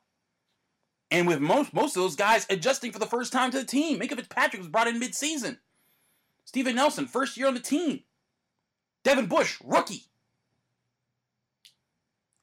And 1.11 1.27
with 1.27 1.41
most 1.41 1.75
most 1.75 1.97
of 1.97 2.03
those 2.03 2.17
guys 2.17 2.47
adjusting 2.49 2.93
for 2.93 2.99
the 2.99 3.07
first 3.07 3.33
time 3.33 3.51
to 3.51 3.59
the 3.59 3.65
team, 3.65 4.01
Minkah 4.01 4.17
Fitzpatrick 4.17 4.63
was 4.63 4.69
brought 4.69 4.89
in 4.89 5.01
midseason. 5.01 5.59
Steven 6.45 6.75
Nelson, 6.75 7.07
first 7.07 7.37
year 7.37 7.49
on 7.49 7.55
the 7.55 7.61
team. 7.61 8.03
Devin 9.05 9.27
Bush, 9.27 9.59
rookie. 9.63 10.05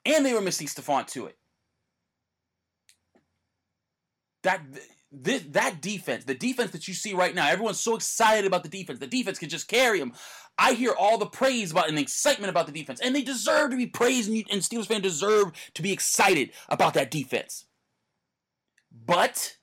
And 0.10 0.26
they 0.26 0.34
were 0.34 0.42
missing 0.42 0.68
Stephon 0.68 1.06
Tuitt. 1.06 1.34
That 4.44 4.62
this, 5.12 5.44
that 5.52 5.82
defense, 5.82 6.26
the 6.26 6.36
defense 6.36 6.72
that 6.72 6.88
you 6.88 6.94
see 6.94 7.14
right 7.14 7.36
now, 7.36 7.48
everyone's 7.48 7.80
so 7.80 7.96
excited 7.96 8.46
about 8.46 8.64
the 8.64 8.70
defense. 8.70 9.00
The 9.00 9.08
defense 9.08 9.38
can 9.38 9.50
just 9.50 9.68
carry 9.68 10.00
them. 10.00 10.14
I 10.58 10.74
hear 10.74 10.94
all 10.98 11.18
the 11.18 11.26
praise 11.26 11.72
about 11.72 11.90
and 11.90 12.00
excitement 12.00 12.50
about 12.50 12.66
the 12.66 12.72
defense, 12.72 13.00
and 13.02 13.16
they 13.16 13.22
deserve 13.22 13.72
to 13.72 13.78
be 13.78 13.88
praised, 13.88 14.28
and, 14.28 14.38
you, 14.38 14.44
and 14.52 14.62
Steelers 14.62 14.88
fans 14.88 15.04
deserve 15.04 15.52
to 15.74 15.82
be 15.82 15.92
excited 15.92 16.52
about 16.70 16.94
that 16.96 17.12
defense. 17.12 17.66
But 18.92 19.58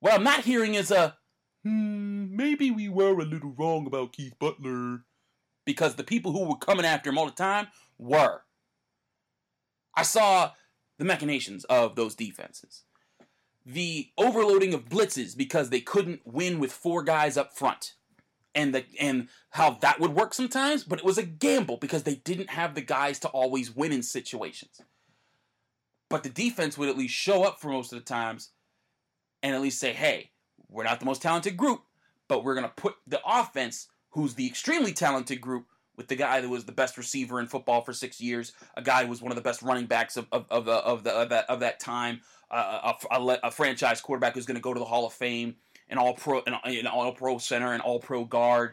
what 0.00 0.14
I'm 0.14 0.24
not 0.24 0.44
hearing 0.44 0.74
is 0.74 0.90
a 0.90 1.16
hmm, 1.64 2.34
maybe 2.34 2.70
we 2.70 2.88
were 2.88 3.18
a 3.18 3.24
little 3.24 3.54
wrong 3.56 3.86
about 3.86 4.12
Keith 4.12 4.38
Butler 4.38 5.04
because 5.64 5.94
the 5.94 6.04
people 6.04 6.32
who 6.32 6.44
were 6.44 6.56
coming 6.56 6.84
after 6.84 7.10
him 7.10 7.18
all 7.18 7.26
the 7.26 7.32
time 7.32 7.68
were. 7.98 8.43
I 9.96 10.02
saw 10.02 10.52
the 10.98 11.04
machinations 11.04 11.64
of 11.64 11.96
those 11.96 12.14
defenses 12.14 12.84
the 13.66 14.10
overloading 14.18 14.74
of 14.74 14.88
blitzes 14.88 15.36
because 15.36 15.70
they 15.70 15.80
couldn't 15.80 16.20
win 16.24 16.58
with 16.58 16.72
four 16.72 17.02
guys 17.02 17.36
up 17.36 17.56
front. 17.56 17.94
And 18.56 18.72
the 18.72 18.84
and 19.00 19.28
how 19.50 19.78
that 19.80 19.98
would 19.98 20.14
work 20.14 20.32
sometimes, 20.32 20.84
but 20.84 21.00
it 21.00 21.04
was 21.04 21.18
a 21.18 21.24
gamble 21.24 21.76
because 21.76 22.04
they 22.04 22.14
didn't 22.14 22.50
have 22.50 22.76
the 22.76 22.82
guys 22.82 23.18
to 23.20 23.28
always 23.28 23.74
win 23.74 23.90
in 23.90 24.02
situations. 24.04 24.80
But 26.08 26.22
the 26.22 26.28
defense 26.28 26.78
would 26.78 26.88
at 26.88 26.96
least 26.96 27.14
show 27.14 27.42
up 27.42 27.60
for 27.60 27.68
most 27.68 27.92
of 27.92 27.98
the 27.98 28.04
times 28.04 28.50
and 29.42 29.56
at 29.56 29.60
least 29.60 29.80
say, 29.80 29.92
hey, 29.92 30.30
we're 30.68 30.84
not 30.84 31.00
the 31.00 31.06
most 31.06 31.20
talented 31.20 31.56
group, 31.56 31.82
but 32.28 32.44
we're 32.44 32.54
going 32.54 32.66
to 32.66 32.72
put 32.80 32.94
the 33.08 33.20
offense, 33.26 33.88
who's 34.10 34.34
the 34.34 34.46
extremely 34.46 34.92
talented 34.92 35.40
group, 35.40 35.66
with 35.96 36.08
the 36.08 36.16
guy 36.16 36.40
that 36.40 36.48
was 36.48 36.64
the 36.64 36.72
best 36.72 36.98
receiver 36.98 37.40
in 37.40 37.46
football 37.46 37.82
for 37.82 37.92
six 37.92 38.20
years, 38.20 38.52
a 38.76 38.82
guy 38.82 39.04
who 39.04 39.10
was 39.10 39.22
one 39.22 39.30
of 39.32 39.36
the 39.36 39.42
best 39.42 39.62
running 39.62 39.86
backs 39.86 40.16
of, 40.16 40.26
of, 40.32 40.46
of, 40.50 40.64
the, 40.64 40.72
of, 40.72 41.04
the, 41.04 41.12
of, 41.12 41.28
that, 41.28 41.48
of 41.48 41.60
that 41.60 41.80
time, 41.80 42.20
uh, 42.50 42.92
a, 43.10 43.16
a, 43.16 43.38
a, 43.44 43.50
franchise 43.50 44.00
quarterback 44.00 44.34
who's 44.34 44.46
going 44.46 44.56
to 44.56 44.60
go 44.60 44.74
to 44.74 44.80
the 44.80 44.84
Hall 44.84 45.06
of 45.06 45.12
Fame, 45.12 45.56
an 45.88 45.98
all 45.98 46.14
pro, 46.14 46.42
an, 46.46 46.54
an 46.64 46.86
all 46.86 47.12
pro 47.12 47.38
center, 47.38 47.72
an 47.72 47.80
all 47.80 47.98
pro 47.98 48.24
guard, 48.24 48.72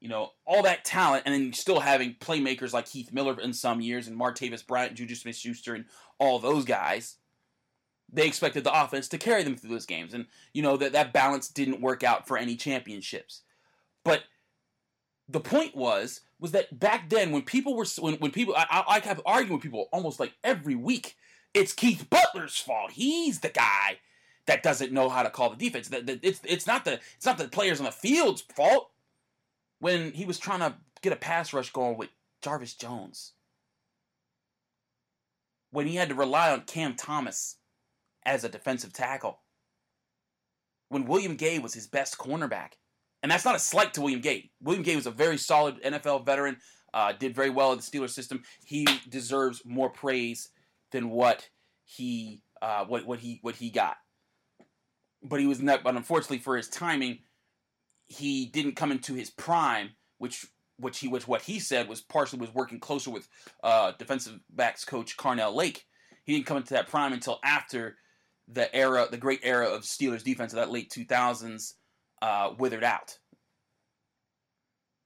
you 0.00 0.08
know, 0.08 0.30
all 0.46 0.62
that 0.62 0.84
talent, 0.84 1.24
and 1.26 1.34
then 1.34 1.52
still 1.52 1.80
having 1.80 2.14
playmakers 2.14 2.72
like 2.72 2.86
Heath 2.86 3.12
Miller 3.12 3.40
in 3.40 3.52
some 3.52 3.80
years, 3.80 4.06
and 4.06 4.18
Martavis 4.18 4.66
Bryant, 4.66 4.94
Juju 4.94 5.14
Smith 5.14 5.36
Schuster, 5.36 5.74
and 5.74 5.86
all 6.18 6.38
those 6.38 6.64
guys. 6.64 7.16
They 8.10 8.26
expected 8.26 8.64
the 8.64 8.82
offense 8.82 9.08
to 9.08 9.18
carry 9.18 9.42
them 9.42 9.56
through 9.56 9.70
those 9.70 9.86
games, 9.86 10.14
and 10.14 10.26
you 10.54 10.62
know 10.62 10.76
that 10.78 10.92
that 10.92 11.12
balance 11.12 11.48
didn't 11.48 11.82
work 11.82 12.02
out 12.02 12.26
for 12.26 12.38
any 12.38 12.56
championships. 12.56 13.42
But 14.04 14.22
the 15.28 15.40
point 15.40 15.76
was 15.76 16.22
was 16.40 16.52
that 16.52 16.78
back 16.78 17.10
then 17.10 17.32
when 17.32 17.42
people 17.42 17.76
were 17.76 17.86
when, 17.98 18.14
when 18.14 18.30
people 18.30 18.54
I, 18.56 18.84
I 18.88 19.00
kept 19.00 19.20
arguing 19.26 19.54
with 19.54 19.62
people 19.62 19.88
almost 19.92 20.20
like 20.20 20.32
every 20.42 20.74
week 20.74 21.16
it's 21.54 21.72
Keith 21.72 22.08
Butler's 22.10 22.58
fault. 22.58 22.92
He's 22.92 23.40
the 23.40 23.48
guy 23.48 23.98
that 24.46 24.62
doesn't 24.62 24.92
know 24.92 25.08
how 25.08 25.22
to 25.22 25.30
call 25.30 25.50
the 25.50 25.56
defense. 25.56 25.88
That 25.88 26.08
It's 26.22 26.40
it's 26.44 26.66
not 26.66 26.84
the 26.84 27.00
it's 27.16 27.26
not 27.26 27.38
the 27.38 27.48
players 27.48 27.80
on 27.80 27.86
the 27.86 27.92
field's 27.92 28.42
fault. 28.42 28.90
When 29.80 30.12
he 30.12 30.24
was 30.24 30.38
trying 30.38 30.60
to 30.60 30.74
get 31.02 31.12
a 31.12 31.16
pass 31.16 31.52
rush 31.52 31.70
going 31.70 31.96
with 31.96 32.08
Jarvis 32.42 32.74
Jones, 32.74 33.32
when 35.70 35.86
he 35.86 35.94
had 35.94 36.08
to 36.08 36.14
rely 36.16 36.50
on 36.50 36.62
Cam 36.62 36.94
Thomas 36.96 37.56
as 38.24 38.42
a 38.42 38.48
defensive 38.48 38.92
tackle, 38.92 39.40
when 40.88 41.04
William 41.04 41.36
Gay 41.36 41.60
was 41.60 41.74
his 41.74 41.86
best 41.86 42.18
cornerback, 42.18 42.72
and 43.22 43.32
that's 43.32 43.44
not 43.44 43.56
a 43.56 43.60
slight 43.60 43.94
to 43.94 44.00
William 44.00 44.20
Gay. 44.20 44.50
William 44.62 44.82
Gay 44.82 44.96
was 44.96 45.06
a 45.06 45.10
very 45.10 45.38
solid 45.38 45.82
NFL 45.82 46.24
veteran, 46.24 46.58
uh, 46.94 47.12
did 47.12 47.34
very 47.34 47.50
well 47.50 47.72
in 47.72 47.78
the 47.78 47.84
Steelers 47.84 48.10
system. 48.10 48.42
He 48.64 48.86
deserves 49.08 49.62
more 49.64 49.90
praise 49.90 50.50
than 50.92 51.10
what 51.10 51.48
he 51.84 52.42
uh, 52.62 52.84
what 52.84 53.06
what 53.06 53.18
he 53.18 53.38
what 53.42 53.56
he 53.56 53.70
got. 53.70 53.96
But 55.22 55.40
he 55.40 55.46
was 55.46 55.60
not. 55.60 55.82
But 55.82 55.96
unfortunately 55.96 56.38
for 56.38 56.56
his 56.56 56.68
timing, 56.68 57.18
he 58.06 58.46
didn't 58.46 58.76
come 58.76 58.92
into 58.92 59.14
his 59.14 59.30
prime, 59.30 59.90
which 60.18 60.46
which 60.78 61.00
he 61.00 61.08
which 61.08 61.26
what 61.26 61.42
he 61.42 61.58
said 61.58 61.88
was 61.88 62.00
partially 62.00 62.38
was 62.38 62.54
working 62.54 62.78
closer 62.78 63.10
with 63.10 63.28
uh, 63.64 63.92
defensive 63.98 64.38
backs 64.50 64.84
coach 64.84 65.16
Carnell 65.16 65.54
Lake. 65.54 65.86
He 66.24 66.34
didn't 66.34 66.46
come 66.46 66.58
into 66.58 66.74
that 66.74 66.88
prime 66.88 67.12
until 67.12 67.40
after 67.42 67.96
the 68.46 68.74
era, 68.74 69.08
the 69.10 69.16
great 69.16 69.40
era 69.42 69.66
of 69.66 69.82
Steelers 69.82 70.22
defense 70.22 70.52
of 70.52 70.58
that 70.58 70.70
late 70.70 70.90
two 70.90 71.04
thousands 71.04 71.74
uh, 72.22 72.54
withered 72.58 72.84
out. 72.84 73.18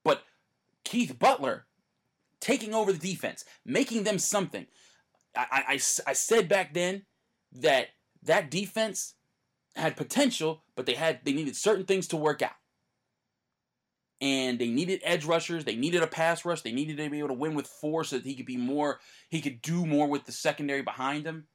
But 0.04 0.22
Keith 0.84 1.18
Butler 1.18 1.66
taking 2.40 2.74
over 2.74 2.92
the 2.92 2.98
defense, 2.98 3.44
making 3.64 4.04
them 4.04 4.18
something. 4.18 4.66
I, 5.36 5.64
I, 5.68 5.80
I 6.06 6.12
said 6.12 6.48
back 6.48 6.74
then 6.74 7.06
that 7.52 7.88
that 8.24 8.50
defense 8.50 9.14
had 9.76 9.96
potential, 9.96 10.64
but 10.76 10.86
they 10.86 10.94
had 10.94 11.20
they 11.24 11.32
needed 11.32 11.56
certain 11.56 11.86
things 11.86 12.06
to 12.08 12.16
work 12.16 12.42
out. 12.42 12.50
And 14.20 14.58
they 14.58 14.68
needed 14.68 15.00
edge 15.02 15.24
rushers. 15.24 15.64
They 15.64 15.74
needed 15.74 16.02
a 16.02 16.06
pass 16.06 16.44
rush. 16.44 16.60
They 16.62 16.70
needed 16.70 16.96
to 16.98 17.10
be 17.10 17.18
able 17.18 17.28
to 17.28 17.34
win 17.34 17.54
with 17.54 17.66
four 17.66 18.04
so 18.04 18.16
that 18.16 18.26
he 18.26 18.36
could 18.36 18.46
be 18.46 18.56
more. 18.56 19.00
He 19.30 19.40
could 19.40 19.60
do 19.62 19.84
more 19.84 20.06
with 20.06 20.26
the 20.26 20.32
secondary 20.32 20.82
behind 20.82 21.26
him. 21.26 21.46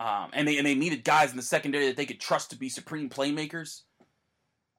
Um, 0.00 0.30
and 0.32 0.46
they 0.46 0.58
and 0.58 0.66
they 0.66 0.74
needed 0.74 1.04
guys 1.04 1.30
in 1.30 1.36
the 1.36 1.42
secondary 1.42 1.86
that 1.86 1.96
they 1.96 2.06
could 2.06 2.20
trust 2.20 2.50
to 2.50 2.56
be 2.56 2.68
supreme 2.68 3.08
playmakers. 3.08 3.82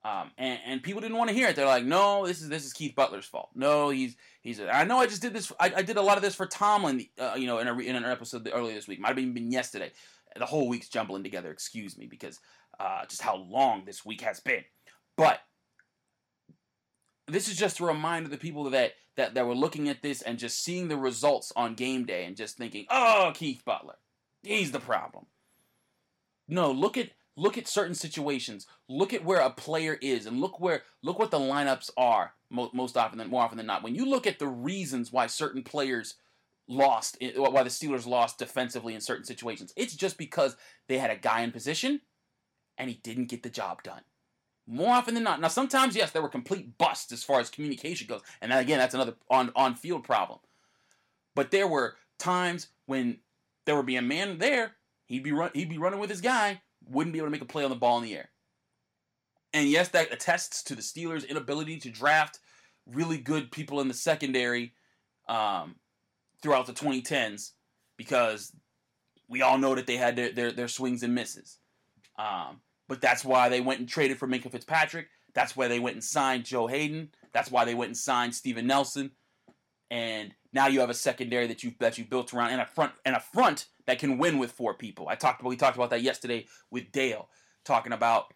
Um, 0.03 0.31
and, 0.37 0.59
and 0.65 0.83
people 0.83 1.01
didn't 1.01 1.17
want 1.17 1.29
to 1.29 1.35
hear 1.35 1.49
it. 1.49 1.57
They're 1.57 1.65
like, 1.65 1.83
no, 1.83 2.25
this 2.25 2.41
is 2.41 2.47
this 2.47 2.65
is 2.65 2.71
Keith 2.71 2.95
Butler's 2.95 3.25
fault. 3.25 3.49
No, 3.53 3.89
he's 3.89 4.15
he's. 4.41 4.61
I 4.61 4.85
know 4.85 4.97
I 4.97 5.07
just 5.07 5.21
did 5.21 5.33
this. 5.33 5.51
I, 5.59 5.73
I 5.77 5.81
did 5.81 5.97
a 5.97 6.01
lot 6.01 6.17
of 6.17 6.23
this 6.23 6.35
for 6.35 6.45
Tomlin. 6.45 7.05
Uh, 7.19 7.35
you 7.37 7.47
know, 7.47 7.59
in 7.59 7.67
a 7.67 7.77
in 7.77 7.95
an 7.95 8.05
episode 8.05 8.49
earlier 8.53 8.73
this 8.73 8.87
week. 8.87 8.99
Might 8.99 9.09
have 9.09 9.19
even 9.19 9.33
been 9.33 9.51
yesterday. 9.51 9.91
The 10.37 10.45
whole 10.45 10.69
week's 10.69 10.87
jumbling 10.87 11.23
together. 11.23 11.51
Excuse 11.51 11.97
me, 11.97 12.05
because 12.05 12.39
uh, 12.79 13.05
just 13.07 13.21
how 13.21 13.35
long 13.35 13.83
this 13.85 14.05
week 14.05 14.21
has 14.21 14.39
been. 14.39 14.63
But 15.17 15.41
this 17.27 17.47
is 17.47 17.57
just 17.57 17.79
a 17.79 17.85
reminder 17.85 18.29
to 18.29 18.31
the 18.31 18.39
people 18.39 18.69
that, 18.69 18.93
that 19.17 19.33
that 19.33 19.45
were 19.45 19.55
looking 19.55 19.89
at 19.89 20.01
this 20.01 20.21
and 20.21 20.39
just 20.39 20.63
seeing 20.63 20.87
the 20.87 20.97
results 20.97 21.51
on 21.55 21.75
game 21.75 22.05
day 22.05 22.25
and 22.25 22.37
just 22.37 22.57
thinking, 22.57 22.85
oh, 22.89 23.31
Keith 23.35 23.63
Butler, 23.65 23.95
he's 24.43 24.71
the 24.71 24.79
problem. 24.79 25.25
No, 26.47 26.71
look 26.71 26.97
at 26.97 27.09
look 27.39 27.57
at 27.57 27.67
certain 27.67 27.95
situations. 27.95 28.67
Look 28.87 29.13
at 29.13 29.23
where 29.23 29.39
a 29.39 29.49
player 29.49 29.97
is 30.01 30.25
and 30.25 30.39
look 30.41 30.59
where 30.59 30.83
look 31.01 31.17
what 31.17 31.31
the 31.31 31.39
lineups 31.39 31.89
are 31.97 32.33
most 32.49 32.97
often 32.97 33.17
than 33.17 33.29
more 33.29 33.43
often 33.43 33.57
than 33.57 33.67
not. 33.67 33.83
When 33.83 33.95
you 33.95 34.05
look 34.05 34.27
at 34.27 34.39
the 34.39 34.47
reasons 34.47 35.11
why 35.11 35.27
certain 35.27 35.63
players 35.63 36.15
lost 36.67 37.17
eh, 37.21 37.31
why 37.35 37.63
the 37.63 37.69
Steelers 37.69 38.05
lost 38.05 38.37
defensively 38.37 38.93
in 38.93 39.01
certain 39.01 39.25
situations 39.25 39.73
it's 39.75 39.95
just 39.95 40.19
because 40.19 40.55
they 40.87 40.99
had 40.99 41.09
a 41.09 41.15
guy 41.15 41.41
in 41.41 41.51
position 41.51 41.99
and 42.77 42.89
he 42.89 42.97
didn't 42.97 43.25
get 43.25 43.41
the 43.41 43.49
job 43.49 43.81
done. 43.83 44.01
More 44.67 44.93
often 44.93 45.15
than 45.15 45.23
not. 45.23 45.41
Now 45.41 45.47
sometimes 45.47 45.95
yes 45.95 46.11
there 46.11 46.21
were 46.21 46.29
complete 46.29 46.77
busts 46.77 47.11
as 47.11 47.23
far 47.23 47.39
as 47.39 47.49
communication 47.49 48.07
goes. 48.07 48.21
And 48.41 48.51
then 48.51 48.59
again 48.59 48.79
that's 48.79 48.93
another 48.93 49.15
on 49.29 49.51
on 49.55 49.75
field 49.75 50.03
problem. 50.03 50.39
But 51.35 51.51
there 51.51 51.67
were 51.67 51.95
times 52.17 52.67
when 52.85 53.19
there 53.65 53.77
would 53.77 53.85
be 53.85 53.95
a 53.95 54.01
man 54.01 54.39
there 54.39 54.73
he'd 55.05 55.23
be 55.23 55.31
run, 55.31 55.51
he'd 55.53 55.69
be 55.69 55.77
running 55.77 55.99
with 55.99 56.09
his 56.09 56.21
guy 56.21 56.61
wouldn't 56.89 57.13
be 57.13 57.19
able 57.19 57.27
to 57.27 57.31
make 57.31 57.41
a 57.41 57.45
play 57.45 57.63
on 57.63 57.69
the 57.69 57.75
ball 57.75 57.97
in 57.97 58.03
the 58.03 58.15
air. 58.15 58.29
And 59.53 59.67
yes, 59.67 59.89
that 59.89 60.13
attests 60.13 60.63
to 60.63 60.75
the 60.75 60.81
Steelers' 60.81 61.27
inability 61.27 61.79
to 61.79 61.89
draft 61.89 62.39
really 62.85 63.17
good 63.17 63.51
people 63.51 63.81
in 63.81 63.87
the 63.87 63.93
secondary 63.93 64.73
um, 65.27 65.75
throughout 66.41 66.67
the 66.67 66.73
2010s 66.73 67.51
because 67.97 68.51
we 69.27 69.41
all 69.41 69.57
know 69.57 69.75
that 69.75 69.87
they 69.87 69.97
had 69.97 70.15
their, 70.15 70.31
their, 70.31 70.51
their 70.51 70.67
swings 70.67 71.03
and 71.03 71.13
misses. 71.13 71.57
Um, 72.17 72.61
but 72.87 73.01
that's 73.01 73.23
why 73.23 73.49
they 73.49 73.61
went 73.61 73.79
and 73.79 73.87
traded 73.87 74.17
for 74.17 74.27
Minkah 74.27 74.51
Fitzpatrick. 74.51 75.07
That's 75.33 75.55
why 75.55 75.67
they 75.67 75.79
went 75.79 75.95
and 75.95 76.03
signed 76.03 76.45
Joe 76.45 76.67
Haden. 76.67 77.09
That's 77.33 77.51
why 77.51 77.65
they 77.65 77.75
went 77.75 77.89
and 77.89 77.97
signed 77.97 78.33
Steven 78.33 78.65
Nelson. 78.65 79.11
And 79.91 80.33
now 80.53 80.67
you 80.67 80.79
have 80.79 80.89
a 80.89 80.95
secondary 80.95 81.47
that 81.47 81.63
you 81.63 81.73
that 81.79 81.97
you 81.97 82.05
built 82.05 82.33
around 82.33 82.51
and 82.51 82.61
a 82.61 82.65
front 82.65 82.93
and 83.05 83.15
a 83.15 83.19
front 83.19 83.67
that 83.85 83.99
can 83.99 84.17
win 84.17 84.37
with 84.37 84.51
four 84.51 84.73
people. 84.73 85.07
I 85.07 85.15
talked 85.15 85.41
about 85.41 85.49
we 85.49 85.57
talked 85.57 85.75
about 85.75 85.91
that 85.91 86.01
yesterday 86.01 86.47
with 86.71 86.91
Dale, 86.91 87.29
talking 87.63 87.93
about 87.93 88.33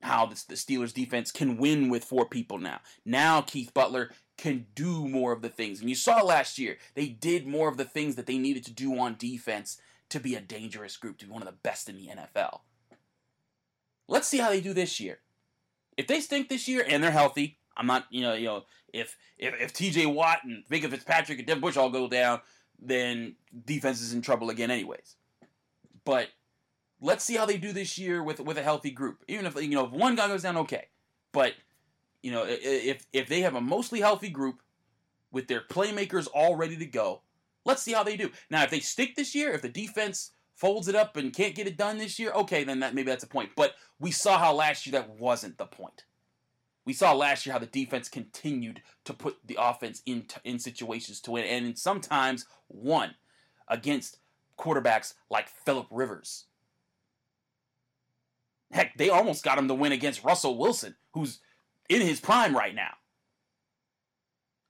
how 0.00 0.26
the, 0.26 0.42
the 0.48 0.54
Steelers 0.54 0.92
defense 0.92 1.30
can 1.30 1.56
win 1.56 1.88
with 1.88 2.04
four 2.04 2.26
people 2.26 2.58
now. 2.58 2.80
Now 3.04 3.40
Keith 3.40 3.72
Butler 3.72 4.10
can 4.36 4.66
do 4.74 5.06
more 5.08 5.32
of 5.32 5.42
the 5.42 5.48
things. 5.48 5.80
And 5.80 5.88
you 5.88 5.94
saw 5.94 6.22
last 6.22 6.58
year, 6.58 6.78
they 6.94 7.08
did 7.08 7.46
more 7.46 7.68
of 7.68 7.76
the 7.76 7.84
things 7.84 8.16
that 8.16 8.26
they 8.26 8.38
needed 8.38 8.64
to 8.64 8.72
do 8.72 8.98
on 8.98 9.16
defense 9.16 9.80
to 10.08 10.18
be 10.18 10.34
a 10.34 10.40
dangerous 10.40 10.96
group, 10.96 11.18
to 11.18 11.26
be 11.26 11.32
one 11.32 11.42
of 11.42 11.46
the 11.46 11.58
best 11.62 11.88
in 11.88 11.96
the 11.96 12.08
NFL. 12.08 12.60
Let's 14.08 14.26
see 14.26 14.38
how 14.38 14.50
they 14.50 14.60
do 14.60 14.72
this 14.72 15.00
year. 15.00 15.20
If 15.96 16.06
they 16.06 16.20
stink 16.20 16.48
this 16.48 16.66
year 16.66 16.84
and 16.86 17.02
they're 17.02 17.10
healthy, 17.10 17.58
I'm 17.76 17.86
not, 17.86 18.06
you 18.10 18.22
know, 18.22 18.34
you 18.34 18.46
know, 18.46 18.64
if 18.92 19.16
if, 19.38 19.54
if 19.60 19.72
T.J. 19.72 20.06
Watt 20.06 20.38
and 20.44 20.64
Minkah 20.70 20.90
Fitzpatrick 20.90 21.38
and 21.38 21.46
Devin 21.46 21.60
Bush 21.60 21.76
all 21.76 21.90
go 21.90 22.08
down, 22.08 22.40
then 22.80 23.36
defense 23.64 24.00
is 24.00 24.12
in 24.12 24.22
trouble 24.22 24.50
again, 24.50 24.70
anyways. 24.70 25.16
But 26.04 26.28
let's 27.00 27.24
see 27.24 27.36
how 27.36 27.46
they 27.46 27.56
do 27.56 27.72
this 27.72 27.98
year 27.98 28.22
with 28.22 28.40
with 28.40 28.58
a 28.58 28.62
healthy 28.62 28.90
group. 28.90 29.24
Even 29.28 29.46
if 29.46 29.60
you 29.60 29.74
know 29.74 29.86
if 29.86 29.92
one 29.92 30.16
guy 30.16 30.28
goes 30.28 30.42
down, 30.42 30.56
okay. 30.58 30.88
But 31.32 31.54
you 32.22 32.32
know 32.32 32.44
if 32.46 33.06
if 33.12 33.28
they 33.28 33.40
have 33.40 33.54
a 33.54 33.60
mostly 33.60 34.00
healthy 34.00 34.30
group, 34.30 34.62
with 35.32 35.48
their 35.48 35.62
playmakers 35.62 36.28
all 36.32 36.54
ready 36.54 36.76
to 36.76 36.86
go. 36.86 37.22
Let's 37.64 37.82
see 37.82 37.92
how 37.92 38.04
they 38.04 38.16
do. 38.16 38.30
Now, 38.50 38.62
if 38.62 38.70
they 38.70 38.80
stick 38.80 39.16
this 39.16 39.34
year, 39.34 39.52
if 39.52 39.62
the 39.62 39.68
defense 39.68 40.32
folds 40.54 40.88
it 40.88 40.94
up 40.94 41.16
and 41.16 41.32
can't 41.32 41.54
get 41.54 41.66
it 41.66 41.76
done 41.76 41.98
this 41.98 42.18
year, 42.18 42.30
okay, 42.32 42.64
then 42.64 42.80
that 42.80 42.94
maybe 42.94 43.10
that's 43.10 43.24
a 43.24 43.28
point. 43.28 43.50
But 43.56 43.74
we 43.98 44.10
saw 44.10 44.38
how 44.38 44.52
last 44.52 44.86
year 44.86 44.92
that 44.92 45.10
wasn't 45.18 45.58
the 45.58 45.66
point. 45.66 46.04
We 46.84 46.92
saw 46.92 47.12
last 47.12 47.46
year 47.46 47.52
how 47.52 47.58
the 47.58 47.66
defense 47.66 48.08
continued 48.08 48.82
to 49.04 49.14
put 49.14 49.36
the 49.46 49.56
offense 49.60 50.02
in 50.04 50.26
in 50.44 50.58
situations 50.58 51.20
to 51.22 51.32
win, 51.32 51.44
and 51.44 51.78
sometimes 51.78 52.46
won 52.68 53.14
against 53.68 54.18
quarterbacks 54.58 55.14
like 55.30 55.48
Philip 55.48 55.86
Rivers. 55.90 56.46
Heck, 58.72 58.96
they 58.96 59.10
almost 59.10 59.44
got 59.44 59.58
him 59.58 59.68
to 59.68 59.74
win 59.74 59.92
against 59.92 60.24
Russell 60.24 60.56
Wilson, 60.58 60.96
who's 61.12 61.40
in 61.88 62.00
his 62.00 62.20
prime 62.20 62.56
right 62.56 62.74
now. 62.74 62.94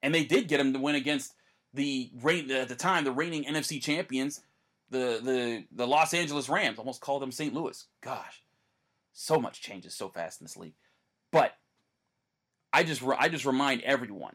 And 0.03 0.15
they 0.15 0.25
did 0.25 0.49
get 0.49 0.61
him 0.61 0.73
to 0.73 0.81
win 0.81 0.97
against 0.97 1.33
the 1.73 2.11
at 2.51 2.69
the 2.69 2.77
time 2.77 3.05
the 3.05 3.13
reigning 3.13 3.45
NFC 3.45 3.81
champions, 3.81 4.43
the 4.91 5.21
the 5.23 5.65
the 5.73 5.87
Los 5.87 6.13
Angeles 6.13 6.49
Rams. 6.49 6.79
Almost 6.79 7.01
called 7.01 7.23
them 7.23 7.33
St. 7.33 7.55
Louis. 7.55 7.87
Gosh, 8.03 8.43
so 9.13 9.41
much 9.41 9.63
changes 9.63 9.95
so 9.95 10.09
fast 10.09 10.41
in 10.41 10.45
this 10.45 10.57
league. 10.57 10.75
But 11.31 11.53
I 12.73 12.83
just 12.85 13.03
I 13.19 13.29
just 13.29 13.45
remind 13.45 13.83
everyone 13.83 14.35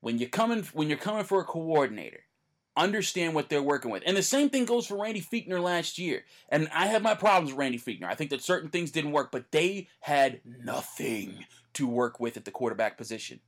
when 0.00 0.18
you're 0.18 0.28
coming 0.28 0.64
when 0.72 0.88
you're 0.88 0.98
coming 0.98 1.24
for 1.24 1.40
a 1.40 1.44
coordinator, 1.44 2.20
understand 2.76 3.34
what 3.34 3.48
they're 3.48 3.62
working 3.62 3.90
with. 3.90 4.02
And 4.06 4.16
the 4.16 4.22
same 4.22 4.50
thing 4.50 4.64
goes 4.64 4.86
for 4.86 5.00
Randy 5.00 5.20
Fichtner 5.20 5.62
last 5.62 5.98
year. 5.98 6.24
And 6.48 6.68
I 6.72 6.86
have 6.86 7.02
my 7.02 7.14
problems 7.14 7.52
with 7.52 7.58
Randy 7.58 7.78
Fichtner. 7.78 8.04
I 8.04 8.14
think 8.14 8.30
that 8.30 8.42
certain 8.42 8.70
things 8.70 8.90
didn't 8.90 9.12
work, 9.12 9.30
but 9.30 9.50
they 9.50 9.88
had 10.00 10.40
nothing 10.44 11.44
to 11.74 11.86
work 11.86 12.20
with 12.20 12.36
at 12.36 12.44
the 12.44 12.50
quarterback 12.50 12.96
position. 12.96 13.40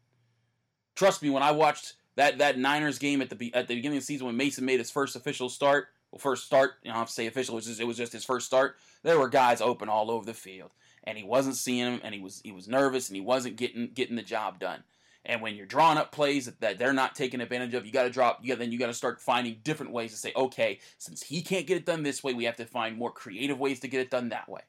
Trust 0.95 1.23
me, 1.23 1.31
when 1.31 1.43
I 1.43 1.53
watched 1.53 1.95
that 2.17 2.39
that 2.39 2.59
Niners 2.59 2.99
game 2.99 3.23
at 3.23 3.31
the 3.31 3.55
at 3.55 3.69
the 3.69 3.75
beginning 3.75 3.99
of 3.99 4.03
the 4.03 4.07
season 4.07 4.27
when 4.27 4.37
Mason 4.37 4.65
made 4.65 4.79
his 4.79 4.91
first 4.91 5.17
official 5.17 5.49
start, 5.49 5.89
well, 6.11 6.19
first 6.19 6.45
start, 6.45 6.73
you 6.83 6.91
know, 6.91 6.97
I 6.97 6.99
have 6.99 7.09
to 7.09 7.13
say 7.15 7.27
official, 7.27 7.55
it 7.55 7.57
was, 7.57 7.67
just, 7.67 7.81
it 7.81 7.85
was 7.85 7.97
just 7.97 8.13
his 8.13 8.25
first 8.25 8.47
start. 8.47 8.77
There 9.03 9.19
were 9.19 9.31
guys 9.31 9.63
open 9.63 9.89
all 9.89 10.11
over 10.11 10.27
the 10.27 10.35
field, 10.35 10.73
and 11.05 11.19
he 11.19 11.25
wasn't 11.25 11.57
seeing 11.57 11.85
them, 11.85 12.01
and 12.03 12.15
he 12.15 12.21
was 12.21 12.41
he 12.45 12.53
was 12.53 12.69
nervous, 12.69 13.09
and 13.09 13.17
he 13.17 13.23
wasn't 13.23 13.57
getting 13.57 13.91
getting 13.93 14.17
the 14.17 14.23
job 14.23 14.59
done. 14.59 14.83
And 15.25 15.41
when 15.41 15.55
you're 15.55 15.67
drawing 15.67 15.99
up 15.99 16.11
plays 16.11 16.47
that 16.47 16.79
they're 16.79 16.93
not 16.93 17.15
taking 17.15 17.41
advantage 17.41 17.75
of, 17.75 17.87
you 17.87 17.93
got 17.93 18.05
to 18.05 18.11
drop. 18.11 18.41
You 18.43 18.49
got 18.49 18.59
then 18.59 18.73
you 18.73 18.79
got 18.79 18.89
to 18.89 18.95
start 18.95 19.21
finding 19.21 19.61
different 19.63 19.93
ways 19.93 20.11
to 20.11 20.17
say, 20.17 20.33
okay, 20.35 20.81
since 20.99 21.23
he 21.23 21.43
can't 21.43 21.67
get 21.67 21.77
it 21.77 21.87
done 21.87 22.03
this 22.03 22.25
way, 22.25 22.35
we 22.35 22.45
have 22.45 22.57
to 22.57 22.65
find 22.65 22.97
more 22.97 23.13
creative 23.13 23.59
ways 23.59 23.81
to 23.81 23.89
get 23.89 24.01
it 24.01 24.11
done 24.11 24.31
that 24.31 24.49
way. 24.49 24.63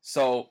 So 0.00 0.50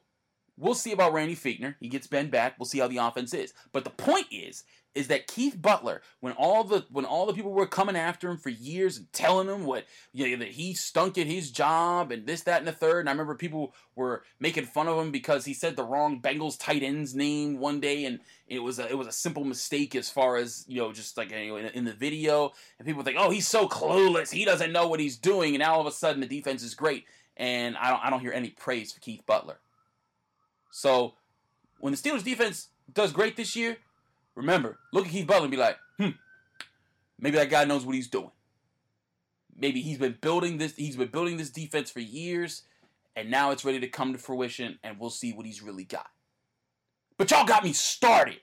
we'll 0.58 0.76
see 0.76 0.94
about 0.94 1.12
Randy 1.12 1.36
Fichtner. 1.36 1.76
He 1.82 1.90
gets 1.90 2.08
Ben 2.08 2.30
back. 2.30 2.58
We'll 2.58 2.68
see 2.68 2.80
how 2.80 2.88
the 2.88 2.98
offense 2.98 3.34
is. 3.34 3.54
But 3.74 3.84
the 3.84 3.90
point 3.90 4.28
is, 4.32 4.64
is 4.94 5.08
that 5.08 5.28
Keith 5.28 5.62
Butler, 5.62 6.02
when 6.20 6.34
all 6.34 6.64
the 6.64 6.86
when 6.92 7.06
all 7.06 7.26
the 7.26 7.34
people 7.34 7.52
were 7.52 7.66
coming 7.66 7.96
after 7.96 8.30
him 8.30 8.38
for 8.38 8.50
years 8.50 8.98
and 8.98 9.12
telling 9.14 9.48
him 9.48 9.66
what 9.66 9.86
you 10.12 10.30
know, 10.30 10.44
that 10.44 10.54
he 10.54 10.74
stunk 10.74 11.18
at 11.18 11.28
his 11.28 11.50
job 11.50 12.12
and 12.12 12.28
this, 12.28 12.42
that, 12.44 12.60
and 12.60 12.68
the 12.68 12.74
third, 12.74 13.02
and 13.02 13.10
I 13.10 13.14
remember 13.14 13.36
people 13.36 13.74
were 13.96 14.24
making 14.40 14.66
fun 14.66 14.88
of 14.88 14.98
him 14.98 15.12
because 15.12 15.46
he 15.46 15.54
said 15.54 15.76
the 15.76 15.84
wrong 15.84 16.22
Bengals 16.22 16.60
tight 16.60 16.84
end's 16.84 17.16
name 17.16 17.58
one 17.58 17.80
day, 17.80 18.04
and 18.06 18.20
it 18.48 18.60
was 18.60 18.80
a, 18.80 18.90
it 18.90 18.98
was 18.98 19.08
a 19.08 19.14
simple 19.14 19.46
mistake 19.46 19.96
as 19.96 20.10
far 20.10 20.36
as 20.36 20.66
you 20.68 20.82
know, 20.82 20.92
just 20.92 21.18
like 21.18 21.32
in, 21.32 21.68
in 21.68 21.86
the 21.86 21.94
video, 21.94 22.52
and 22.78 22.88
people 22.88 23.04
think, 23.04 23.18
oh, 23.20 23.30
he's 23.30 23.48
so 23.48 23.68
clueless, 23.70 24.32
he 24.32 24.44
doesn't 24.44 24.74
know 24.74 24.88
what 24.88 25.00
he's 25.00 25.18
doing, 25.18 25.56
and 25.56 25.62
now 25.62 25.76
all 25.76 25.82
of 25.82 25.88
a 25.88 25.92
sudden 25.92 26.20
the 26.20 26.28
defense 26.28 26.64
is 26.64 26.76
great, 26.76 27.06
and 27.38 27.78
I 27.78 27.90
don't 27.92 28.04
I 28.04 28.10
don't 28.10 28.20
hear 28.20 28.34
any 28.34 28.50
praise 28.50 28.92
for 28.92 29.00
Keith 29.00 29.26
Butler. 29.26 29.60
So 30.70 31.14
when 31.80 31.92
the 31.92 31.98
Steelers 31.98 32.24
defense 32.24 32.68
does 32.94 33.14
great 33.14 33.38
this 33.38 33.56
year 33.56 33.78
Remember, 34.36 34.80
look 34.94 35.06
at 35.06 35.12
Keith 35.12 35.28
Butler 35.28 35.44
and 35.44 35.52
be 35.52 35.58
like, 35.58 35.78
hmm, 35.98 36.10
maybe 37.20 37.38
that 37.38 37.50
guy 37.50 37.66
knows 37.66 37.86
what 37.86 37.96
he's 37.96 38.10
doing. 38.10 38.32
Maybe 39.56 39.82
he's 39.82 39.98
been 39.98 40.18
building 40.22 40.58
this. 40.58 40.76
He's 40.76 40.96
been 40.96 41.10
building 41.10 41.38
this 41.38 41.50
defense 41.50 41.92
for 41.92 42.00
years, 42.00 42.64
and 43.16 43.30
now 43.30 43.52
it's 43.52 43.66
ready 43.66 43.80
to 43.82 43.88
come 43.88 44.14
to 44.14 44.20
fruition, 44.20 44.80
and 44.84 44.98
we'll 45.00 45.10
see 45.10 45.34
what 45.34 45.46
he's 45.46 45.62
really 45.62 45.84
got. 45.84 46.08
But 47.18 47.30
y'all 47.30 47.46
got 47.46 47.64
me 47.64 47.74
started, 47.74 48.40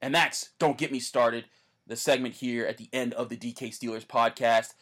and 0.00 0.14
that's 0.14 0.50
don't 0.58 0.78
get 0.78 0.92
me 0.92 1.00
started. 1.00 1.44
The 1.88 1.96
segment 1.96 2.34
here 2.34 2.66
at 2.66 2.78
the 2.78 2.88
end 2.92 3.14
of 3.14 3.28
the 3.28 3.36
DK 3.36 3.70
Steelers 3.70 4.06
podcast, 4.06 4.74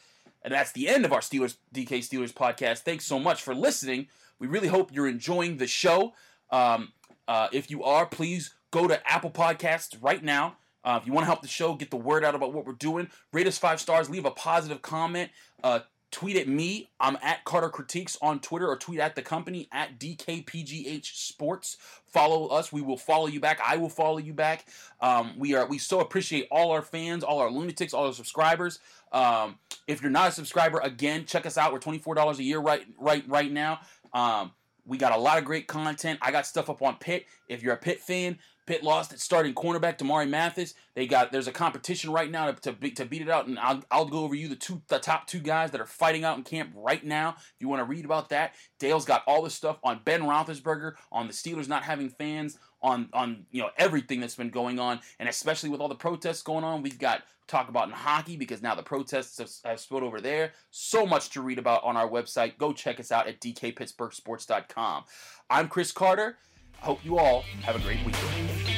and 0.42 0.54
that's 0.54 0.72
the 0.72 0.88
end 0.88 1.04
of 1.04 1.12
our 1.12 1.20
Steelers 1.20 1.56
DK 1.74 1.98
Steelers 1.98 2.32
podcast. 2.32 2.80
Thanks 2.80 3.06
so 3.06 3.18
much 3.18 3.42
for 3.42 3.54
listening. 3.54 4.08
We 4.38 4.46
really 4.46 4.68
hope 4.68 4.92
you're 4.92 5.08
enjoying 5.08 5.56
the 5.56 5.66
show. 5.66 6.12
Um, 6.50 6.92
uh, 7.26 7.48
if 7.52 7.70
you 7.70 7.82
are, 7.82 8.06
please 8.06 8.54
go 8.74 8.88
to 8.88 9.00
Apple 9.10 9.30
Podcasts 9.30 9.96
right 10.00 10.22
now. 10.22 10.56
Uh, 10.82 10.98
if 11.00 11.06
you 11.06 11.12
want 11.12 11.22
to 11.22 11.26
help 11.26 11.42
the 11.42 11.48
show, 11.48 11.74
get 11.74 11.90
the 11.90 11.96
word 11.96 12.24
out 12.24 12.34
about 12.34 12.52
what 12.52 12.66
we're 12.66 12.72
doing, 12.72 13.08
rate 13.32 13.46
us 13.46 13.56
five 13.56 13.80
stars, 13.80 14.10
leave 14.10 14.24
a 14.24 14.32
positive 14.32 14.82
comment, 14.82 15.30
uh, 15.62 15.78
tweet 16.10 16.36
at 16.36 16.48
me. 16.48 16.90
I'm 16.98 17.16
at 17.22 17.44
Carter 17.44 17.70
Critiques 17.70 18.18
on 18.20 18.40
Twitter 18.40 18.66
or 18.66 18.76
tweet 18.76 18.98
at 18.98 19.14
the 19.14 19.22
company 19.22 19.68
at 19.72 20.00
DKPGH 20.00 21.06
Sports. 21.06 21.76
Follow 22.08 22.48
us. 22.48 22.72
We 22.72 22.82
will 22.82 22.96
follow 22.96 23.28
you 23.28 23.38
back. 23.38 23.60
I 23.64 23.76
will 23.76 23.88
follow 23.88 24.18
you 24.18 24.32
back. 24.32 24.66
Um, 25.00 25.34
we 25.38 25.54
are 25.54 25.66
we 25.66 25.78
so 25.78 26.00
appreciate 26.00 26.48
all 26.50 26.72
our 26.72 26.82
fans, 26.82 27.22
all 27.22 27.38
our 27.38 27.50
lunatics, 27.50 27.94
all 27.94 28.06
our 28.06 28.12
subscribers. 28.12 28.80
Um, 29.12 29.58
if 29.86 30.02
you're 30.02 30.10
not 30.10 30.30
a 30.30 30.32
subscriber, 30.32 30.80
again, 30.80 31.26
check 31.26 31.46
us 31.46 31.56
out. 31.56 31.72
We're 31.72 31.78
$24 31.78 32.38
a 32.38 32.42
year 32.42 32.58
right 32.58 32.84
right 32.98 33.24
right 33.28 33.50
now. 33.50 33.80
Um, 34.12 34.50
we 34.86 34.98
got 34.98 35.12
a 35.12 35.18
lot 35.18 35.38
of 35.38 35.44
great 35.44 35.66
content. 35.66 36.18
I 36.20 36.30
got 36.30 36.46
stuff 36.46 36.68
up 36.68 36.82
on 36.82 36.96
Pitt. 36.96 37.26
If 37.48 37.62
you're 37.62 37.74
a 37.74 37.78
Pitt 37.78 38.00
fan, 38.00 38.38
Pitt 38.66 38.82
lost 38.82 39.12
its 39.12 39.22
starting 39.22 39.54
cornerback 39.54 39.98
Damarri 39.98 40.28
Mathis. 40.28 40.74
They 40.94 41.06
got 41.06 41.32
there's 41.32 41.48
a 41.48 41.52
competition 41.52 42.10
right 42.10 42.30
now 42.30 42.50
to, 42.50 42.60
to, 42.62 42.72
be, 42.72 42.90
to 42.92 43.04
beat 43.04 43.22
it 43.22 43.28
out, 43.28 43.46
and 43.46 43.58
I'll, 43.58 43.82
I'll 43.90 44.06
go 44.06 44.20
over 44.24 44.34
you 44.34 44.48
the 44.48 44.56
two 44.56 44.82
the 44.88 44.98
top 44.98 45.26
two 45.26 45.40
guys 45.40 45.70
that 45.72 45.80
are 45.80 45.86
fighting 45.86 46.24
out 46.24 46.38
in 46.38 46.44
camp 46.44 46.72
right 46.74 47.04
now. 47.04 47.34
If 47.38 47.54
you 47.60 47.68
want 47.68 47.80
to 47.80 47.84
read 47.84 48.04
about 48.04 48.30
that, 48.30 48.54
Dale's 48.78 49.04
got 49.04 49.22
all 49.26 49.42
this 49.42 49.54
stuff 49.54 49.78
on 49.82 50.00
Ben 50.04 50.22
Roethlisberger, 50.22 50.94
on 51.12 51.26
the 51.26 51.32
Steelers 51.32 51.68
not 51.68 51.82
having 51.82 52.08
fans, 52.08 52.58
on 52.82 53.08
on 53.12 53.46
you 53.50 53.60
know 53.60 53.70
everything 53.76 54.20
that's 54.20 54.36
been 54.36 54.50
going 54.50 54.78
on, 54.78 55.00
and 55.18 55.28
especially 55.28 55.68
with 55.68 55.80
all 55.80 55.88
the 55.88 55.94
protests 55.94 56.42
going 56.42 56.64
on, 56.64 56.82
we've 56.82 56.98
got 56.98 57.22
talk 57.46 57.68
about 57.68 57.88
in 57.88 57.94
hockey 57.94 58.36
because 58.36 58.62
now 58.62 58.74
the 58.74 58.82
protests 58.82 59.38
have, 59.38 59.50
have 59.64 59.80
spilled 59.80 60.02
over 60.02 60.20
there. 60.20 60.52
So 60.70 61.04
much 61.04 61.30
to 61.30 61.42
read 61.42 61.58
about 61.58 61.84
on 61.84 61.96
our 61.96 62.08
website. 62.08 62.56
Go 62.58 62.72
check 62.72 62.98
us 62.98 63.12
out 63.12 63.26
at 63.26 63.40
dkpittsburghsports.com. 63.40 65.04
I'm 65.50 65.68
Chris 65.68 65.92
Carter. 65.92 66.38
Hope 66.84 67.02
you 67.02 67.16
all 67.16 67.46
have 67.62 67.76
a 67.76 67.78
great 67.78 68.04
weekend. 68.04 68.73